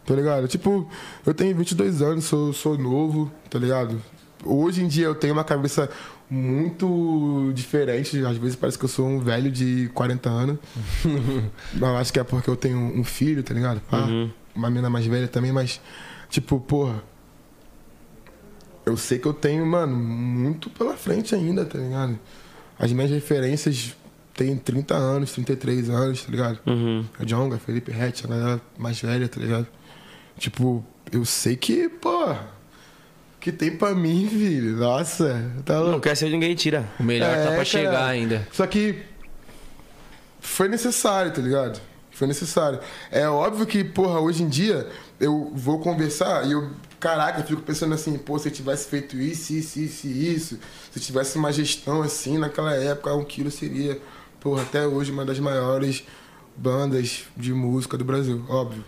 [0.06, 0.46] Tá ligado?
[0.48, 0.88] Tipo,
[1.24, 4.00] eu tenho 22 anos, sou, sou novo, tá ligado?
[4.44, 5.88] Hoje em dia eu tenho uma cabeça
[6.28, 8.24] muito diferente.
[8.24, 10.58] Às vezes parece que eu sou um velho de 40 anos.
[11.80, 13.80] eu acho que é porque eu tenho um filho, tá ligado?
[13.90, 14.06] Pá,
[14.54, 15.80] Uma menina mais velha também, mas,
[16.28, 17.02] tipo, porra.
[18.84, 22.18] Eu sei que eu tenho, mano, muito pela frente ainda, tá ligado?
[22.78, 23.96] As minhas referências
[24.34, 26.58] têm 30 anos, 33 anos, tá ligado?
[26.66, 27.04] Uhum.
[27.18, 29.66] A Jonga, Felipe Rett, a galera mais velha, tá ligado?
[30.38, 32.34] Tipo, eu sei que, pô,
[33.40, 34.76] que tem pra mim, filho.
[34.76, 36.00] Nossa, tá Não louco.
[36.00, 36.88] quer ser ninguém tira.
[36.98, 37.64] O melhor tá É, pra cara.
[37.64, 38.46] chegar ainda.
[38.52, 39.02] Só que
[40.40, 41.80] foi necessário, tá ligado?
[42.10, 42.78] Foi necessário.
[43.10, 44.88] É óbvio que, porra, hoje em dia
[45.18, 46.70] eu vou conversar e eu,
[47.00, 50.58] caraca, eu fico pensando assim, pô, se eu tivesse feito isso, isso, isso isso,
[50.92, 54.00] se eu tivesse uma gestão assim naquela época, um quilo seria,
[54.40, 56.04] porra, até hoje uma das maiores
[56.56, 58.84] bandas de música do Brasil, óbvio.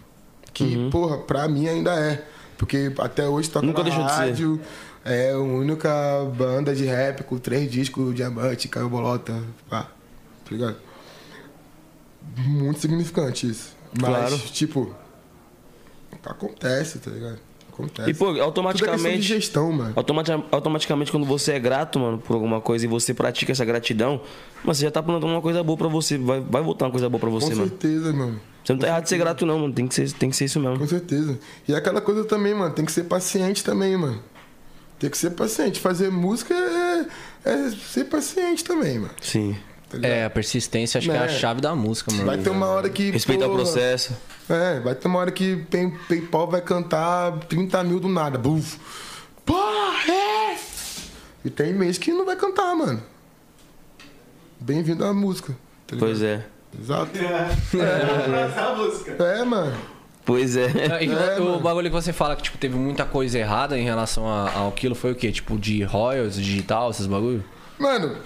[0.57, 2.25] Que, porra, pra mim ainda é.
[2.57, 4.61] Porque até hoje toca Nunca na deixou de rádio,
[5.05, 5.91] é a única
[6.37, 9.35] banda de rap com três discos, Diamante, Caio Bolota,
[9.69, 9.83] pá,
[10.45, 10.77] tá ligado?
[12.39, 13.77] Muito significante isso.
[14.01, 14.39] Mas, Claro.
[14.39, 14.95] tipo,
[16.25, 17.39] acontece, tá ligado?
[17.77, 18.11] Acontece.
[18.11, 19.21] E, pô, Tudo é automaticamente.
[19.23, 19.93] gestão, mano.
[19.95, 24.21] automati- automaticamente, quando você é grato, mano, por alguma coisa e você pratica essa gratidão,
[24.65, 26.17] mas você já tá plantando uma coisa boa pra você.
[26.17, 27.69] Vai, vai voltar uma coisa boa pra você, Com mano.
[27.69, 28.41] certeza, mano.
[28.65, 29.73] Você não tá errado de ser grato, não, mano.
[29.75, 30.79] Tem que ser, tem que ser isso mesmo.
[30.79, 31.39] Com certeza.
[31.69, 34.21] E aquela coisa também, mano, tem que ser paciente também, mano.
[34.99, 35.79] Tem que ser paciente.
[35.79, 37.07] Fazer música é,
[37.45, 39.13] é ser paciente também, mano.
[39.21, 39.55] Sim.
[40.01, 40.19] Tá ligado?
[40.21, 41.29] É, a persistência acho que é a É.
[41.29, 42.25] chave da música, mano.
[42.27, 43.11] Vai ter uma hora que.
[43.11, 44.17] Respeitar o processo.
[44.49, 48.39] É, vai ter uma hora que Pay- PayPal vai cantar 30 mil do nada.
[48.39, 48.79] Buf.
[49.45, 50.57] Porra, é!
[51.45, 53.03] E tem mês que não vai cantar, mano.
[54.61, 55.55] Bem-vindo à música.
[55.87, 55.97] tá?
[55.99, 56.45] Pois é.
[56.79, 57.11] Exato.
[57.19, 59.13] Essa música.
[59.23, 59.77] É, mano.
[60.25, 60.67] Pois é.
[61.03, 61.61] E É, o mano.
[61.61, 64.95] bagulho que você fala que tipo, teve muita coisa errada em relação a- ao quilo
[64.95, 65.31] foi o quê?
[65.31, 67.45] Tipo, de royalties, digital, esses bagulho?
[67.79, 68.17] Mano,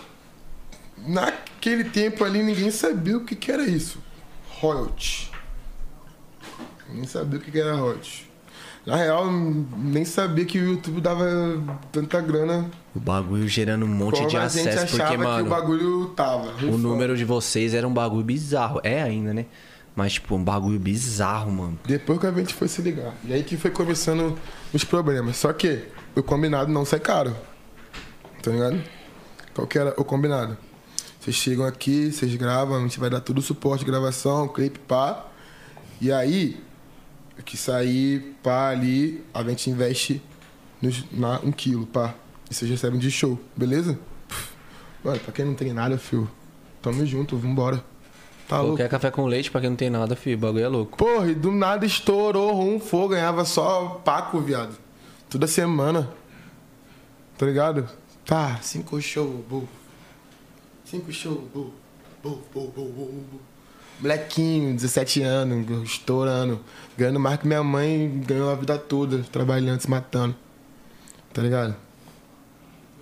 [1.06, 3.98] naquele tempo ali ninguém sabia o que, que era isso.
[4.60, 5.30] Royalty.
[6.88, 8.30] Ninguém sabia o que, que era royalty.
[8.84, 11.26] Na real, nem sabia que o YouTube dava
[11.92, 15.22] tanta grana O bagulho gerando um monte como de a gente acesso, achava porque, que
[15.22, 16.54] o mano, bagulho tava.
[16.64, 18.80] o número de vocês era um bagulho bizarro.
[18.82, 19.46] É ainda, né?
[19.94, 21.78] Mas, tipo, um bagulho bizarro, mano.
[21.84, 23.14] Depois que a gente foi se ligar.
[23.24, 24.38] E aí que foi começando
[24.72, 25.36] os problemas.
[25.36, 25.84] Só que
[26.16, 27.36] o combinado não sai caro.
[28.42, 28.82] Tá ligado?
[29.52, 30.56] Qual que era o combinado?
[31.20, 34.78] Vocês chegam aqui, vocês gravam, a gente vai dar todo o suporte de gravação, clipe,
[34.78, 35.26] pá.
[36.00, 36.58] E aí,
[37.38, 40.22] o que sair, pá, ali, a gente investe
[40.80, 42.14] nos, na um quilo, pá.
[42.50, 43.98] E vocês recebem de show, beleza?
[45.04, 46.28] Mano, pra quem não tem nada, fio,
[46.80, 47.84] tamo junto, vambora.
[48.48, 48.78] Tá louco?
[48.78, 50.96] Qualquer café com leite, pra quem não tem nada, filho, o bagulho é louco.
[50.96, 54.74] Porra, e do nada estourou um fogo, ganhava só Paco, viado.
[55.28, 56.10] Toda semana.
[57.36, 57.86] Tá ligado?
[58.24, 59.68] Tá, cinco show, bu.
[60.90, 61.72] Cinco show, bu.
[62.22, 63.40] Bu, bu, bu, bu.
[64.00, 66.60] Molequinho, 17 anos, estourando.
[66.96, 70.34] Ganhando mais que minha mãe ganhou a vida toda, trabalhando, se matando.
[71.32, 71.76] Tá ligado?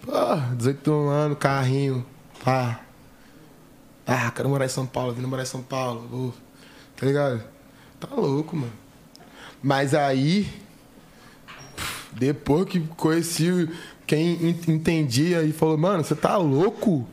[0.04, 2.04] Porra, 18 anos, carrinho,
[2.44, 2.80] pá.
[4.06, 6.00] Ah, quero morar em São Paulo, vindo morar em São Paulo.
[6.08, 6.34] bu.
[6.96, 7.42] Tá ligado?
[8.00, 8.72] Tá louco, mano.
[9.62, 10.48] Mas aí,
[12.12, 13.68] depois que conheci
[14.06, 17.06] quem en- entendia e falou, mano, você tá louco?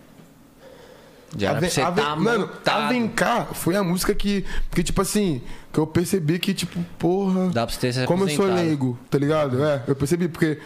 [1.38, 3.54] Já era pra você Ave- tá mano, montado.
[3.54, 5.42] foi a música que, que, tipo assim,
[5.72, 7.50] que eu percebi que, tipo, porra.
[7.50, 9.64] Dá pra você ter Como eu sou leigo, tá ligado?
[9.64, 10.60] É, eu percebi, porque.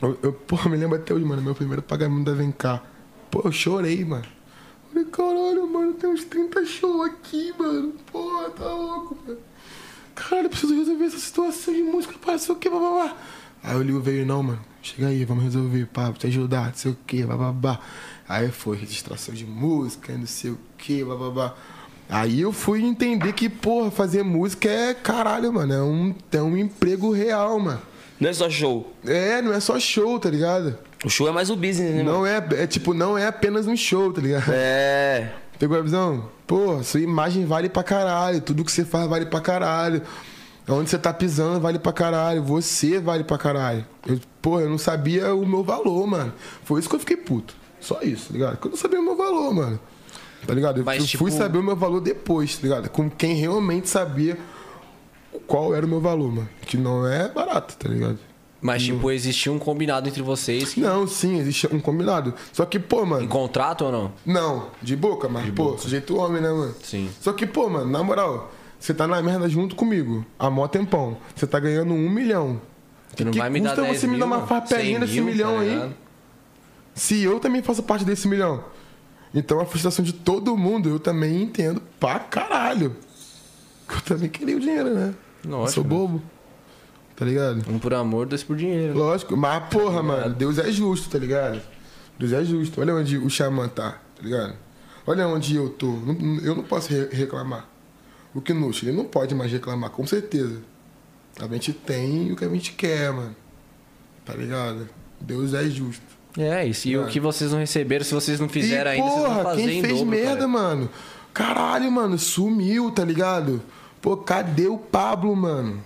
[0.00, 2.82] Eu, eu, porra, me lembro até hoje, mano, meu primeiro pagamento da Vem cá.
[3.30, 4.24] Pô, eu chorei, mano.
[4.90, 7.92] Falei, caralho, mano, tem uns 30 shows aqui, mano.
[8.10, 9.38] Porra, tá louco, mano.
[10.14, 13.14] Caralho, eu preciso resolver essa situação de música, sei o que, babá.
[13.62, 16.74] Aí o Ligo veio, não, mano, chega aí, vamos resolver, pá, vou te ajudar, não
[16.74, 17.80] sei o que, babá.
[18.28, 21.54] Aí foi registração de música, não sei o que, babá.
[22.08, 26.56] Aí eu fui entender que, porra, fazer música é caralho, mano, é um, é um
[26.56, 27.80] emprego real, mano.
[28.20, 28.92] Não é só show.
[29.06, 30.76] É, não é só show, tá ligado?
[31.04, 32.18] O show é mais o business, né, mano?
[32.18, 34.50] Não é, é tipo, não é apenas um show, tá ligado?
[34.52, 35.32] É.
[35.58, 36.28] Pegou a visão?
[36.46, 38.40] Pô, sua imagem vale pra caralho.
[38.40, 40.02] Tudo que você faz vale pra caralho.
[40.68, 42.42] Onde você tá pisando vale pra caralho.
[42.42, 43.84] Você vale pra caralho.
[44.06, 46.32] Eu, pô, eu não sabia o meu valor, mano.
[46.64, 47.54] Foi isso que eu fiquei puto.
[47.80, 48.52] Só isso, tá ligado?
[48.52, 49.80] Porque eu não sabia o meu valor, mano.
[50.46, 50.78] Tá ligado?
[50.80, 52.88] Eu Mas, eu fui tipo- saber o meu valor depois, tá ligado?
[52.90, 54.38] Com quem realmente sabia
[55.46, 56.48] qual era o meu valor, mano.
[56.62, 58.18] Que não é barato, tá ligado?
[58.60, 60.74] Mas, tipo, existia um combinado entre vocês.
[60.74, 62.34] que- Não, sim, existe um combinado.
[62.52, 63.24] Só que, pô, mano.
[63.24, 64.12] Em contrato ou não?
[64.26, 66.74] Não, de boca, mas, pô, sujeito homem, né, mano?
[66.82, 67.08] Sim.
[67.20, 71.16] Só que, pô, mano, na moral, você tá na merda junto comigo há mó tempão.
[71.36, 72.60] Você tá ganhando um milhão.
[73.14, 75.00] Que não que vai me dar custa 10 você me mil, dar uma farpelinha 100
[75.00, 75.90] desse mil, milhão tá aí?
[76.98, 78.64] Se eu também faço parte desse milhão.
[79.34, 82.96] Então a frustração de todo mundo eu também entendo pra caralho.
[83.90, 85.14] Eu também queria o dinheiro, né?
[85.44, 85.90] Eu Lógico, sou né?
[85.90, 86.22] bobo.
[87.16, 87.64] Tá ligado?
[87.68, 88.96] Um por amor, dois por dinheiro.
[88.96, 91.60] Lógico, mas porra, mano, Deus é justo, tá ligado?
[92.18, 92.80] Deus é justo.
[92.80, 94.54] Olha onde o xamã tá, tá ligado?
[95.06, 95.86] Olha onde eu tô.
[96.42, 97.68] Eu não posso re- reclamar.
[98.34, 100.60] O Kinush, ele não pode mais reclamar, com certeza.
[101.40, 103.34] A gente tem o que a gente quer, mano.
[104.24, 104.88] Tá ligado?
[105.20, 106.17] Deus é justo.
[106.38, 106.86] É, isso.
[106.88, 107.10] E o É.
[107.10, 109.78] que vocês não receberam, se vocês não fizeram e, ainda, vocês vão porra, fazer quem
[109.78, 110.48] em fez dobro, merda, cara.
[110.48, 110.90] mano?
[111.34, 113.60] Caralho, mano, sumiu, tá ligado?
[114.00, 115.82] Pô, cadê o Pablo, mano?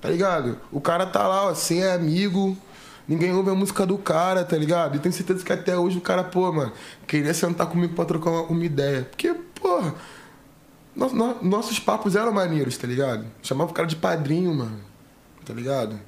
[0.00, 0.58] Tá ligado?
[0.70, 2.56] O cara tá lá, ó, sem amigo.
[3.08, 4.96] Ninguém ouve a música do cara, tá ligado?
[4.96, 6.72] E tenho certeza que até hoje o cara, pô, mano,
[7.06, 9.02] queria sentar comigo pra trocar uma, uma ideia.
[9.10, 9.94] Porque, porra,
[10.94, 13.24] no- no- nossos papos eram maneiros, tá ligado?
[13.42, 14.78] Chamava o cara de padrinho, mano.
[15.44, 15.98] Tá ligado?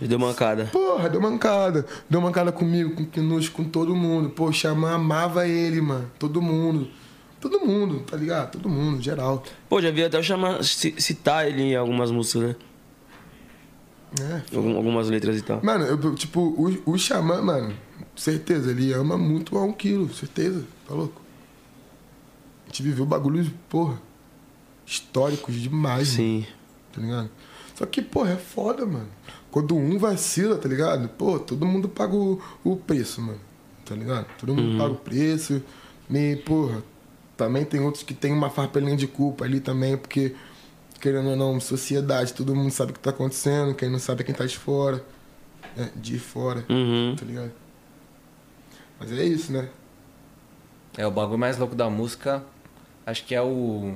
[0.00, 0.66] Deu mancada.
[0.66, 1.86] Porra, deu mancada.
[2.08, 4.30] Deu mancada comigo, com o com todo mundo.
[4.30, 6.10] Pô, Xamã amava ele, mano.
[6.18, 6.88] Todo mundo.
[7.40, 8.52] Todo mundo, tá ligado?
[8.52, 9.42] Todo mundo, geral.
[9.68, 12.56] Pô, já vi até chamar, ci- citar ele em algumas músicas, né?
[14.50, 14.56] É.
[14.56, 15.60] Algum- Algumas letras e tal.
[15.62, 17.74] Mano, eu, tipo, o, o Xamã, mano,
[18.16, 20.64] certeza, ele ama muito a um quilo, certeza.
[20.88, 21.20] Tá louco?
[22.64, 24.00] A gente viveu bagulhos, porra,
[24.84, 26.16] históricos demais, mano.
[26.16, 26.46] Sim.
[26.92, 27.30] tá ligado?
[27.74, 29.08] Só que, porra, é foda, mano.
[29.56, 31.08] Quando um vacila, tá ligado?
[31.08, 33.40] Pô, todo mundo paga o, o preço, mano.
[33.86, 34.26] Tá ligado?
[34.38, 35.62] Todo mundo paga o preço.
[36.10, 36.82] E, porra,
[37.38, 40.36] também tem outros que tem uma farpelinha de culpa ali também, porque,
[41.00, 44.24] querendo ou não, sociedade, todo mundo sabe o que tá acontecendo, quem não sabe é
[44.24, 45.02] quem tá de fora.
[45.74, 47.16] É, de fora, Uhum.
[47.18, 47.52] tá ligado?
[49.00, 49.70] Mas é isso, né?
[50.98, 52.44] É, o bagulho mais louco da música,
[53.06, 53.94] acho que é o...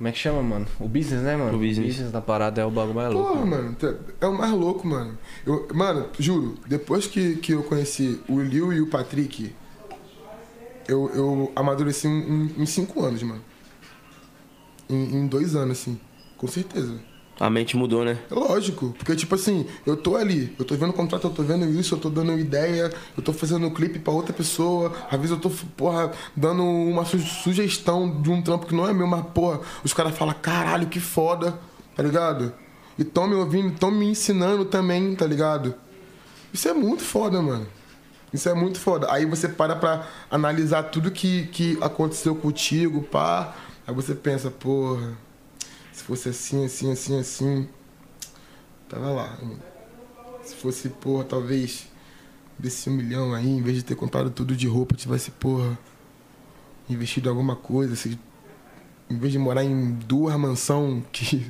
[0.00, 0.66] Como é que chama, mano?
[0.78, 1.54] O business, né, mano?
[1.54, 2.10] O business.
[2.10, 3.34] da parada é o bagulho mais louco.
[3.34, 3.76] Porra, mano,
[4.18, 5.18] é o mais louco, mano.
[5.44, 9.54] Eu, mano, juro, depois que, que eu conheci o Liu e o Patrick,
[10.88, 13.44] eu, eu amadureci em, em, em cinco anos, mano.
[14.88, 16.00] Em, em dois anos, assim.
[16.38, 16.98] Com certeza.
[17.40, 18.18] A mente mudou, né?
[18.30, 21.94] Lógico, porque tipo assim, eu tô ali, eu tô vendo contrato, eu tô vendo isso,
[21.94, 25.48] eu tô dando ideia, eu tô fazendo clipe pra outra pessoa, às vezes eu tô,
[25.74, 29.94] porra, dando uma su- sugestão de um trampo que não é meu, mas porra, os
[29.94, 31.58] caras falam, caralho, que foda,
[31.96, 32.52] tá ligado?
[32.98, 35.74] E tão me ouvindo, tão me ensinando também, tá ligado?
[36.52, 37.66] Isso é muito foda, mano.
[38.34, 39.10] Isso é muito foda.
[39.10, 43.54] Aí você para pra analisar tudo que, que aconteceu contigo, pá.
[43.86, 45.16] Aí você pensa, porra,
[46.10, 47.68] fosse assim, assim, assim, assim.
[48.88, 49.38] Tava lá.
[49.40, 49.60] mano.
[50.42, 51.86] Se fosse, porra, talvez
[52.58, 55.78] desse um milhão aí, em vez de ter comprado tudo de roupa, tivesse, porra,
[56.88, 57.94] investido em alguma coisa.
[57.94, 58.18] Se,
[59.08, 61.48] em vez de morar em duas mansão, que.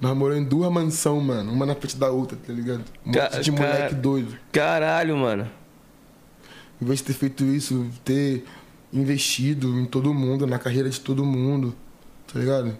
[0.00, 1.50] Nós moramos em duas mansão, mano.
[1.50, 2.84] Uma na frente da outra, tá ligado?
[3.06, 4.36] Um monte de cara- moleque doido.
[4.52, 5.48] Caralho, mano.
[6.82, 8.44] Em vez de ter feito isso, ter
[8.92, 11.74] investido em todo mundo, na carreira de todo mundo,
[12.30, 12.76] tá ligado?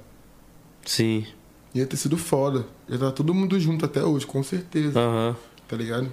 [0.85, 1.27] Sim.
[1.74, 2.66] Ia ter sido foda.
[2.89, 5.36] Ia estar todo mundo junto até hoje, com certeza, Aham.
[5.66, 6.11] tá ligado?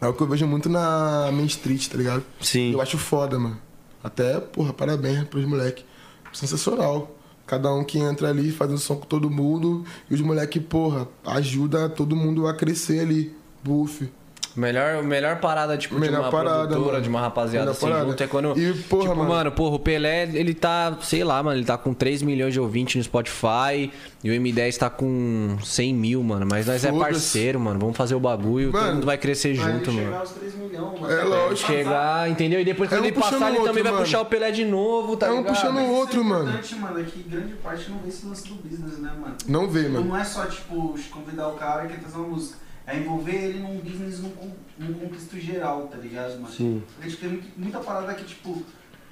[0.00, 2.24] É o que eu vejo muito na Main Street, tá ligado?
[2.40, 2.72] Sim.
[2.72, 3.58] Eu acho foda, mano.
[4.02, 5.84] Até, porra, parabéns pros moleques.
[6.32, 7.14] Sensacional.
[7.46, 9.84] Cada um que entra ali fazendo som com todo mundo.
[10.08, 13.34] E os moleques, porra, ajuda todo mundo a crescer ali.
[13.62, 14.08] Buff.
[14.56, 17.02] Melhor, melhor parada, tipo, Melhor de uma parada, produtora, mano.
[17.02, 18.22] de uma rapaziada Melhor assim junto.
[18.22, 18.58] É quando.
[18.58, 19.28] E, porra, tipo, mano.
[19.30, 22.58] mano, porra, o Pelé, ele tá, sei lá, mano, ele tá com 3 milhões de
[22.60, 23.92] ouvintes no Spotify.
[24.22, 26.44] E o M10 tá com 100 mil, mano.
[26.46, 27.78] Mas nós é parceiro, mano.
[27.80, 28.70] Vamos fazer o bagulho.
[28.70, 30.16] todo Mano, mundo vai crescer junto, chegar mano.
[30.18, 31.12] aos 3 milhões, mano.
[31.12, 31.72] É lógico.
[31.72, 32.60] Chegar, entendeu?
[32.60, 34.04] E depois É quando um ele passar, ele o também outro, vai mano.
[34.04, 35.54] puxar o Pelé de novo, tá É um ligado?
[35.54, 36.48] puxando o outro, é mano.
[36.50, 39.36] importante, mano, é que grande parte não vê esse lance do business, né, mano?
[39.48, 40.04] Não vê, mano.
[40.06, 42.58] Não é só, tipo, convidar o cara que quer fazer uma música.
[42.90, 44.32] É envolver ele num business, num,
[44.78, 46.52] num contexto geral, tá ligado, mano?
[46.52, 46.82] Sim.
[46.94, 48.62] Porque tipo, tem muita parada que, tipo,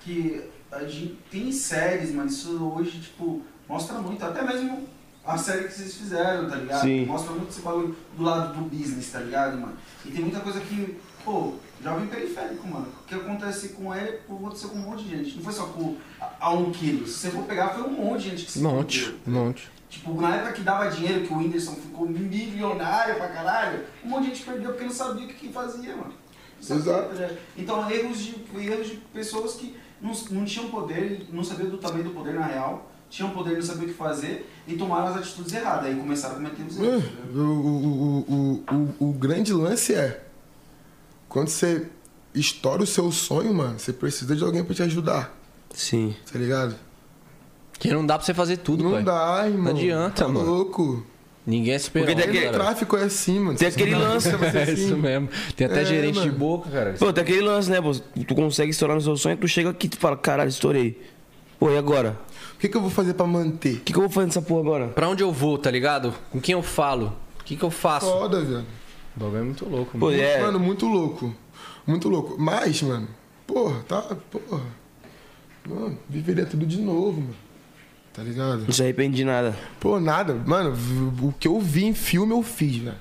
[0.00, 0.42] que
[0.72, 4.24] a gente tem séries, mano, isso hoje, tipo, mostra muito.
[4.24, 4.88] Até mesmo
[5.24, 6.80] a série que vocês fizeram, tá ligado?
[6.82, 7.04] Sim.
[7.06, 9.76] Mostra muito esse bagulho do lado do business, tá ligado, mano?
[10.04, 12.88] E tem muita coisa que, pô, jovem periférico, mano.
[13.02, 15.36] O que acontece com ele, aconteceu com um monte de gente.
[15.36, 17.06] Não foi só com a, a um quilo.
[17.06, 19.20] Se você for pegar, foi um monte de gente que se Monte, fudeu.
[19.26, 19.70] monte.
[19.88, 24.24] Tipo, na época que dava dinheiro, que o Whindersson ficou milionário pra caralho, um monte
[24.24, 26.12] de gente perdeu porque não sabia o que, que fazia, mano.
[26.60, 27.14] Exato.
[27.14, 27.38] ligado?
[27.56, 32.04] Então, erros de, erros de pessoas que não, não tinham poder, não sabiam do tamanho
[32.04, 35.54] do poder na real, tinham poder, não sabiam o que fazer e tomaram as atitudes
[35.54, 35.86] erradas.
[35.86, 37.04] Aí começaram a cometer os erros.
[37.04, 38.64] tá O, o, o,
[39.00, 40.24] o, o grande lance é
[41.28, 41.88] quando você
[42.34, 45.34] estoura o seu sonho, mano, você precisa de alguém pra te ajudar,
[45.72, 46.14] Sim.
[46.30, 46.74] tá ligado?
[47.78, 49.02] Que não dá pra você fazer tudo, não pai.
[49.04, 49.72] dá, irmão.
[49.74, 50.44] adianta, tá mano.
[50.50, 51.04] louco.
[51.46, 53.56] Ninguém é super Porque tem aquele o tráfico é assim, mano.
[53.58, 54.28] Tem Você aquele não lance.
[54.36, 54.72] É assim.
[54.72, 55.28] isso mesmo.
[55.56, 56.38] Tem até É, gerente de mano.
[56.38, 56.94] boca, cara.
[56.98, 57.92] Pô, tem aquele lance, né, pô?
[57.94, 61.00] Tu consegue estourar no seu sonho, tu chega aqui e tu fala, caralho, estourei.
[61.58, 62.18] Pô, e agora?
[62.54, 63.76] O que, que eu vou fazer pra manter?
[63.76, 64.88] O que, que eu vou fazer nessa porra agora?
[64.88, 66.12] Pra onde eu vou, tá ligado?
[66.30, 67.16] Com quem eu falo?
[67.40, 68.06] O que, que eu faço?
[68.06, 68.66] Foda, velho.
[69.16, 70.20] O bagulho é muito louco, Pô, mano.
[70.20, 70.42] é.
[70.42, 71.34] Mano, muito louco.
[71.86, 72.36] Muito louco.
[72.38, 73.08] Mas, mano,
[73.46, 74.60] porra, tá, porra.
[75.66, 77.34] Mano, viveria tudo de novo, mano.
[78.18, 78.64] Tá ligado?
[78.64, 79.56] Não se arrepende de nada.
[79.78, 80.34] Pô, nada.
[80.44, 80.76] Mano,
[81.22, 82.96] o que eu vi em filme eu fiz, velho.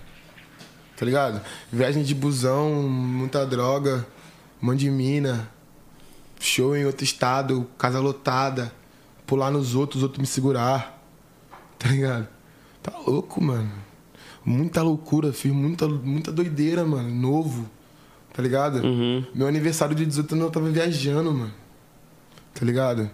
[0.96, 1.42] Tá ligado?
[1.72, 4.06] Viagem de busão, muita droga,
[4.62, 5.50] monte de mina,
[6.40, 8.72] show em outro estado, casa lotada,
[9.26, 11.02] pular nos outros, os outros me segurar.
[11.80, 12.28] Tá ligado?
[12.84, 13.72] Tá louco, mano.
[14.46, 17.10] Muita loucura, fiz muita, muita doideira, mano.
[17.10, 17.68] Novo.
[18.34, 18.84] Tá ligado?
[18.84, 19.26] Uhum.
[19.34, 21.54] Meu aniversário de 18 anos eu tava viajando, mano.
[22.54, 23.10] Tá ligado?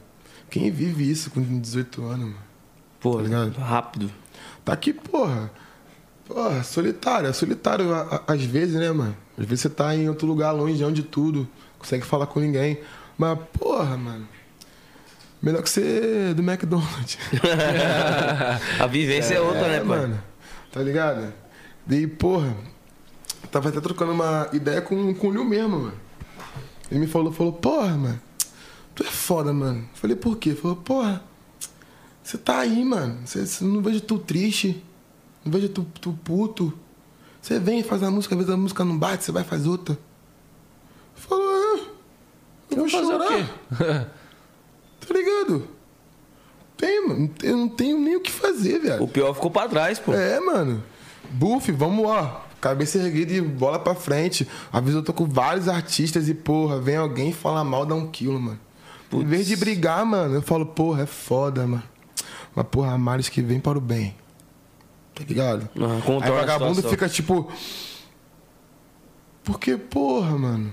[0.54, 2.38] Quem vive isso com 18 anos, mano?
[3.00, 3.18] Pô,
[3.56, 4.12] Tá rápido.
[4.64, 5.52] Tá aqui, porra.
[6.28, 7.28] Porra, solitário.
[7.28, 7.88] É solitário
[8.28, 9.18] às vezes, né, mano?
[9.36, 11.50] Às vezes você tá em outro lugar, longe de tudo,
[11.80, 12.80] consegue falar com ninguém.
[13.18, 14.28] Mas, porra, mano.
[15.42, 17.18] Melhor que ser do McDonald's.
[18.80, 20.22] A vivência é, outra, né, mano?
[20.72, 21.34] Tá ligado?
[21.84, 22.56] Daí, porra,
[23.52, 25.94] tava até trocando uma ideia com, com o Liu mesmo, mano.
[26.92, 28.22] Ele me falou, falou, porra, mano,
[28.95, 29.88] tu é foda, mano.
[29.94, 30.53] Falei, por quê?
[30.56, 31.24] Falou, porra,
[32.24, 33.20] você tá aí, mano.
[33.26, 34.84] Você, você não vejo tu triste,
[35.44, 36.74] não vejo tu, tu puto.
[37.41, 39.45] Você vem e faz a música, às vezes a música não bate, você vai e
[39.45, 39.98] faz outra.
[41.15, 41.45] Falou,
[41.78, 41.82] é.
[42.72, 43.28] Eu vou Fazer o chorar.
[43.28, 44.07] quê?
[45.06, 45.68] Tá ligado?
[46.78, 47.30] Tem, mano.
[47.44, 49.03] Eu não tenho nem o que fazer, velho.
[49.03, 50.14] O pior ficou pra trás, pô.
[50.14, 50.82] É, mano.
[51.32, 52.41] Buff, vamos ó.
[52.61, 54.48] Cabeça erguida e bola pra frente.
[54.72, 57.94] Às vezes eu tô com vários artistas e, porra, vem alguém e fala mal, dá
[57.95, 58.60] um quilo, mano.
[59.22, 61.84] Em vez de brigar, mano, eu falo, porra, é foda, mano.
[62.56, 64.15] Mas, porra, há males que vem para o bem.
[65.15, 65.69] Tá ligado?
[65.77, 67.52] Ah, Aí a vagabundo fica tipo.
[69.44, 70.72] Porque, porra, mano.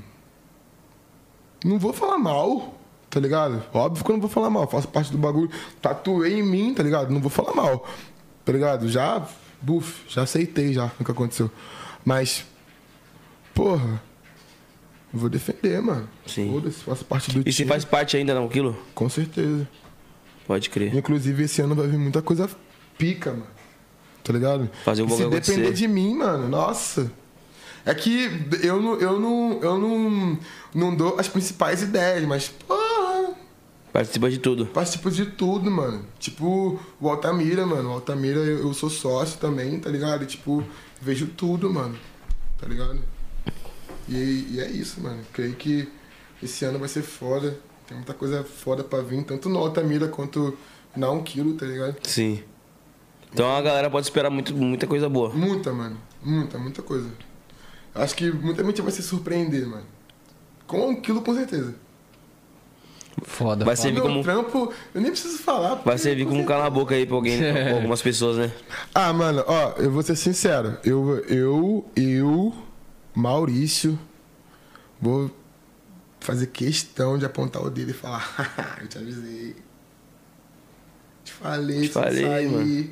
[1.65, 2.75] Não vou falar mal,
[3.11, 3.63] tá ligado?
[3.73, 4.67] Óbvio que eu não vou falar mal.
[4.67, 5.51] Faço parte do bagulho.
[5.83, 7.11] Tatuei em mim, tá ligado?
[7.13, 7.87] Não vou falar mal.
[8.45, 8.89] Tá ligado?
[8.89, 9.27] Já,
[9.61, 11.51] buf, já aceitei já o que aconteceu.
[12.05, 12.47] Mas,
[13.55, 14.03] porra.
[15.13, 16.09] Vou defender, mano.
[16.27, 16.51] Sim.
[16.53, 17.69] Foda-se, faço parte do E você time.
[17.69, 18.77] faz parte ainda, não, quilo?
[18.95, 19.69] Com certeza.
[20.47, 20.95] Pode crer.
[20.95, 22.49] Inclusive, esse ano vai vir muita coisa
[22.97, 23.47] pica, mano.
[24.23, 24.71] Tá ligado?
[24.85, 25.87] Fazer o E Se bagulho depender acontecer.
[25.87, 27.11] de mim, mano, nossa.
[27.85, 28.31] É que
[28.63, 30.39] eu não, eu não, eu não,
[30.75, 33.35] não dou as principais ideias, mas, porra,
[33.93, 34.67] Participa de tudo.
[34.67, 36.05] participo de tudo, mano.
[36.19, 37.89] Tipo, o Altamira, mano.
[37.89, 40.23] O Altamira, eu, eu sou sócio também, tá ligado?
[40.23, 40.63] E, tipo,
[41.01, 41.97] vejo tudo, mano.
[42.59, 43.01] Tá ligado?
[44.11, 45.21] E, e é isso, mano.
[45.33, 45.89] Creio que
[46.43, 47.57] esse ano vai ser foda.
[47.87, 50.57] Tem muita coisa foda pra vir, tanto no Altamira quanto
[50.97, 51.97] na 1 quilo, tá ligado?
[52.07, 52.43] Sim.
[53.33, 55.31] Então a galera pode esperar muito, muita coisa boa.
[55.31, 55.97] Muita, mano.
[56.23, 57.09] Muita, muita coisa.
[57.95, 59.87] Acho que muita gente vai se surpreender, mano.
[60.67, 61.75] Com um quilo, com certeza.
[63.23, 63.65] Foda.
[63.65, 63.89] Vai foda.
[63.89, 65.77] servir como, trampo, eu nem preciso falar.
[65.85, 68.37] vai servir com como um certeza- cala a boca aí pra alguém, pra algumas pessoas,
[68.39, 68.53] né?
[68.95, 70.79] Ah, mano, ó, eu vou ser sincero.
[70.85, 72.55] Eu, eu, eu,
[73.15, 73.99] Maurício,
[75.01, 75.31] vou
[76.21, 79.57] fazer questão de apontar o dedo e falar, eu te avisei.
[81.25, 82.51] Te falei, Te pra você falei, sair.
[82.51, 82.91] mano.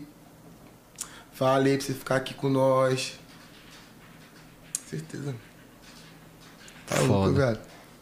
[1.33, 3.19] Falei pra você ficar aqui com nós.
[4.87, 5.35] Certeza.
[6.87, 7.59] Tá louco, velho.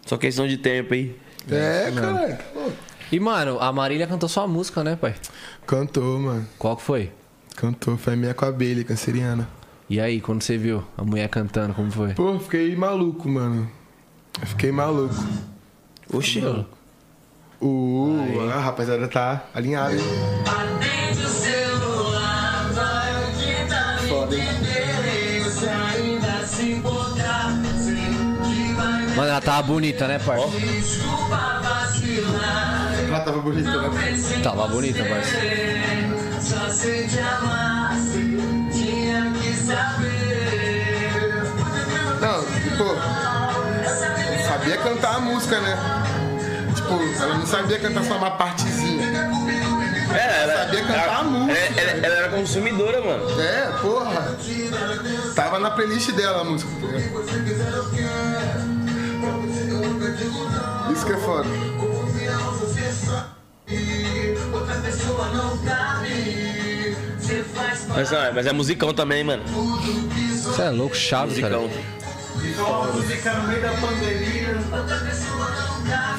[0.06, 1.18] Só questão de tempo aí.
[1.50, 2.38] É, cara.
[2.54, 2.70] Pô,
[3.12, 5.14] E, mano, a Marília cantou sua música, né, pai?
[5.66, 6.48] Cantou, mano.
[6.58, 7.12] Qual que foi?
[7.56, 7.96] Cantou.
[7.98, 9.48] Foi a minha com a abelha, canceriana.
[9.88, 12.14] E aí, quando você viu a mulher cantando, como foi?
[12.14, 13.70] Pô, fiquei maluco, mano.
[14.40, 15.14] Eu Fiquei maluco.
[16.12, 16.40] Oxi.
[17.60, 18.50] Uh, Aí.
[18.52, 19.94] a rapaziada tá alinhada.
[19.94, 20.00] hein?
[24.08, 24.46] Foda, hein?
[29.16, 30.46] Mano, ela tava bonita, né, parça?
[33.08, 34.42] Ela tava bonita, né?
[34.42, 36.16] Tava bonita, parceiro.
[36.40, 37.96] Só sei te amar.
[42.20, 42.44] Não,
[42.78, 42.94] pô,
[44.46, 45.76] sabia cantar a música, né?
[46.74, 49.06] Tipo, ela não sabia cantar só uma partezinha.
[50.14, 51.58] É, ela Sabia cantar ela- a música.
[51.80, 53.40] Ela, ela- ela era consumidora, mano.
[53.40, 54.36] É, porra.
[55.34, 56.70] Tava na playlist dela a música.
[56.86, 57.26] ligado?
[60.92, 61.48] Isso que é foda.
[67.56, 69.42] Mas, não, mas é musicão também, mano.
[69.46, 71.58] Você é louco, chave, cara.
[71.58, 71.86] Musicão.
[72.82, 74.56] A música no meio da pandemia.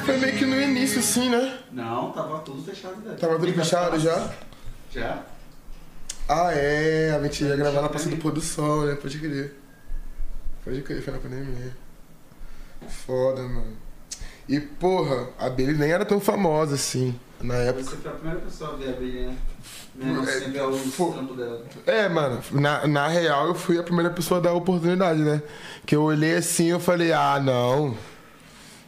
[0.04, 1.58] Foi meio que no início, assim, né?
[1.72, 3.16] Não, tava tudo fechado, velho.
[3.16, 4.30] Tava tudo fechado já.
[4.92, 5.22] Já?
[6.28, 7.16] Ah, é.
[7.18, 8.94] A gente ia gravar na Praça do Pôr do Sol, né?
[8.94, 9.54] Pode crer.
[10.64, 11.76] Pode crer, foi na pandemia.
[13.06, 13.76] Foda, mano.
[14.48, 17.84] E, porra, a Billy nem era tão famosa assim, na época.
[17.84, 19.36] Você foi a primeira pessoa a ver a Billy, né?
[19.98, 20.40] Mesmo É,
[21.36, 21.64] dela.
[21.86, 25.42] É, mano, na, na real eu fui a primeira pessoa a dar a oportunidade, né?
[25.84, 27.96] Que eu olhei assim e eu falei, ah, não.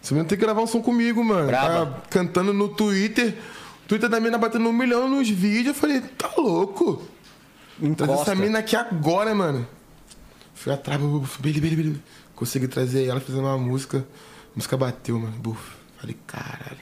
[0.00, 1.50] Você não tem que gravar um som comigo, mano.
[1.50, 3.36] Tá cantando no Twitter.
[3.84, 5.68] O Twitter da mina batendo um milhão nos vídeos.
[5.68, 7.02] Eu falei, tá louco.
[7.96, 8.32] Trazer Encosta.
[8.32, 9.66] essa mina aqui agora, mano.
[10.54, 11.00] Fui atrás,
[12.36, 13.98] consegui trazer ela fazendo uma música.
[13.98, 15.34] A música bateu, mano.
[15.38, 15.60] Buf.
[15.98, 16.78] Falei, caralho.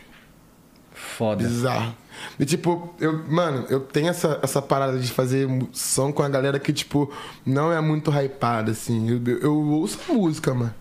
[0.93, 1.43] Foda.
[1.43, 1.95] Bizarro.
[2.39, 6.59] E tipo, eu, mano, eu tenho essa, essa parada de fazer som com a galera
[6.59, 7.11] que, tipo,
[7.45, 9.09] não é muito hypada, assim.
[9.09, 10.75] Eu, eu, eu ouço a música, mano.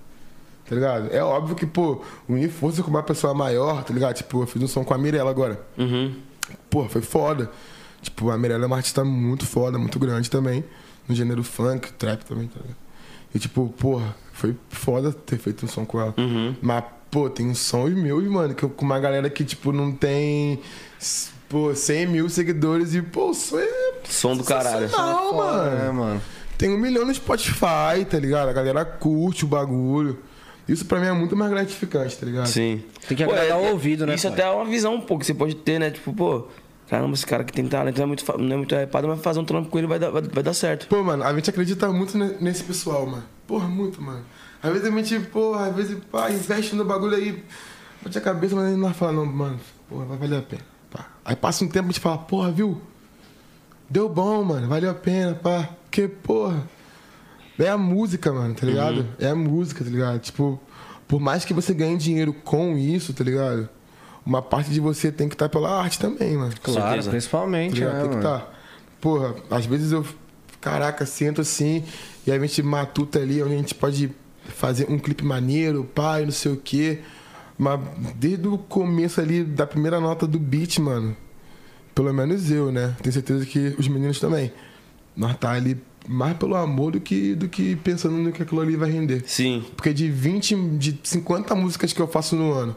[0.68, 1.10] Tá ligado?
[1.12, 4.16] É óbvio que, pô, unir força com uma pessoa maior, tá ligado?
[4.16, 5.62] Tipo, eu fiz um som com a Mirella agora.
[5.78, 6.14] Uhum.
[6.70, 7.50] Pô, foi foda.
[8.02, 10.64] Tipo, a Mirella é uma artista muito foda, muito grande também.
[11.08, 12.76] No gênero funk, trap também, tá ligado?
[13.34, 16.14] E tipo, porra, foi foda ter feito um som com ela.
[16.62, 19.92] Mas, pô, tem uns sons meus, mano, que eu, com uma galera que, tipo, não
[19.92, 20.60] tem,
[21.50, 23.68] pô, 100 mil seguidores e, pô, o som é
[24.10, 24.88] Som do caralho.
[24.88, 25.76] sensacional, Foda, mano.
[25.78, 26.22] né, mano?
[26.58, 28.50] Tem um milhão no Spotify, tá ligado?
[28.50, 30.20] A galera curte o bagulho.
[30.68, 32.48] Isso pra mim é muito mais gratificante, tá ligado?
[32.48, 32.84] Sim.
[33.08, 34.34] Tem que agradar o ouvido, né, Isso pai?
[34.40, 35.92] até é uma visão um pouco que você pode ter, né?
[35.92, 36.48] Tipo, pô,
[36.90, 39.40] caramba, esse cara que tem talento não é muito, não é muito hypado, mas fazer
[39.40, 40.88] um trampo com ele vai dar, vai, vai dar certo.
[40.88, 43.24] Pô, mano, a gente acredita muito ne- nesse pessoal, mano.
[43.46, 44.26] Porra, muito, mano.
[44.62, 47.44] Às vezes a gente, porra, às vezes, pá, investe no bagulho aí,
[48.02, 50.64] bate a cabeça, mas a gente não fala, não, mano, porra, vai valer a pena.
[51.28, 52.82] Aí passa um tempo a gente fala, porra, viu?
[53.90, 55.70] Deu bom, mano, valeu a pena, pá.
[55.84, 56.64] Porque, porra,
[57.60, 59.06] é a música, mano, tá ligado?
[59.20, 60.20] É a música, tá ligado?
[60.20, 60.58] Tipo,
[61.06, 63.68] por mais que você ganhe dinheiro com isso, tá ligado?
[64.26, 66.54] Uma parte de você tem que estar pela arte também, mano.
[66.64, 67.10] Claro, certeza.
[67.10, 68.48] principalmente, Tá né, Tem que tá.
[69.02, 70.06] Porra, às vezes eu,
[70.62, 71.84] caraca, sento assim
[72.26, 74.12] e a gente matuta ali onde a gente pode
[74.48, 77.02] fazer um clipe maneiro, pai, não sei o quê.
[77.58, 77.80] Mas
[78.16, 81.16] desde o começo ali, da primeira nota do beat, mano,
[81.96, 82.96] pelo menos eu, né?
[83.02, 84.52] Tenho certeza que os meninos também.
[85.16, 88.76] Nós tá ali mais pelo amor do que, do que pensando no que aquilo ali
[88.76, 89.24] vai render.
[89.26, 89.66] Sim.
[89.76, 92.76] Porque de 20, de 50 músicas que eu faço no ano,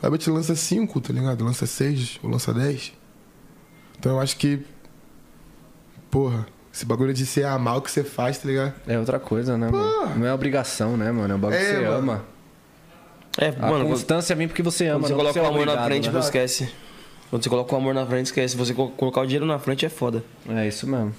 [0.00, 1.44] o Herbert lança 5, tá ligado?
[1.44, 2.92] Lança 6 ou lança 10.
[3.98, 4.60] Então eu acho que.
[6.10, 8.74] Porra, esse bagulho de ser amar o que você faz, tá ligado?
[8.86, 10.14] É outra coisa, né, mano?
[10.16, 11.32] Não é obrigação, né, mano?
[11.32, 11.96] É um bagulho que É, você mano.
[11.98, 12.24] ama.
[13.38, 15.66] É, A mano, constância vem porque você ama, quando você não coloca o é amor
[15.66, 16.20] na frente, né?
[16.20, 16.68] esquece.
[17.28, 18.52] Quando você coloca o amor na frente, esquece.
[18.52, 20.24] Se você co- colocar o dinheiro na frente, é foda.
[20.48, 21.14] É isso mesmo.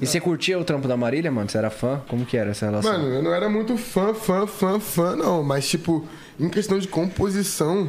[0.00, 1.48] E você curtia o trampo da Marília, mano?
[1.48, 2.00] Você era fã?
[2.08, 2.90] Como que era essa relação?
[2.92, 5.44] Mano, eu não era muito fã, fã, fã, fã, não.
[5.44, 6.04] Mas, tipo,
[6.40, 7.88] em questão de composição,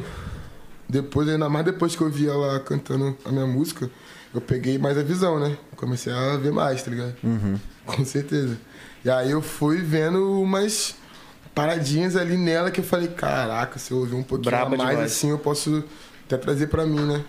[0.88, 3.90] depois, ainda mais depois que eu vi ela cantando a minha música,
[4.32, 5.56] eu peguei mais a visão, né?
[5.74, 7.16] Comecei a ver mais, tá ligado?
[7.84, 8.56] Com certeza.
[9.04, 10.94] E aí eu fui vendo umas
[11.60, 15.12] paradinhas ali nela que eu falei, caraca, se eu ouvir um pouquinho Braba mais demais.
[15.12, 15.84] assim, eu posso
[16.26, 17.24] até trazer pra mim, né?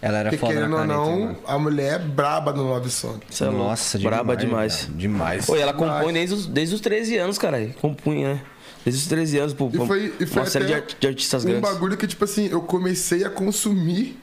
[0.00, 1.38] Ela era Porque foda na querendo ou não, mano.
[1.46, 3.20] a mulher é braba no Love Song.
[3.30, 3.50] Você é.
[3.50, 4.82] Nossa, Braba demais.
[4.86, 4.98] velho.
[4.98, 5.46] Demais.
[5.46, 7.68] Pô, e ela compõe desde os, desde os 13 anos, cara.
[7.80, 8.42] Compunha, né?
[8.84, 9.70] Desde os 13 anos, pô.
[9.72, 11.70] E foi, e foi uma série de, art- de artistas um grandes.
[11.70, 14.18] bagulho que, tipo assim, eu comecei a consumir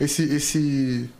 [0.00, 1.10] esse, esse,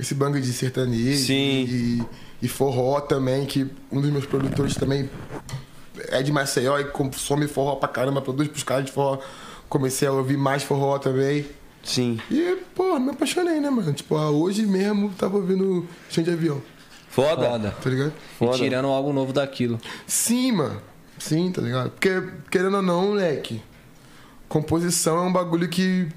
[0.00, 1.66] esse bang de sertanejo Sim.
[1.68, 2.02] E,
[2.40, 5.10] e forró também, que um dos meus produtores também
[6.08, 9.18] é de Maceió e consome forró pra caramba, produz pros caras de forró.
[9.68, 11.46] Comecei a ouvir mais forró também.
[11.82, 12.18] Sim.
[12.30, 13.92] E, pô, me apaixonei, né, mano?
[13.92, 16.62] Tipo, ah, hoje mesmo tava ouvindo Chão de Avião,
[17.08, 17.48] Foda.
[17.48, 17.76] Foda.
[17.82, 18.12] tá ligado?
[18.38, 18.56] Foda.
[18.56, 19.78] E tirando algo novo daquilo.
[20.06, 20.80] Sim, mano.
[21.18, 21.90] Sim, tá ligado?
[21.90, 22.10] Porque,
[22.50, 23.62] querendo ou não, moleque,
[24.48, 26.08] composição é um bagulho que,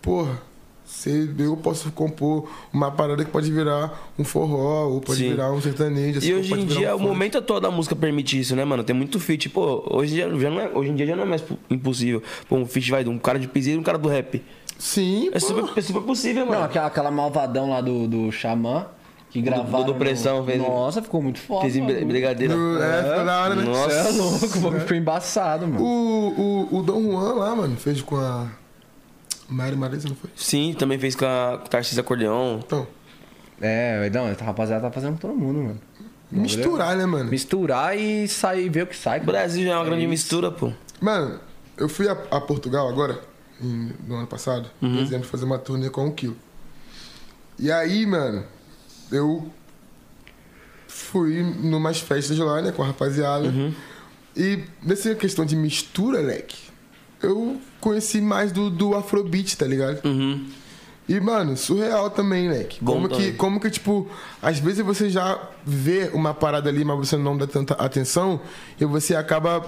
[0.00, 0.40] porra,
[0.90, 5.28] Você, eu posso compor uma parada que pode virar um forró, ou pode Sim.
[5.30, 6.18] virar um sertanejo.
[6.18, 7.08] assim, E hoje em dia, um o funk.
[7.10, 8.82] momento atual da música permite isso, né, mano?
[8.82, 9.50] Tem muito feat.
[9.50, 12.22] Pô, hoje, em dia já não é, hoje em dia já não é mais impossível.
[12.48, 14.42] Pô, um feat vai de um cara de piseiro e um cara do rap.
[14.78, 15.40] Sim, É pô.
[15.40, 16.64] super, é super possível, Não, mano.
[16.64, 18.86] aquela, aquela malvadão lá do, do Xamã,
[19.28, 19.84] que gravaram...
[19.84, 20.46] do Pressão, no...
[20.46, 21.92] fez- Nossa, ficou muito foda, Fez em mano.
[21.94, 22.54] bri- brigadeira.
[22.54, 23.62] Do- é, ficou da hora, né?
[23.62, 23.90] Nossa.
[24.04, 25.84] Você é louco, o bagulho ficou embaçado, mano.
[25.84, 28.46] O, o, o Dom Juan lá, mano, fez com a
[29.48, 30.30] Mari Marisa, não foi?
[30.36, 32.58] Sim, também fez com a Tarcísio Acordeon.
[32.58, 32.86] Então,
[33.60, 35.80] É, não, essa rapaziada tá fazendo com todo mundo, mano.
[36.30, 37.30] misturar, né, mano?
[37.30, 39.20] Misturar e sair, ver o que sai.
[39.20, 40.72] O Brasil já é uma grande mistura, pô.
[41.00, 41.40] Mano,
[41.76, 43.20] eu fui a, a Portugal agora,
[43.60, 46.36] em- no ano passado, em dezembro, fazer uma turnê com o Kilo.
[47.58, 48.44] E aí, mano,
[49.10, 49.50] eu
[50.86, 53.52] fui numas festas lá, né, com a rapaziada.
[54.36, 56.67] E nessa questão de mistura, leque,
[57.22, 60.04] eu conheci mais do, do Afrobeat, tá ligado?
[60.04, 60.46] Uhum.
[61.08, 62.48] E, mano, surreal também.
[62.80, 63.32] Bom Como que, também.
[63.34, 64.06] como que, tipo,
[64.42, 68.40] às vezes você já vê uma parada ali, mas você não dá tanta atenção
[68.78, 69.64] e você acaba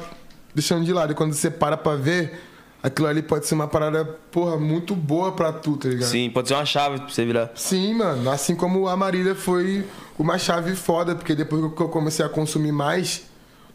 [0.54, 1.12] deixando de lado.
[1.12, 2.38] E quando você para pra ver,
[2.82, 6.10] aquilo ali pode ser uma parada, porra, muito boa pra tu, tá ligado?
[6.10, 7.50] Sim, pode ser uma chave pra você virar.
[7.54, 8.30] Sim, mano.
[8.30, 9.86] Assim como a Marília foi
[10.18, 13.29] uma chave foda, porque depois que eu comecei a consumir mais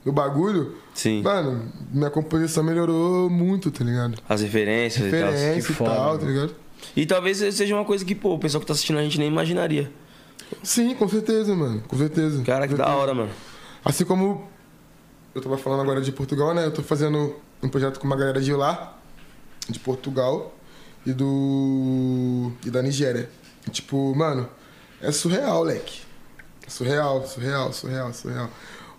[0.05, 1.23] do bagulho, Sim.
[1.23, 4.17] mano, minha composição melhorou muito, tá ligado?
[4.29, 5.33] As referências e tal.
[5.33, 6.55] Que e tal, tá ligado?
[6.95, 9.27] E talvez seja uma coisa que, pô, o pessoal que tá assistindo a gente nem
[9.27, 9.91] imaginaria.
[10.61, 11.81] Sim, com certeza, mano.
[11.87, 12.43] Com certeza.
[12.43, 13.01] Cara, que Com da certeza.
[13.03, 13.31] hora, mano.
[13.83, 14.47] Assim como
[15.33, 16.65] eu tava falando agora de Portugal, né?
[16.65, 18.95] Eu tô fazendo um projeto com uma galera de lá,
[19.67, 20.53] de Portugal
[21.03, 22.51] e do.
[22.63, 23.27] e da Nigéria.
[23.67, 24.47] E, tipo, mano,
[25.01, 26.01] é surreal, leque.
[26.65, 28.49] É surreal, surreal, surreal, surreal.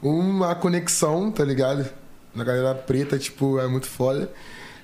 [0.02, 1.88] Uma conexão, tá ligado?
[2.34, 4.30] Na galera preta, tipo, é muito foda.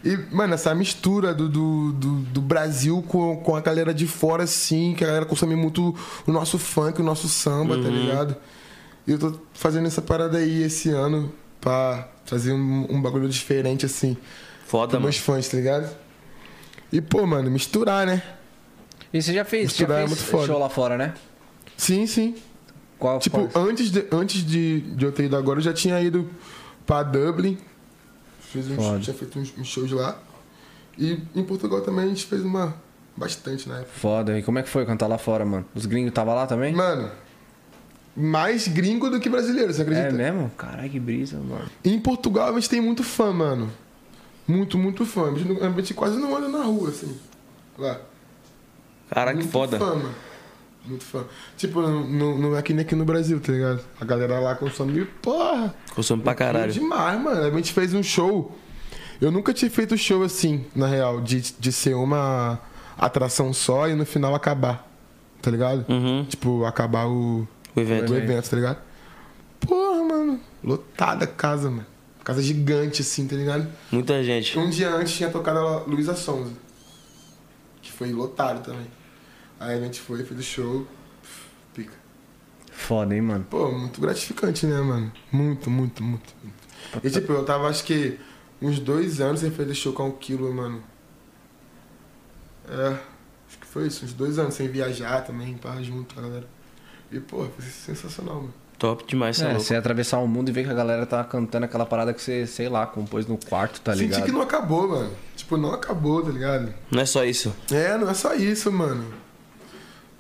[0.05, 4.43] E, mano, essa mistura do, do, do, do Brasil com, com a galera de fora,
[4.45, 5.95] assim, que a galera consome muito
[6.27, 8.35] o nosso funk, o nosso samba, tá ligado?
[9.07, 13.87] E eu tô fazendo essa parada aí esse ano pra fazer um, um bagulho diferente,
[13.87, 14.17] assim,
[14.67, 15.05] Foda, mano.
[15.05, 15.89] meus fãs, tá ligado?
[16.93, 18.23] E, pô, mano, misturar, né?
[19.13, 20.47] E você já fez, já Misturar é fez muito foda.
[20.47, 21.15] show lá fora, né?
[21.77, 22.35] Sim, sim.
[23.03, 26.01] Qual, Tipo, qual- antes, de, antes de, de eu ter ido agora, eu já tinha
[26.01, 26.31] ido
[26.87, 27.59] pra Dublin.
[28.41, 29.01] Fiz uns, Foda.
[29.01, 30.17] tinha feito uns, uns shows lá.
[30.97, 32.73] E em Portugal também a gente fez uma.
[33.17, 33.91] Bastante na época.
[33.95, 34.39] Foda.
[34.39, 35.67] E como é que foi cantar lá fora, mano?
[35.75, 36.73] Os gringos tava lá também?
[36.73, 37.11] Mano,
[38.17, 40.09] mais gringo do que brasileiro, você acredita?
[40.09, 40.49] É mesmo?
[40.57, 41.69] Caralho, que brisa, mano.
[41.85, 43.69] Em Portugal a gente tem muito fã, mano.
[44.47, 45.33] Muito, muito fã.
[45.33, 47.19] A gente, não- a gente quase não anda na rua, assim.
[47.77, 48.01] Lá.
[49.11, 49.79] Caraca, que muito foda.
[49.79, 50.15] fã, mano.
[50.85, 51.25] Muito fã.
[51.57, 53.81] Tipo, não, não é que nem aqui no Brasil, tá ligado?
[54.01, 55.73] A galera lá consome, porra.
[55.95, 56.73] Consome pra caralho.
[56.73, 57.41] Demais, mano.
[57.41, 58.57] A gente fez um show.
[59.21, 62.59] Eu nunca tinha feito show assim, na real, de, de ser uma
[62.99, 64.89] atração só e no final acabar.
[65.41, 65.85] Tá ligado?
[65.89, 66.25] Uhum.
[66.29, 67.47] Tipo, acabar o,
[67.77, 68.13] O evento.
[68.13, 68.79] o evento, tá ligado?
[69.61, 70.41] Porra, mano.
[70.65, 71.87] Lotada a casa, mano.
[72.25, 73.69] Casa gigante, assim, tá ligado?
[73.91, 74.59] Muita gente.
[74.59, 76.53] Um dia antes tinha tocado a Luísa Sonza.
[77.81, 78.87] Que foi lotado também.
[79.63, 80.87] Aí a gente foi, fez o show.
[81.73, 81.93] Pica.
[82.73, 83.47] Foda, hein, mano.
[83.49, 85.13] Pô, muito gratificante, né, mano?
[85.31, 86.35] Muito, muito, muito.
[86.43, 87.07] muito.
[87.07, 88.19] E tipo, eu tava acho que
[88.61, 90.83] uns dois anos sem fazer show com o Kilo, mano.
[92.69, 92.89] É,
[93.49, 96.47] acho que foi isso, uns dois anos sem viajar também, pá, junto, com a galera.
[97.11, 98.55] E, pô, foi sensacional, mano.
[98.79, 101.67] Top demais, é, É, você atravessar o mundo e ver que a galera tá cantando
[101.67, 104.25] aquela parada que você, sei lá, compôs no quarto, tá Senti ligado?
[104.25, 105.13] que não acabou, mano.
[105.37, 106.75] Tipo, não acabou, tá ligado?
[106.91, 107.55] Não é só isso.
[107.71, 109.22] É, não é só isso, mano.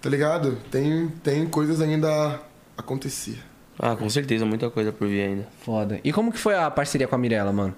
[0.02, 0.58] Tá ligado?
[0.68, 2.40] Tem, tem coisas ainda a
[2.76, 3.38] acontecer.
[3.78, 5.48] Ah, com certeza, muita coisa por vir ainda.
[5.64, 6.00] Foda.
[6.02, 7.74] E como que foi a parceria com a Mirella, mano?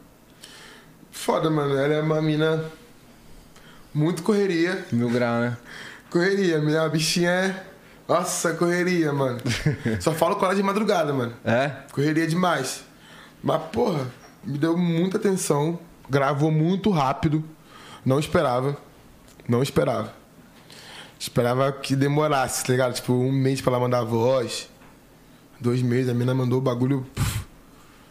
[1.13, 1.77] Foda, mano.
[1.77, 2.65] Ela é uma mina
[3.93, 4.87] muito correria.
[4.91, 5.57] Mil grau, né?
[6.11, 7.65] Correria, minha bichinha é.
[8.09, 9.41] Nossa, correria, mano.
[10.01, 11.35] Só falo com ela de madrugada, mano.
[11.45, 11.71] É?
[11.93, 12.85] Correria demais.
[13.43, 14.07] Mas, porra,
[14.43, 15.79] me deu muita atenção.
[16.09, 17.45] Gravou muito rápido.
[18.05, 18.77] Não esperava.
[19.47, 20.24] Não esperava.
[21.25, 22.93] Esperava que demorasse, tá ligado?
[22.93, 24.69] Tipo, um mês pra ela mandar a voz.
[25.59, 27.07] Dois meses, a mina mandou o bagulho.
[27.15, 27.47] puf,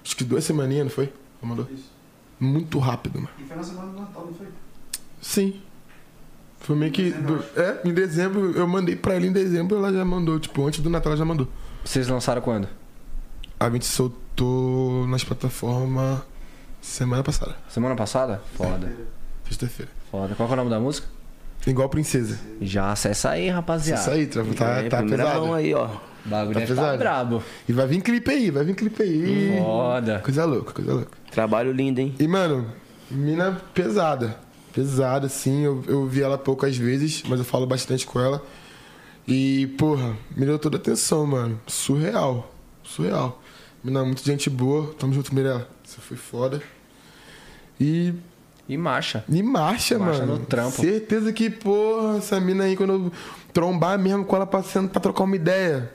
[0.04, 1.06] acho que duas semaninhas, não foi?
[1.40, 1.68] Ela mandou.
[1.72, 1.92] Isso.
[2.40, 3.30] Muito rápido, mano.
[3.40, 4.48] E foi na semana do Natal, não foi?
[5.22, 5.62] Sim.
[6.60, 7.12] Foi meio que.
[7.12, 10.40] Dezembro, do- é, em dezembro, eu mandei pra ela em dezembro, ela já mandou.
[10.40, 11.48] Tipo, antes do Natal ela já mandou.
[11.86, 12.68] Vocês lançaram quando?
[13.60, 16.22] A gente soltou nas plataformas
[16.82, 18.42] semana passada, Semana passada?
[18.56, 18.92] Foda.
[19.48, 19.92] sexta-feira.
[20.10, 20.34] Foda.
[20.34, 21.08] Qual que é o nome da música?
[21.66, 22.40] Igual princesa.
[22.62, 24.02] Já acessa aí, rapaziada.
[24.02, 25.54] Isso aí, tá, tá, tá pesado.
[25.54, 25.86] aí, ó.
[26.26, 26.98] O bagulho Tá deve tá pesado.
[26.98, 27.44] brabo.
[27.68, 29.58] E vai vir clipe aí, vai vir clipe aí.
[29.62, 30.20] Foda.
[30.20, 31.18] Coisa louca, coisa louca.
[31.32, 32.14] Trabalho lindo, hein?
[32.20, 32.66] E, mano,
[33.10, 34.38] mina pesada.
[34.74, 35.64] Pesada, assim.
[35.64, 38.42] Eu, eu vi ela poucas vezes, mas eu falo bastante com ela.
[39.28, 41.60] E, porra, me deu toda a atenção, mano.
[41.68, 42.52] Surreal.
[42.84, 43.42] Surreal.
[43.84, 44.94] Mina, muita gente boa.
[44.98, 45.68] Tamo junto, Mirella.
[45.84, 46.62] Você foi foda.
[47.80, 48.14] E
[48.68, 49.26] E marcha.
[49.28, 50.38] e marcha, Marcha mano.
[50.40, 50.82] no trampo.
[50.82, 53.12] Certeza que, porra, essa mina aí, quando eu
[53.52, 55.92] trombar mesmo com ela passando pra trocar uma ideia.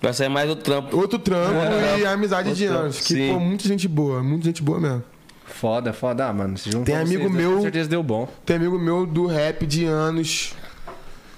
[0.00, 0.96] Vai sair mais outro trampo.
[0.96, 1.54] Outro trampo
[1.98, 3.00] e amizade de Outro anos.
[3.00, 3.32] Que, Sim.
[3.32, 5.02] pô, muita gente boa, muita gente boa mesmo.
[5.44, 6.28] Foda, foda.
[6.28, 8.28] Ah, mano, se Tem vocês amigo dois, meu- Com certeza deu bom.
[8.46, 10.54] Tem amigo meu do rap de anos,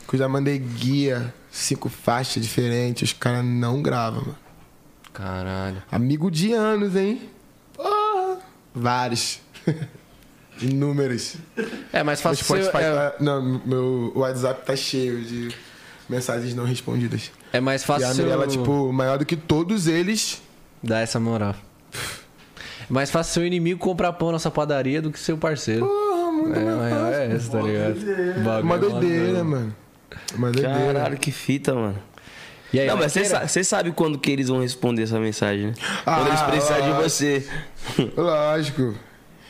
[0.06, 4.36] que eu já mandei guia, cinco faixas diferentes, os caras não gravam, mano.
[5.14, 5.82] Caralho.
[5.90, 7.22] Amigo de anos, hein?
[7.74, 8.38] Porra.
[8.74, 9.40] Vários.
[10.62, 11.34] Inúmeros.
[11.92, 15.48] É, mais Meu fácil Spotify ser, é, tá- Não, meu WhatsApp tá cheio de
[16.08, 17.30] mensagens não respondidas.
[17.52, 20.42] é mais E fácil a ser Mirella, o- tipo, maior do que todos eles.
[20.82, 21.54] dar essa moral.
[21.92, 25.86] É mais fácil seu inimigo comprar pão nessa padaria do que seu parceiro.
[25.86, 27.14] Porra, muito É, mais mas fácil.
[27.20, 28.42] é essa, tá ligado?
[28.44, 29.76] Bagulho Uma doideira, mano.
[30.34, 30.92] Uma doideira.
[30.94, 31.98] Caralho, que fita, mano.
[32.72, 35.74] E aí, Não, mas você sabe quando que eles vão responder essa mensagem, né?
[36.06, 37.48] Ah, quando eles precisarem de você.
[38.16, 38.94] Lógico.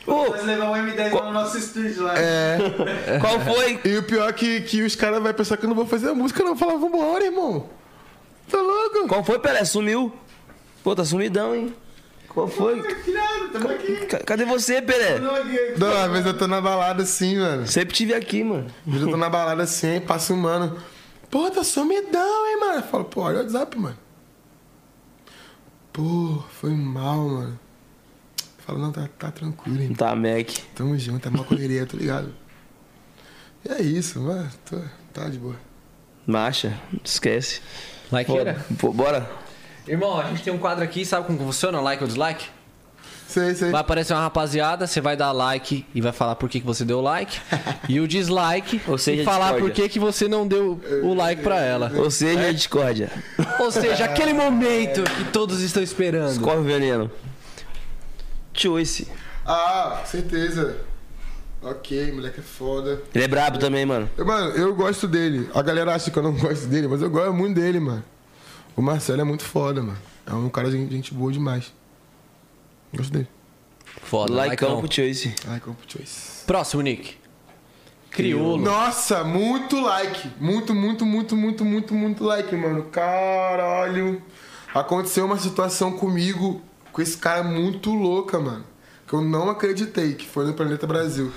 [0.07, 2.17] Nós levar o M10 lá no nosso estúdio lá.
[2.17, 2.57] É.
[3.21, 3.79] qual foi?
[3.85, 6.09] E o pior é que, que os caras vão pensar que eu não vou fazer
[6.09, 6.55] a música, não.
[6.57, 7.69] Falar, vambora, irmão.
[8.49, 9.07] Tá louco?
[9.07, 9.63] Qual foi, Pelé?
[9.63, 10.11] Sumiu?
[10.83, 11.73] Pô, tá sumidão, hein?
[12.27, 12.81] Qual foi?
[14.09, 15.19] Ca- Cadê você, Pelé?
[15.19, 15.73] Tamo aqui.
[15.77, 17.67] Não, às vezes eu tô na balada assim, mano.
[17.67, 18.67] Sempre tive aqui, mano.
[18.85, 20.77] Às vezes eu tô na balada assim, passa um mano.
[21.29, 22.79] Pô, tá sumidão, hein, mano.
[22.79, 23.97] Eu falo, pô, olha o WhatsApp, mano.
[25.93, 27.59] Pô, foi mal, mano.
[28.65, 29.93] Falo, não, tá, tá tranquilo, hein.
[29.93, 30.49] Tá, Mac.
[30.75, 32.31] Tamo junto, é uma correria, tá ligado?
[33.65, 34.49] E é isso, mano.
[34.69, 34.77] Tô,
[35.13, 35.55] tá de boa.
[36.25, 37.61] Marcha, esquece.
[38.11, 38.63] Likeira?
[38.79, 39.29] Pô, bora.
[39.87, 41.81] Irmão, a gente tem um quadro aqui, sabe como funciona?
[41.81, 42.45] Like ou dislike?
[43.27, 43.71] Sei, sei.
[43.71, 46.83] Vai aparecer uma rapaziada, você vai dar like e vai falar por que, que você
[46.83, 47.39] deu like.
[47.87, 49.69] e o dislike Ou seja, e falar discórdia.
[49.69, 51.91] por que, que você não deu o like pra ela.
[51.95, 53.09] Ou seja, discórdia.
[53.59, 56.31] Ou seja, aquele momento que todos estão esperando.
[56.31, 57.09] Escorre o veneno.
[58.53, 59.07] Choice.
[59.45, 60.77] Ah, certeza.
[61.61, 63.01] Ok, moleque é foda.
[63.13, 64.09] Ele é brabo também, mano.
[64.17, 65.49] Eu, Mano, eu gosto dele.
[65.53, 68.03] A galera acha que eu não gosto dele, mas eu gosto muito dele, mano.
[68.75, 69.97] O Marcelo é muito foda, mano.
[70.25, 71.71] É um cara de gente boa demais.
[72.93, 73.27] Gosto dele.
[74.03, 74.79] Foda, likeão.
[74.79, 75.35] pro Choice.
[75.47, 76.45] Ai, Campo Choice.
[76.45, 77.17] Próximo, Nick.
[78.09, 78.57] Criolo.
[78.57, 80.29] Nossa, muito like.
[80.39, 82.83] Muito, muito, muito, muito, muito, muito like, mano.
[82.85, 84.21] Caralho.
[84.73, 86.61] Aconteceu uma situação comigo
[86.91, 88.65] com esse cara muito louca, mano.
[89.07, 91.31] Que eu não acreditei, que foi no Planeta Brasil.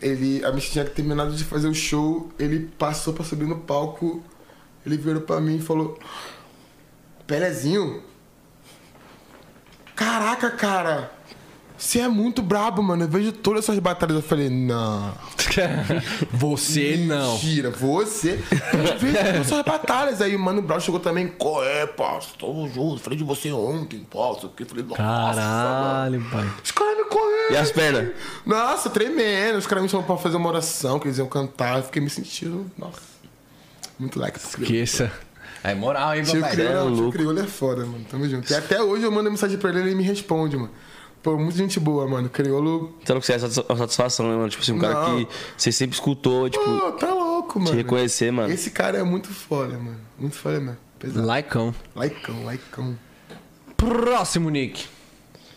[0.00, 4.22] Ele, a gente tinha terminado de fazer o show, ele passou pra subir no palco,
[4.84, 5.98] ele virou pra mim e falou:
[7.26, 8.02] Pelezinho,
[9.94, 11.12] caraca, cara,
[11.82, 13.02] você é muito brabo, mano.
[13.02, 14.14] Eu vejo todas essas batalhas.
[14.14, 15.12] Eu falei: Não.
[16.30, 17.32] Você não.
[17.32, 18.42] Mentira, você.
[18.72, 20.22] Eu vejo todas essas batalhas.
[20.22, 21.26] Aí o Mano Brown chegou também.
[21.26, 22.28] Qual é, parça?
[22.38, 23.00] Tamo junto.
[23.00, 24.46] Falei de você ontem, parça.
[24.46, 25.34] Eu falei, nossa, mano.
[25.34, 26.50] Caralho, pai.
[26.62, 27.52] Os caras me correram.
[27.52, 28.08] E as pernas?
[28.46, 29.58] Nossa, tremendo.
[29.58, 31.78] Os caras me chamaram pra fazer uma oração, que eles iam cantar.
[31.78, 32.70] Eu fiquei me sentindo.
[32.78, 33.00] Nossa.
[33.98, 34.38] Muito like.
[34.38, 35.10] Esqueça.
[35.64, 36.52] É moral, hein, papai?
[36.52, 37.12] É tio louco.
[37.12, 38.06] Criolo é foda, mano.
[38.08, 38.50] Tamo junto.
[38.50, 40.70] E até hoje eu mando mensagem pra ele e ele me responde, mano.
[41.22, 42.28] Pô, muita gente boa, mano.
[42.28, 42.96] Criolo.
[43.02, 44.48] Então que você é satis- a satisfação, né, mano?
[44.48, 45.24] Tipo assim, um cara Não.
[45.24, 47.76] que você sempre escutou, tipo, Pô, tá louco, te mano.
[47.76, 48.52] reconhecer, mano.
[48.52, 49.98] Esse cara é muito foda, mano.
[50.18, 50.76] Muito foda mesmo.
[50.98, 51.26] Pesado.
[51.26, 51.74] Likeão.
[51.94, 52.98] Laicão, laicão.
[53.76, 54.86] Próximo, Nick.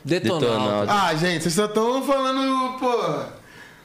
[0.04, 0.92] Detonauta.
[0.92, 3.26] Ah, gente, vocês só estão falando, pô,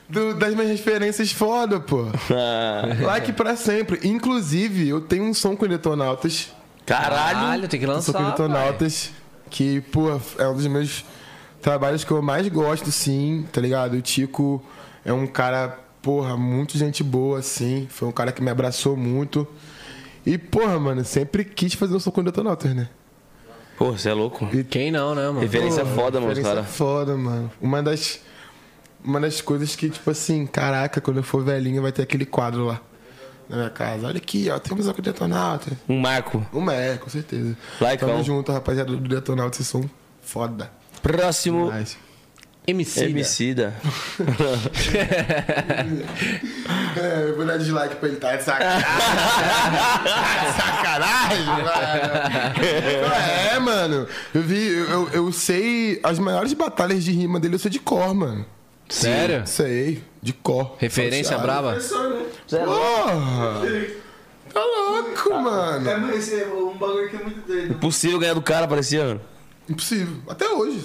[0.08, 2.04] do- das minhas referências foda, pô.
[3.04, 4.06] Like pra sempre.
[4.06, 6.52] Inclusive, eu tenho um som com Detonautas.
[6.84, 7.34] Caralho.
[7.38, 8.12] Caralho, tem que Um som lançar.
[8.12, 9.10] com Detonautas.
[9.48, 11.04] Que, pô, é um dos meus
[11.60, 13.94] trabalhos que eu mais gosto, sim, tá ligado?
[13.94, 14.62] O Tico
[15.04, 17.86] é um cara, porra, muito gente boa, assim.
[17.90, 19.46] Foi um cara que me abraçou muito.
[20.24, 22.88] E, porra, mano, sempre quis fazer um som com Detonautas, né?
[23.76, 24.46] Pô, você é louco.
[24.46, 24.64] pai.
[24.64, 25.40] Quem não, né, mano?
[25.40, 26.64] Referência Porra, foda, mano, cara.
[26.64, 27.50] foda, mano.
[27.60, 28.20] Uma das,
[29.02, 32.66] uma das coisas que, tipo assim, caraca, quando eu for velhinho vai ter aquele quadro
[32.66, 32.80] lá
[33.48, 34.06] na minha casa.
[34.06, 35.72] Olha aqui, ó, temos a com Detonauta.
[35.88, 36.46] Um marco.
[36.52, 37.56] Uma é, com certeza.
[37.80, 38.10] Laicão.
[38.10, 39.88] Tamo junto, rapaziada do Detonauta, vocês são
[40.20, 40.70] foda.
[41.02, 41.66] Próximo.
[41.66, 41.96] Mas...
[42.66, 43.04] MC.
[43.04, 43.74] Emicida.
[46.96, 48.84] É, eu vou dar dislike pra ele, tá de sacanagem.
[48.84, 51.70] Tá de sacanagem, mano.
[53.54, 54.08] É, mano.
[54.34, 58.12] Eu vi, eu, eu, sei as maiores batalhas de rima dele, eu sei de cor,
[58.12, 58.44] mano.
[58.88, 59.46] Sério?
[59.46, 60.74] Sei, de cor.
[60.78, 61.72] Referência braba?
[61.72, 62.24] Professor, né?
[62.50, 63.60] Porra!
[64.52, 65.88] Tá louco, mano.
[66.12, 67.74] É, esse é um bagulho que é muito doido.
[67.76, 69.04] Possível ganhar do cara, parecia.
[69.04, 69.20] mano.
[69.70, 70.16] Impossível.
[70.28, 70.82] Até hoje.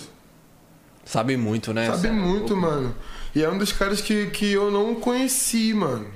[1.03, 1.87] Sabe muito, né?
[1.87, 2.95] Sabe muito, mano.
[3.33, 6.07] E é um dos caras que, que eu não conheci, mano.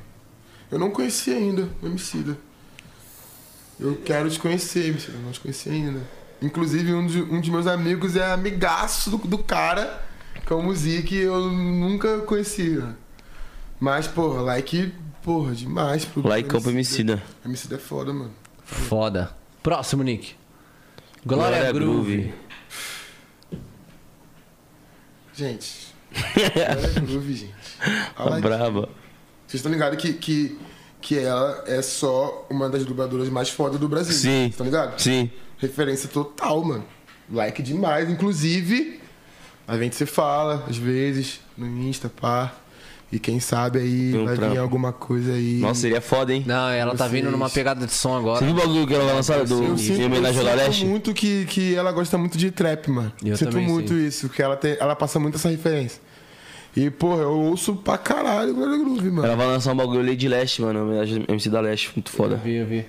[0.71, 2.37] Eu não conheci ainda, o Emicida.
[3.79, 5.17] Eu quero te conhecer, Emicida.
[5.17, 6.01] Eu não te conheci ainda.
[6.41, 10.05] Inclusive, um, de, um dos meus amigos é amigaço do, do cara,
[10.45, 12.93] que é o Music, e eu nunca conheci, né?
[13.79, 14.93] Mas, porra, like,
[15.23, 16.05] porra, demais.
[16.05, 17.21] Pro Like Campo Emicida.
[17.43, 18.31] Emicida é foda, mano.
[18.63, 19.35] Foda.
[19.63, 20.35] Próximo, Nick.
[21.25, 22.33] Glória, Groove.
[25.39, 25.95] Gente.
[26.11, 27.53] Glória Groove, gente.
[28.17, 28.89] Lá, Braba.
[29.47, 30.59] Vocês estão ligados que, que,
[30.99, 34.13] que ela é só uma das dubladoras mais fodas do Brasil.
[34.13, 34.47] Sim.
[34.47, 35.01] Estão ligados?
[35.01, 35.31] Sim.
[35.57, 36.85] Referência total, mano.
[37.31, 38.09] Like demais.
[38.09, 38.99] Inclusive,
[39.65, 42.53] a gente se fala, às vezes, no Insta, pá.
[43.11, 44.59] E quem sabe aí Tem um vai vir trampo.
[44.59, 45.57] alguma coisa aí.
[45.59, 46.43] Nossa, seria foda, hein?
[46.45, 48.45] Não, ela tá Vocês- vindo numa pegada de som Você agora.
[48.45, 50.85] viu o bagulho que ela vai lançar do, Eu em homenagem ao eu Leste?
[50.85, 53.11] muito que, que ela gosta muito de trap, mano.
[53.25, 55.99] Eu sinto também muito isso, que ela, tem, ela passa muito essa referência.
[56.77, 59.25] E, porra, eu ouço pra caralho Glória Groove, mano.
[59.25, 60.83] Ela vai lançar um bagulho ali de Leste, mano.
[60.83, 61.91] Homenagem ao MC da Leste.
[61.95, 62.35] Muito Eu foda.
[62.35, 62.85] vi, eu vi.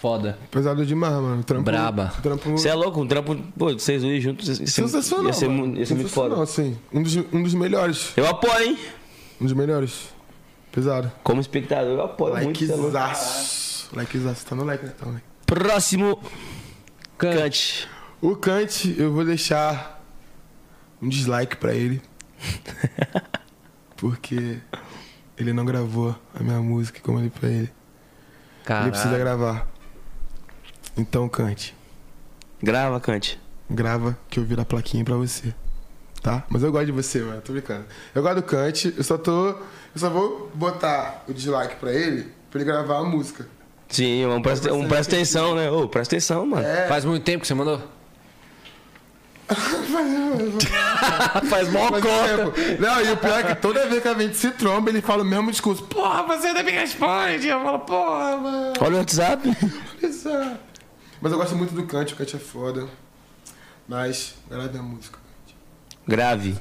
[0.00, 0.38] Foda.
[0.52, 1.42] Pesado demais, mano.
[1.42, 2.12] Trampo, Braba.
[2.22, 3.00] Trampo Você é louco?
[3.00, 4.46] Um trampo, pô, vocês dois juntos.
[4.48, 5.26] Ia ser, sensacional.
[5.26, 5.66] Ia ser, mano.
[5.66, 6.36] mu- ia ser muito foda.
[6.36, 6.78] Sensacional, sim.
[6.92, 8.12] Um dos, um dos melhores.
[8.16, 8.78] Eu apoio, hein?
[9.44, 10.08] Um dos melhores.
[10.72, 11.12] Pesado.
[11.22, 12.64] Como espectador, eu apoio muito.
[12.64, 12.86] cê é louco.
[12.86, 13.94] Likezaço.
[13.94, 14.46] Likezaço.
[14.46, 14.92] Tá no like, né?
[14.98, 15.26] Tá no like.
[15.44, 16.18] Próximo.
[17.18, 17.36] Cante.
[17.36, 17.88] Cante.
[18.22, 20.02] O Kant, eu vou deixar
[21.02, 22.00] um dislike pra ele.
[23.98, 24.60] porque
[25.36, 27.72] ele não gravou a minha música como eu falei pra ele.
[28.80, 29.18] Ele precisa Caralho.
[29.18, 29.68] gravar.
[30.96, 31.74] Então, Kant,
[32.62, 33.38] Grava, Cante.
[33.68, 35.54] grava que eu viro a plaquinha pra você.
[36.24, 36.42] Tá?
[36.48, 37.42] Mas eu gosto de você, mano.
[37.42, 37.84] Tô brincando.
[38.14, 39.48] Eu gosto do Kant, eu só tô.
[39.48, 39.58] Eu
[39.94, 43.46] só vou botar o dislike pra ele pra ele gravar a música.
[43.90, 45.70] Sim, um presta, um presta atenção, né?
[45.70, 46.66] Ô, presta atenção, mano.
[46.66, 46.88] É.
[46.88, 47.78] Faz muito tempo que você mandou?
[51.50, 52.00] Faz mó cota.
[52.00, 52.54] tempo.
[52.80, 55.22] Não, e o pior é que toda vez que a gente se tromba, ele fala
[55.22, 55.84] o mesmo discurso.
[55.84, 57.48] Porra, você ainda me responde.
[57.48, 58.72] Eu falo, porra, mano.
[58.80, 59.46] Olha o WhatsApp.
[61.20, 62.86] Mas eu gosto muito do Kant, o Kant é foda.
[63.86, 65.23] Mas, grave minha música.
[66.06, 66.58] Grave.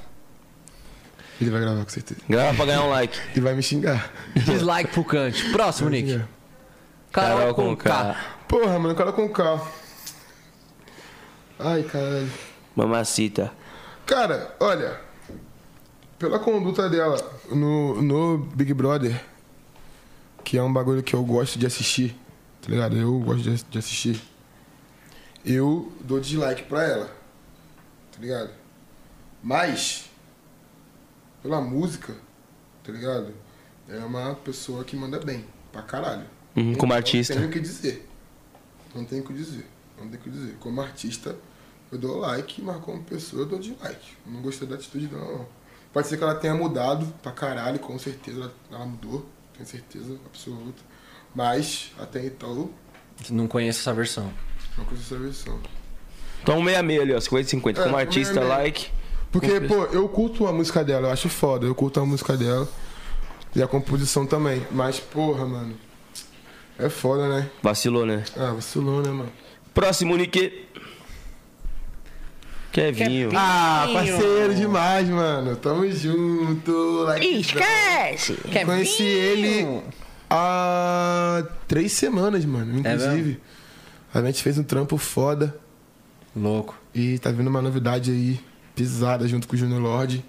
[1.42, 2.22] Ele vai gravar com certeza.
[2.30, 3.20] Grava pra ganhar um like.
[3.36, 4.12] E vai me xingar.
[4.36, 5.52] Dislike pro Cante.
[5.52, 6.24] Próximo, Nick.
[7.12, 8.16] Carol com K.
[8.48, 9.68] Porra, mano, cara com K.
[11.60, 12.32] Ai, caralho.
[12.76, 13.52] Mamacita.
[14.06, 15.00] Cara, olha.
[16.18, 17.18] Pela conduta dela
[17.52, 19.22] no, no Big Brother,
[20.44, 22.16] que é um bagulho que eu gosto de assistir,
[22.62, 22.96] tá ligado?
[22.96, 24.22] Eu gosto de, de assistir.
[25.46, 27.06] Eu dou dislike pra ela,
[28.12, 28.52] tá ligado?
[29.44, 30.06] Mas,
[31.42, 32.16] pela música,
[32.84, 33.34] tá ligado?
[33.90, 36.26] É uma pessoa que manda bem, pra caralho.
[36.56, 37.34] Uhum, como artista.
[37.34, 38.10] Não tenho o que dizer.
[38.96, 39.68] Não tenho o que dizer.
[40.00, 40.56] Não tenho o que dizer.
[40.60, 41.36] Como artista,
[41.92, 44.14] eu dou like, mas como pessoa, eu dou dislike.
[44.26, 45.48] Eu não gostei da atitude dela, não.
[45.92, 49.26] Pode ser que ela tenha mudado pra caralho, com certeza ela, ela mudou.
[49.54, 50.82] Tenho certeza absoluta.
[51.36, 52.70] Mas, até então,
[53.30, 54.32] Não conheço essa versão.
[54.78, 55.60] não conheço essa versão.
[56.42, 57.20] Então, meia meia ali, ó.
[57.20, 57.82] 50 50.
[57.82, 58.48] É, Como artista, meia.
[58.48, 58.92] like.
[59.34, 61.66] Porque, pô, eu curto a música dela, eu acho foda.
[61.66, 62.70] Eu curto a música dela.
[63.56, 64.66] E a composição também.
[64.72, 65.74] Mas, porra, mano.
[66.78, 67.50] É foda, né?
[67.62, 68.24] Vacilou, né?
[68.38, 69.32] Ah, vacilou, né, mano?
[69.74, 70.66] Próximo, Nick.
[72.72, 73.32] Kevinho.
[73.36, 75.56] Ah, parceiro demais, mano.
[75.56, 77.04] Tamo junto.
[77.04, 78.38] Like Esquece!
[78.66, 79.84] Conheci ele
[80.30, 83.40] há três semanas, mano, inclusive.
[84.14, 85.56] a gente fez um trampo foda
[86.36, 86.76] Louco.
[86.94, 88.40] e tá vindo uma novidade aí,
[88.76, 90.24] pisada, junto com o Junior Lorde.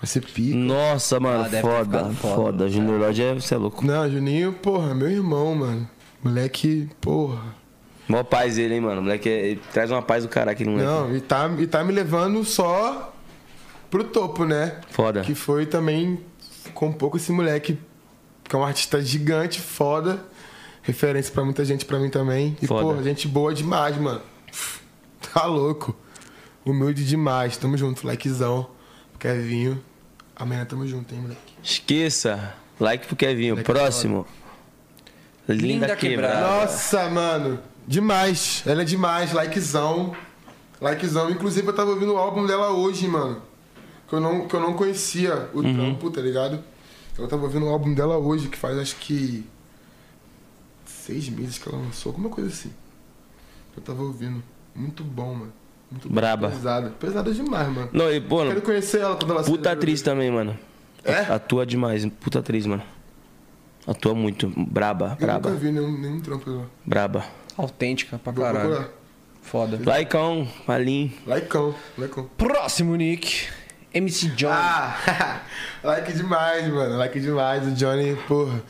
[0.00, 0.56] Vai ser pica.
[0.56, 2.34] Nossa, mano, Ah, foda, foda.
[2.34, 3.84] foda, Junior Lodge é, você é louco.
[3.84, 5.88] Não, Juninho, porra, meu irmão, mano.
[6.24, 7.54] Moleque, porra.
[8.08, 9.02] Mó paz ele, hein, mano.
[9.02, 10.88] Moleque é- ele traz uma paz do caralho aquele moleque.
[10.88, 13.14] Não, e tá, e tá me levando só
[13.90, 14.80] pro topo, né?
[14.90, 15.20] Foda.
[15.20, 16.18] Que foi também
[16.74, 17.78] com um pouco esse moleque,
[18.44, 20.24] que é um artista gigante, foda.
[20.82, 22.56] Referência pra muita gente, pra mim também.
[22.62, 22.82] E, Foda.
[22.82, 24.22] porra, gente boa demais, mano.
[25.32, 25.94] Tá louco.
[26.64, 27.56] Humilde demais.
[27.56, 28.68] Tamo junto, likezão.
[29.18, 29.82] Kevinho.
[30.36, 31.54] Amanhã tamo junto, hein, moleque.
[31.62, 32.54] Esqueça.
[32.78, 33.56] Like pro Kevinho.
[33.56, 34.26] Like Próximo.
[35.48, 36.34] Linda, Linda quebrada.
[36.36, 36.60] Quebrada.
[36.66, 37.60] Nossa, mano.
[37.86, 38.62] Demais.
[38.66, 39.32] Ela é demais.
[39.32, 40.14] Likezão.
[40.80, 41.30] Likezão.
[41.30, 43.42] Inclusive, eu tava ouvindo o álbum dela hoje, mano.
[44.08, 46.62] Que eu não, que eu não conhecia o trampo, tá ligado?
[47.18, 49.46] Eu tava ouvindo o álbum dela hoje, que faz acho que.
[50.86, 52.72] seis meses que ela lançou, alguma coisa assim.
[53.76, 54.42] Eu tava ouvindo.
[54.74, 55.52] Muito bom, mano.
[55.90, 56.08] Muito.
[56.08, 56.48] Braba.
[56.50, 56.90] Pesada.
[56.98, 57.88] Pesada demais, mano.
[57.92, 60.56] Não, e, pô, Quero conhecer ela quando ela puta atriz também, mano.
[61.04, 61.32] É?
[61.32, 62.06] Atua demais.
[62.20, 62.82] Puta atriz, mano.
[63.86, 64.52] Atua muito.
[64.56, 65.50] Braba, Eu nunca braba.
[65.52, 66.70] vi nenhum, nenhum trampo dela.
[66.86, 67.24] Braba.
[67.56, 68.68] Autêntica pra Vou caralho.
[68.68, 68.90] procurar.
[69.42, 69.76] Foda.
[69.98, 71.12] Likeão, Malim.
[71.26, 71.74] Likeão.
[71.98, 72.30] Likeão.
[72.36, 73.48] Próximo, Nick.
[73.92, 74.54] MC Johnny.
[74.54, 75.40] Ah,
[75.82, 76.96] like demais, mano.
[76.98, 77.66] Like demais.
[77.66, 78.62] O Johnny, porra.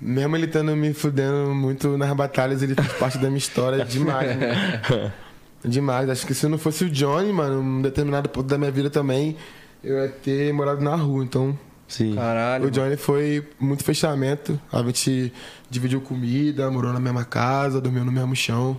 [0.00, 4.36] Mesmo ele estando me fudendo muito nas batalhas, ele fez parte da minha história demais,
[4.38, 5.12] mano.
[5.66, 6.08] Demais.
[6.08, 9.36] Acho que se não fosse o Johnny, mano, um determinado ponto da minha vida também,
[9.82, 11.24] eu ia ter morado na rua.
[11.24, 12.14] Então, Sim.
[12.14, 12.66] Caralho.
[12.66, 14.60] o Johnny foi muito fechamento.
[14.72, 15.32] A gente
[15.68, 18.78] dividiu comida, morou na mesma casa, dormiu no mesmo chão.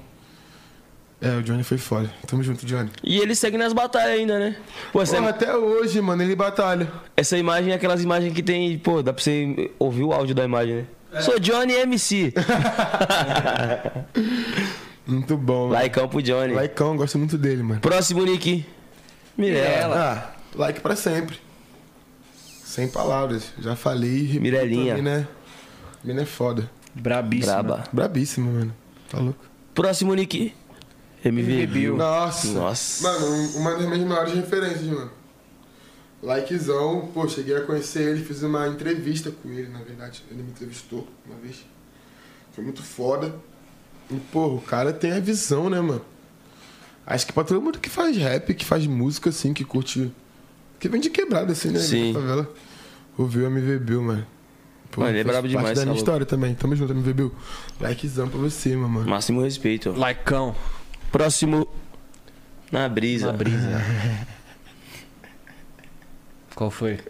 [1.20, 2.12] É, o Johnny foi foda.
[2.28, 2.92] Tamo junto, Johnny.
[3.04, 4.56] E ele segue nas batalhas ainda, né?
[4.94, 6.88] Pô, Porra, até hoje, mano, ele batalha.
[7.16, 8.78] essa imagem é aquelas imagens que tem.
[8.78, 10.86] Pô, dá pra você ouvir o áudio da imagem, né?
[11.22, 12.34] Sou Johnny MC.
[15.08, 15.74] Muito bom, mano.
[15.74, 16.54] Laicão pro Johnny.
[16.54, 17.80] Laicão, gosto muito dele, mano.
[17.82, 18.66] Próximo Nick.
[19.38, 19.96] Mirella.
[19.96, 21.40] Ah, like pra sempre.
[22.64, 23.54] Sem palavras.
[23.60, 24.40] Já falei.
[24.40, 24.96] Mirelinha.
[24.96, 25.28] Mina, é-
[26.08, 26.70] mina é foda.
[26.94, 27.52] Brabíssimo.
[27.54, 27.84] Braba.
[27.94, 28.76] Brabíssima, mano.
[29.10, 29.46] Tá louco?
[29.74, 30.54] Próximo Nick.
[31.24, 31.96] MV Bill.
[31.98, 32.48] Nossa.
[32.52, 33.04] Nossa.
[33.04, 35.12] Mano, um- uma das minhas maiores referências, mano.
[36.22, 40.24] Likezão, pô, cheguei a conhecer ele, fiz uma entrevista com ele, na verdade.
[40.32, 41.64] Ele me entrevistou uma vez.
[42.54, 43.36] Foi muito foda.
[44.10, 46.02] E, porra, o cara tem a visão, né, mano?
[47.06, 50.12] Acho que pra todo mundo que faz rap, que faz música, assim, que curte.
[50.80, 51.80] Que vem de quebrada, assim, né?
[51.80, 52.14] Sim.
[52.14, 52.50] Favela.
[53.18, 54.28] Ouviu o MV Bill, mano.
[54.92, 56.00] Pô, Mano, ele é brabo parte demais, da tá minha louco.
[56.00, 56.56] história também.
[56.56, 57.36] Tamo junto, MV Bill.
[57.80, 59.10] Likezão pra você, meu mano.
[59.10, 59.92] Máximo respeito.
[59.92, 60.56] Laicão.
[61.12, 61.68] Próximo.
[62.72, 63.28] Na brisa.
[63.28, 63.82] Na brisa.
[66.56, 67.00] Qual foi?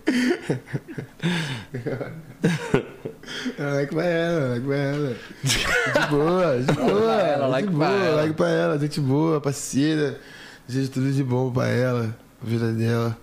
[3.57, 5.15] Like pra ela, like pra ela.
[5.44, 7.14] De boa, de boa.
[7.14, 8.15] ela, like de pra boa, ela.
[8.22, 10.19] like pra ela, gente boa, parceira.
[10.68, 13.18] Gente, tudo de bom pra ela, a vida dela.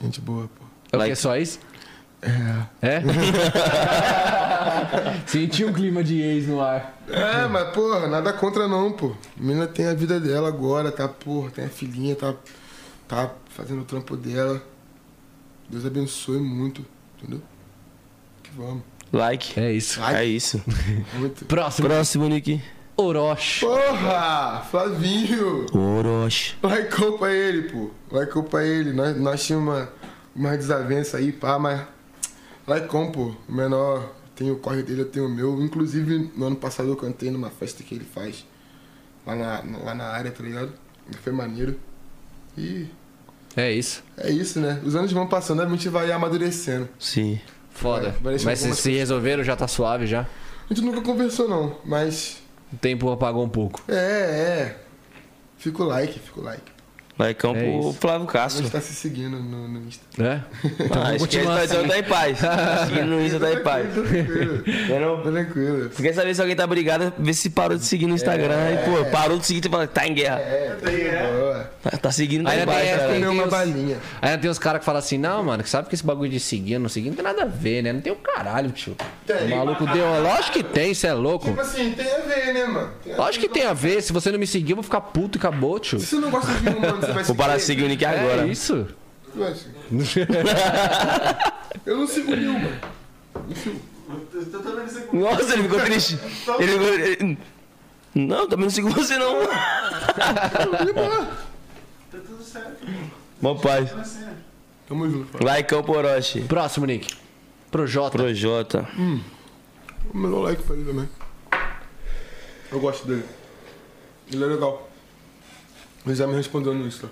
[0.00, 0.64] Gente boa, pô.
[0.92, 1.16] É Like-?
[1.16, 1.58] Só isso?
[2.22, 2.66] É.
[2.80, 3.02] É?
[5.26, 6.98] Senti um clima de ex no ar.
[7.08, 9.14] É, mas, porra, nada contra não, pô.
[9.38, 12.34] A menina tem a vida dela agora, tá, porra, tem a filhinha, tá,
[13.06, 14.62] tá fazendo o trampo dela.
[15.68, 16.84] Deus abençoe muito,
[17.18, 17.42] entendeu?
[18.56, 18.82] Vamos.
[19.12, 19.58] Like.
[19.60, 20.00] É isso.
[20.00, 20.16] Like.
[20.18, 20.62] É isso.
[21.18, 21.44] Muito.
[21.46, 21.88] Próximo.
[21.88, 22.60] Próximo Nick.
[22.96, 23.60] Orochi.
[23.66, 24.64] Porra!
[24.70, 25.66] Flavinho!
[25.76, 26.56] Orochi.
[26.62, 27.90] Laicou pra ele, pô.
[28.10, 28.92] Laicou pra ele.
[28.92, 29.92] Nós, nós tínhamos uma,
[30.34, 31.80] uma desavença aí, pá, mas.
[32.66, 33.34] Laicão, pô.
[33.48, 35.60] O menor tem o corre dele, eu tenho o meu.
[35.62, 38.44] Inclusive, no ano passado eu cantei numa festa que ele faz.
[39.26, 40.72] Lá na, lá na área, tá ligado?
[41.22, 41.78] Foi maneiro.
[42.56, 42.86] E
[43.56, 44.04] É isso.
[44.16, 44.80] é isso, né?
[44.84, 46.88] Os anos vão passando, a gente vai amadurecendo.
[46.98, 47.40] Sim.
[47.74, 48.14] Foda.
[48.22, 50.26] Vai deixar Mas se, se resolveram, já tá suave já.
[50.70, 52.38] A gente nunca conversou, não, mas.
[52.72, 53.82] O tempo apagou um pouco.
[53.88, 54.80] É, é.
[55.58, 56.73] Fica o like, fica o like.
[57.18, 57.92] Laicão É pro isso.
[58.00, 58.62] Flávio A Castro.
[58.64, 60.02] gente tá se seguindo no, no Insta.
[60.22, 60.40] É?
[60.92, 62.38] Ah, acho que a continuar situação tá em paz.
[62.88, 63.86] Seguindo no Insta tá em paz.
[63.94, 65.22] Tranquilo, é não?
[65.22, 65.90] tranquilo.
[65.92, 68.56] Você quer saber se alguém tá brigado, vê se parou de seguir no Instagram.
[68.72, 70.38] E, pô, parou de seguir e fala, tá em guerra.
[70.40, 71.70] É, tá de boa.
[71.82, 73.08] Tá, tá seguindo, tá Ainda em paz, cara.
[73.12, 73.96] tem- uma balinha.
[74.20, 76.40] Ainda tem os caras que falam assim, não, mano, que sabe que esse bagulho de
[76.40, 77.92] seguir, não seguir, não tem nada a ver, né?
[77.92, 78.96] Não tem o caralho, tio.
[79.26, 79.52] Tem.
[79.52, 80.04] O maluco deu.
[80.22, 81.46] Lógico que tem, você é louco.
[81.46, 82.90] Tipo assim, tem a ver, né, mano?
[83.04, 84.02] Tem Lógico que tem a ver.
[84.02, 86.00] Se você não me seguir, eu vou ficar puto e acabou, tio.
[86.00, 88.04] Se você não gosta de um mano, você vai Vou parar de seguir o Nick
[88.04, 88.42] agora.
[88.42, 88.86] É isso.
[89.34, 90.28] Vai seguir.
[91.86, 92.70] Eu não sigo mano.
[93.48, 93.80] Não sigo.
[95.12, 96.18] Nossa, ele ficou triste.
[96.58, 96.88] Ele ficou.
[96.94, 97.38] ele-
[98.14, 99.46] Não, também não sigo você não.
[99.46, 100.66] Tá
[102.12, 102.86] tudo certo.
[103.40, 103.90] Bom pai.
[104.88, 105.40] Tamo junto, pai.
[105.44, 106.42] Laicão pro Orochi.
[106.42, 107.14] Próximo, Nick.
[107.70, 108.16] Projota.
[108.16, 108.88] Projota.
[110.12, 111.08] O melhor like pra ele também.
[112.70, 113.24] Eu gosto dele.
[114.32, 114.88] Ele é legal.
[116.06, 117.10] Ele já me respondeu no Insta.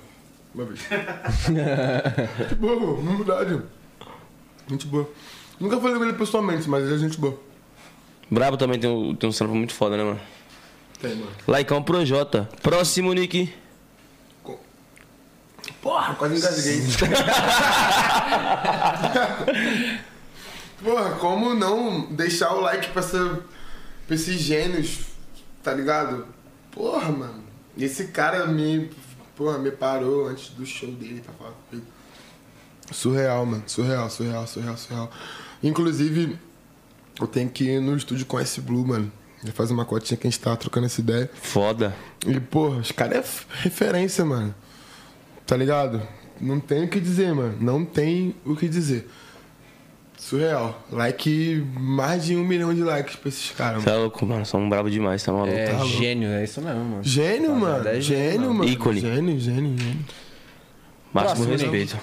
[0.55, 0.81] Uma vez.
[2.39, 3.63] gente boa, humildade.
[4.69, 5.09] Gente boa.
[5.59, 7.39] Nunca falei com ele pessoalmente, mas ele é gente boa.
[8.31, 10.21] Brabo também tem um, tem um trampo muito foda, né, mano?
[11.01, 11.31] Tem, mano.
[11.47, 12.49] Laicão Projota.
[12.63, 13.53] Próximo, Nick.
[15.81, 16.81] Porra, quase engasguei.
[20.83, 23.41] Porra, como não deixar o like pra, essa,
[24.07, 25.01] pra esses gênios,
[25.63, 26.27] tá ligado?
[26.71, 27.42] Porra, mano.
[27.77, 28.91] Esse cara me,
[29.37, 31.87] porra, me parou antes do show dele pra falar comigo.
[32.91, 33.63] Surreal, mano.
[33.67, 35.11] Surreal, surreal, surreal, surreal.
[35.63, 36.39] Inclusive,
[37.21, 39.11] eu tenho que ir no estúdio com esse Blue, mano.
[39.45, 41.31] Já faz uma cotinha que a gente tava trocando essa ideia.
[41.35, 41.95] Foda.
[42.27, 44.55] E, porra, os caras é referência, mano.
[45.47, 46.01] Tá ligado?
[46.41, 47.57] Não tem o que dizer, mano.
[47.61, 49.09] Não tem o que dizer.
[50.23, 50.81] Surreal.
[50.93, 53.99] Like, mais de um milhão de likes pra esses caras, Você mano.
[53.99, 54.47] é louco, mano.
[54.47, 55.53] São brabo demais, tá maluco.
[55.53, 55.89] É Tá louco.
[55.89, 57.03] gênio, é isso mesmo, mano.
[57.03, 57.89] Gênio, Rapaziada, mano.
[57.89, 58.55] é gênio, Gênio, mano.
[58.55, 58.71] mano.
[58.71, 59.01] Ícone.
[59.01, 60.05] Gênio, gênio, gênio.
[61.13, 61.99] Máximo Próximo, respeito.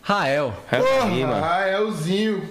[0.00, 0.54] Rael.
[0.70, 1.40] É aí, Porra, mano.
[1.42, 2.48] Raelzinho.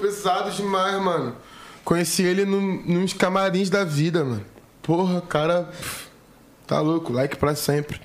[0.00, 1.36] Pesado demais, mano.
[1.84, 4.44] Conheci ele num, nos camarins da vida, mano.
[4.82, 5.68] Porra, cara.
[6.66, 7.12] Tá louco.
[7.12, 8.00] Like pra sempre.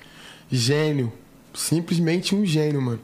[0.50, 1.10] Gênio.
[1.54, 3.00] simplesmente um gênio, mano.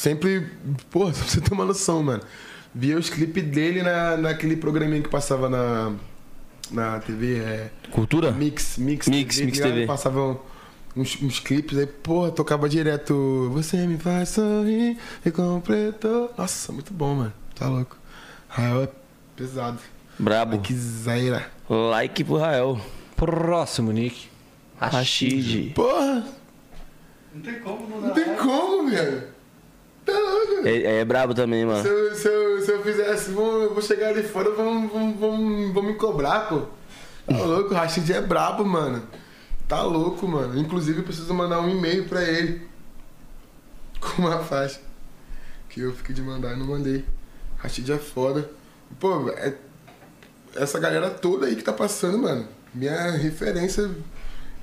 [0.00, 0.48] Sempre,
[0.90, 2.22] pô, pra você ter uma noção, mano.
[2.74, 5.92] Via os clipes dele na, naquele programinha que passava na,
[6.70, 7.70] na TV, é.
[7.90, 8.32] Cultura?
[8.32, 9.72] Mix, Mix, Mix, Mix ligado?
[9.74, 9.86] TV.
[9.86, 10.40] Passavam
[10.96, 13.50] uns, uns clipes, aí, porra, tocava direto.
[13.52, 16.32] Você me faz sorrir e completou.
[16.38, 17.32] Nossa, muito bom, mano.
[17.54, 17.98] Tá louco.
[18.48, 18.88] Rael é
[19.36, 19.80] pesado.
[20.18, 20.60] Brabo.
[20.60, 21.46] Que zaira.
[21.68, 22.80] Like pro Rael.
[23.16, 24.28] Próximo, Nick.
[24.78, 25.74] Rashid.
[25.74, 26.24] Porra,
[27.34, 29.39] Não tem como não não tem como, velho.
[30.04, 30.66] Tá louco.
[30.66, 31.82] É, é brabo também, mano.
[31.82, 35.14] Se eu, se, eu, se eu fizesse, vão, eu vou chegar ali fora, vão, vão,
[35.14, 36.62] vão, vão me cobrar, pô.
[37.26, 39.02] Tá louco, o Rashid é brabo, mano.
[39.68, 40.58] Tá louco, mano.
[40.58, 42.68] Inclusive, eu preciso mandar um e-mail pra ele.
[44.00, 44.80] Com uma faixa.
[45.68, 47.04] Que eu fiquei de mandar e não mandei.
[47.58, 48.50] Rashid é foda.
[48.98, 49.54] Pô, é-
[50.56, 52.48] essa galera toda aí que tá passando, mano.
[52.74, 53.88] Minha referência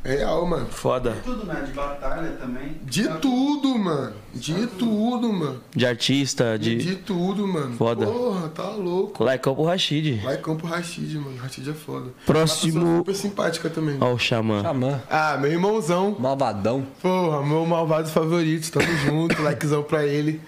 [0.07, 0.65] real, mano.
[0.67, 1.15] Foda.
[1.23, 1.63] Tudo, né?
[1.65, 2.77] De batalha também.
[2.83, 4.13] De Tá tudo, mano.
[4.33, 5.61] De tudo, mano.
[5.75, 6.95] De artista, De, de.
[6.95, 7.75] tudo, mano.
[7.75, 8.05] Foda.
[8.05, 9.23] Porra, tá louco.
[9.23, 10.21] Like pro Rashid.
[10.23, 11.37] Lá em Campo Rashid, mano.
[11.37, 12.11] Rashid é foda.
[12.25, 13.97] Próximo- super simpática também.
[13.99, 14.61] Ó, o Xamã.
[14.63, 15.01] Xamã.
[15.09, 16.15] Ah, meu irmãozão.
[16.19, 16.85] Malvadão.
[17.01, 18.71] Porra, meu malvado favorito.
[18.71, 19.41] Tamo junto.
[19.41, 20.39] likezão pra ele.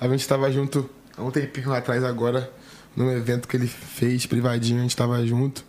[0.00, 2.50] A gente tava junto há um tempinho atrás agora.
[2.96, 4.78] Num evento que ele fez privadinho.
[4.80, 5.64] A gente tava junto.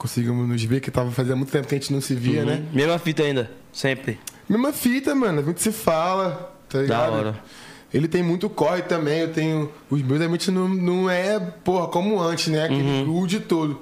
[0.00, 2.64] Conseguimos nos ver, que tava fazendo muito tempo que a gente não se via, né?
[2.72, 3.50] Mesma fita ainda.
[3.70, 4.18] Sempre.
[4.48, 5.40] Mesma fita, mano.
[5.40, 7.12] A gente se fala, tá ligado?
[7.12, 7.44] hora.
[7.92, 9.70] Ele tem muito corre também, eu tenho.
[9.90, 12.64] Os meus amigos não, não é, porra, como antes, né?
[12.64, 13.78] Aquele rude todo.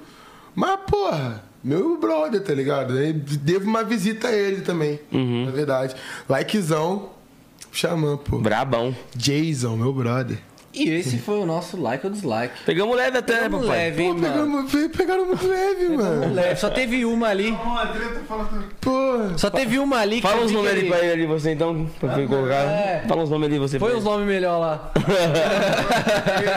[0.53, 2.99] Mas, porra, meu brother, tá ligado?
[2.99, 4.99] Eu devo uma visita a ele também,
[5.45, 5.95] na verdade.
[6.27, 7.11] Likezão,
[7.71, 8.39] xamã, pô.
[8.39, 8.93] Brabão.
[9.15, 10.37] Jason, meu brother.
[10.71, 12.53] E esse foi o nosso like ou dislike.
[12.65, 13.77] Pegamos leve até, né, Pegamos papai?
[13.85, 14.21] leve, Pô, mano.
[14.21, 16.33] pegamos, pe- pegaram muito leve, mano.
[16.35, 16.55] Leve.
[16.57, 17.57] Só teve uma ali.
[18.79, 19.37] Porra.
[19.37, 22.19] Só teve uma ali que Fala vi nomes ali pra ele ali, você então, pra
[22.19, 22.53] eu colocar.
[22.63, 23.03] É.
[23.07, 23.79] Fala uns nomes ali, você.
[23.79, 24.01] Põe ele.
[24.01, 24.91] nomes melhor lá.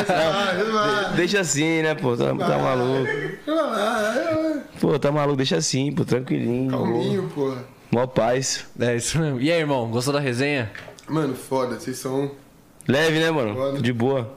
[0.09, 2.17] Ah, Deixa assim, né, pô?
[2.17, 3.09] Tá, tá maluco.
[4.81, 6.71] Pô, tá maluco, deixa assim, pô, tranquilinho.
[6.71, 7.65] Calminho, porra.
[7.91, 8.67] Mó paz.
[8.81, 9.41] É isso mesmo.
[9.41, 10.71] E aí, irmão, gostou da resenha?
[11.09, 12.31] Mano, foda, vocês são.
[12.89, 13.55] Leve, né, mano?
[13.55, 13.81] Foda.
[13.81, 14.35] De boa.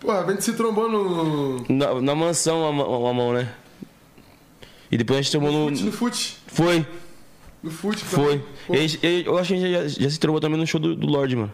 [0.00, 1.64] Porra, a gente se trombou no.
[1.68, 3.52] Na, na mansão, a, mão- a mão, né?
[4.90, 5.76] E depois a gente tomou No no.
[5.76, 6.38] fute, no fute.
[6.46, 6.86] Foi,
[7.62, 8.42] No fute, foi.
[8.70, 11.06] Gente- eu acho que a gente já, já se trombou também no show do, do
[11.06, 11.52] Lorde, mano.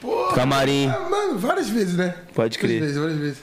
[0.00, 0.34] Porra.
[0.34, 0.86] Camarim.
[0.88, 2.14] Ah, mano, várias vezes, né?
[2.34, 2.80] Pode crer.
[2.80, 3.38] Várias vezes, várias vezes.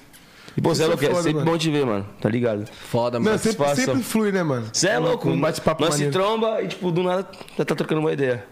[0.57, 1.45] E pô, você é é louco, é sempre mano.
[1.45, 2.06] bom te ver, mano.
[2.19, 2.65] Tá ligado?
[2.72, 3.31] Foda, mano.
[3.31, 3.95] Não, sempre, satisfação.
[3.95, 4.68] sempre flui, né, mano?
[4.72, 6.14] Você é louco, Um bate-papo Nós se maneiro.
[6.19, 7.27] tromba e, tipo, do nada
[7.57, 8.45] já tá trocando uma ideia.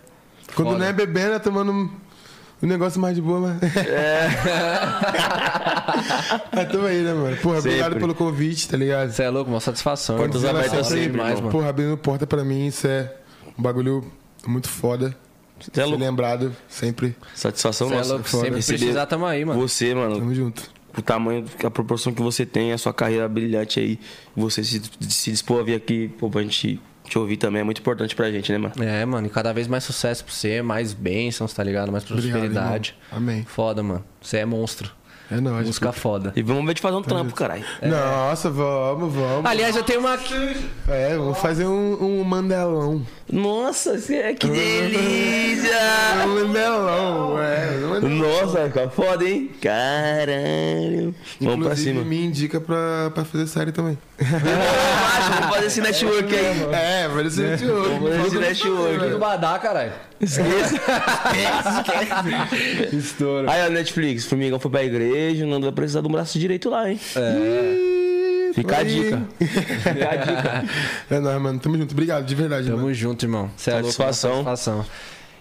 [0.56, 0.80] Quando Foda.
[0.80, 1.92] não é bebendo, é tomando
[2.62, 3.76] um negócio mais de boa, mas.
[3.88, 4.28] É.
[6.54, 7.38] Mas tamo aí, né, mano?
[7.38, 7.70] Porra, Sempre.
[7.82, 9.12] obrigado pelo convite, tá ligado?
[9.12, 10.18] Você é louco, uma satisfação.
[10.18, 10.60] Portas irmão.
[10.62, 11.52] abertas Sempre mais, mano.
[11.52, 13.14] Porra, abrindo porta pra mim, isso é
[13.58, 14.04] um bagulho
[14.46, 15.16] muito foda.
[15.60, 16.00] Você é Ser louco.
[16.04, 17.16] lembrado sempre.
[17.34, 18.14] Satisfação Você é nossa.
[18.14, 19.60] louco, sempre Receber precisar, tamo aí, mano.
[19.62, 20.70] Você, mano, Tamo junto.
[20.98, 24.00] o tamanho, a proporção que você tem, a sua carreira brilhante aí,
[24.36, 26.80] você se, se dispor a vir aqui, pô, pra gente
[27.10, 28.74] te ouvir também é muito importante pra gente, né, mano?
[28.84, 31.92] É, mano, e cada vez mais sucesso pra você, mais bênçãos, tá ligado?
[31.92, 32.96] Mais Obrigado, prosperidade.
[33.12, 33.18] irmão.
[33.30, 33.44] Amém.
[33.46, 34.04] Foda, mano.
[34.22, 34.92] Você é monstro.
[35.30, 35.68] É nóis.
[35.68, 36.32] Música foda.
[36.36, 37.64] E vamos ver de fazer um trampo, caralho.
[37.82, 39.46] Nossa, vamos, vamos.
[39.46, 40.18] Aliás, eu tenho uma.
[40.88, 43.02] É, vamos fazer um, um mandelão.
[43.32, 45.68] Nossa, é que delícia!
[46.28, 47.78] Um mandelão, é.
[47.84, 48.16] Um mandelão.
[48.30, 49.52] Nossa, vai ficar foda, hein?
[49.62, 51.14] Caralho.
[51.42, 52.04] Vamos pra Inclusive, cima.
[52.06, 53.98] me indica pra, pra fazer série também.
[54.18, 56.68] Vamos fazer esse network aí.
[56.74, 59.10] É, vai ser de Vamos fazer esse network.
[59.10, 59.92] do Badá, caralho.
[60.20, 60.76] Esqueça.
[61.78, 62.96] Esquece.
[62.96, 63.50] Estouro.
[63.50, 66.90] Aí, ó, Netflix, Formigão foi pra igreja, o Nando vai precisar do braço direito lá,
[66.90, 67.00] hein?
[67.16, 69.22] Ih, Fica a dica.
[69.40, 70.66] Fica a dica.
[71.12, 71.60] É nóis, mano.
[71.60, 71.92] Tamo junto.
[71.92, 72.94] Obrigado, de verdade, Tamo mano.
[72.94, 73.52] junto, irmão.
[73.56, 74.44] Você é louco, Satisfação.
[74.44, 74.86] satisfação.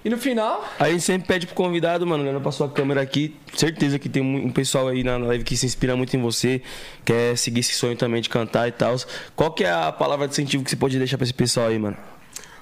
[0.04, 3.34] E no final, A gente sempre pede pro convidado, mano, olhando pra sua câmera aqui.
[3.56, 6.62] Certeza que tem um um pessoal aí na live que se inspira muito em você,
[7.04, 8.94] quer seguir esse sonho também de cantar e tal.
[9.34, 11.78] Qual que é a palavra de incentivo que você pode deixar pra esse pessoal aí,
[11.78, 11.96] mano?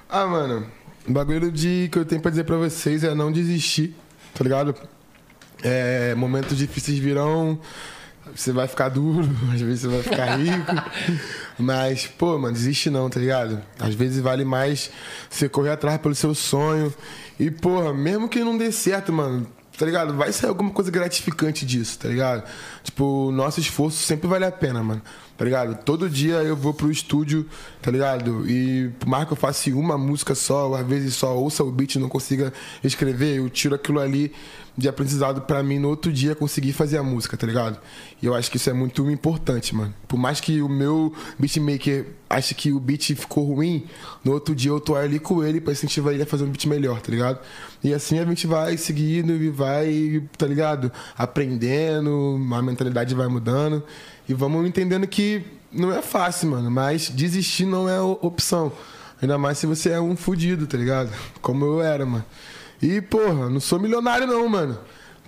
[0.09, 0.65] Ah, mano.
[1.07, 3.95] O bagulho de que eu tenho pra dizer pra vocês é não desistir,
[4.33, 4.73] tá ligado?
[5.63, 7.59] É, momentos difíceis virão.
[8.35, 10.73] Você vai ficar duro, às vezes você vai ficar rico.
[11.59, 13.61] Mas, pô, mano, desiste não, tá ligado?
[13.79, 14.89] Às vezes vale mais
[15.29, 16.91] você correr atrás pelo seu sonho.
[17.39, 20.13] E, porra, mesmo que não dê certo, mano, tá ligado?
[20.13, 22.43] Vai sair alguma coisa gratificante disso, tá ligado?
[22.83, 25.01] Tipo, nosso esforço sempre vale a pena, mano.
[25.37, 25.83] Tá ligado?
[25.83, 27.45] Todo dia eu vou pro estúdio,
[27.81, 28.49] tá ligado?
[28.49, 31.71] E por mais que eu faça uma música só, ou às vezes só ouça o
[31.71, 34.31] beat e não consiga escrever, eu tiro aquilo ali
[34.77, 37.79] de aprendizado pra mim no outro dia conseguir fazer a música, tá ligado?
[38.21, 39.93] E eu acho que isso é muito importante, mano.
[40.07, 43.85] Por mais que o meu beatmaker ache que o beat ficou ruim,
[44.23, 46.65] no outro dia eu tô ali com ele pra incentivar ele a fazer um beat
[46.65, 47.39] melhor, tá ligado?
[47.85, 50.91] E assim a gente vai seguindo e vai, tá ligado?
[51.15, 53.83] Aprendendo, a mentalidade vai mudando.
[54.27, 56.71] E vamos entendendo que não é fácil, mano.
[56.71, 58.71] Mas desistir não é opção.
[59.21, 61.11] Ainda mais se você é um fudido, tá ligado?
[61.43, 62.25] Como eu era, mano.
[62.81, 64.79] E, porra, não sou milionário não, mano.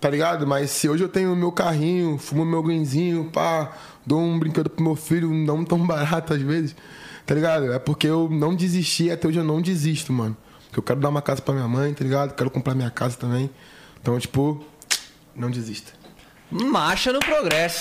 [0.01, 0.47] Tá ligado?
[0.47, 3.71] Mas se hoje eu tenho meu carrinho, fumo meu greenzinho, pá,
[4.03, 6.75] dou um brinquedo pro meu filho, não tão barato às vezes,
[7.23, 7.71] tá ligado?
[7.71, 10.35] É porque eu não desisti até hoje eu não desisto, mano.
[10.77, 12.35] Porque eu quero dar uma casa pra minha mãe, tá ligado?
[12.35, 13.49] Quero comprar minha casa também.
[13.99, 14.63] Então, tipo,
[15.35, 15.91] não desista.
[16.51, 17.79] Marcha no progresso.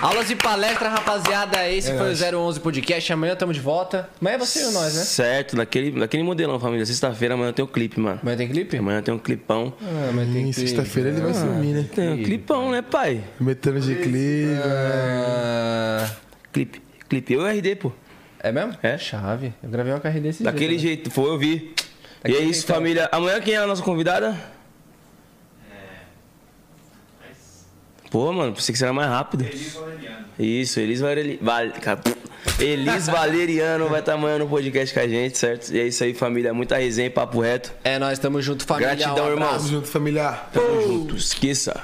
[0.00, 1.68] Aulas de palestra, rapaziada.
[1.68, 2.22] Esse É foi nóis.
[2.22, 3.12] o 011 Podcast.
[3.12, 4.08] Amanhã tamo de volta.
[4.20, 5.02] Amanhã é você e nós, né?
[5.02, 6.86] Certo, naquele, naquele modelão, família.
[6.86, 8.20] Sexta-feira, amanhã tem o clipe, mano.
[8.22, 8.76] Amanhã tem clipe?
[8.76, 9.74] Amanhã tem um clipão.
[9.82, 10.60] Ah, mas tem clipe.
[10.60, 11.88] Sexta-feira ele vai sumir, né?
[11.92, 13.22] Tem um clipão, né, pai?
[13.40, 14.54] Metendo de clipe.
[14.64, 16.08] Ah,
[16.52, 16.80] Clipe.
[17.08, 17.32] Clipe.
[17.34, 17.92] Eu e RD, pô.
[18.38, 18.76] é mesmo?
[18.82, 18.96] É.
[18.96, 19.52] Chave.
[19.62, 21.04] Eu gravei uma carreira desse Daquele jeito.
[21.04, 21.74] jeito, foi eu vi.
[22.24, 22.76] E é isso, jeitão.
[22.76, 23.08] família.
[23.10, 24.36] Amanhã quem é a nossa convidada?
[28.10, 29.42] Pô, mano, pensei que será mais rápido.
[29.42, 30.26] Elis Valeriano.
[30.38, 31.38] Isso, Elis Valeriano.
[32.58, 35.70] Elis Valeriano vai estar amanhã no podcast com a gente, certo?
[35.72, 36.52] E é isso aí, família.
[36.52, 37.72] Muita resenha e papo reto.
[37.82, 38.94] É, nós estamos junto, família.
[38.94, 39.48] Gratidão, um irmão.
[39.56, 40.50] Tamo junto, familiar.
[40.52, 41.16] Tamo junto.
[41.16, 41.82] Esqueça.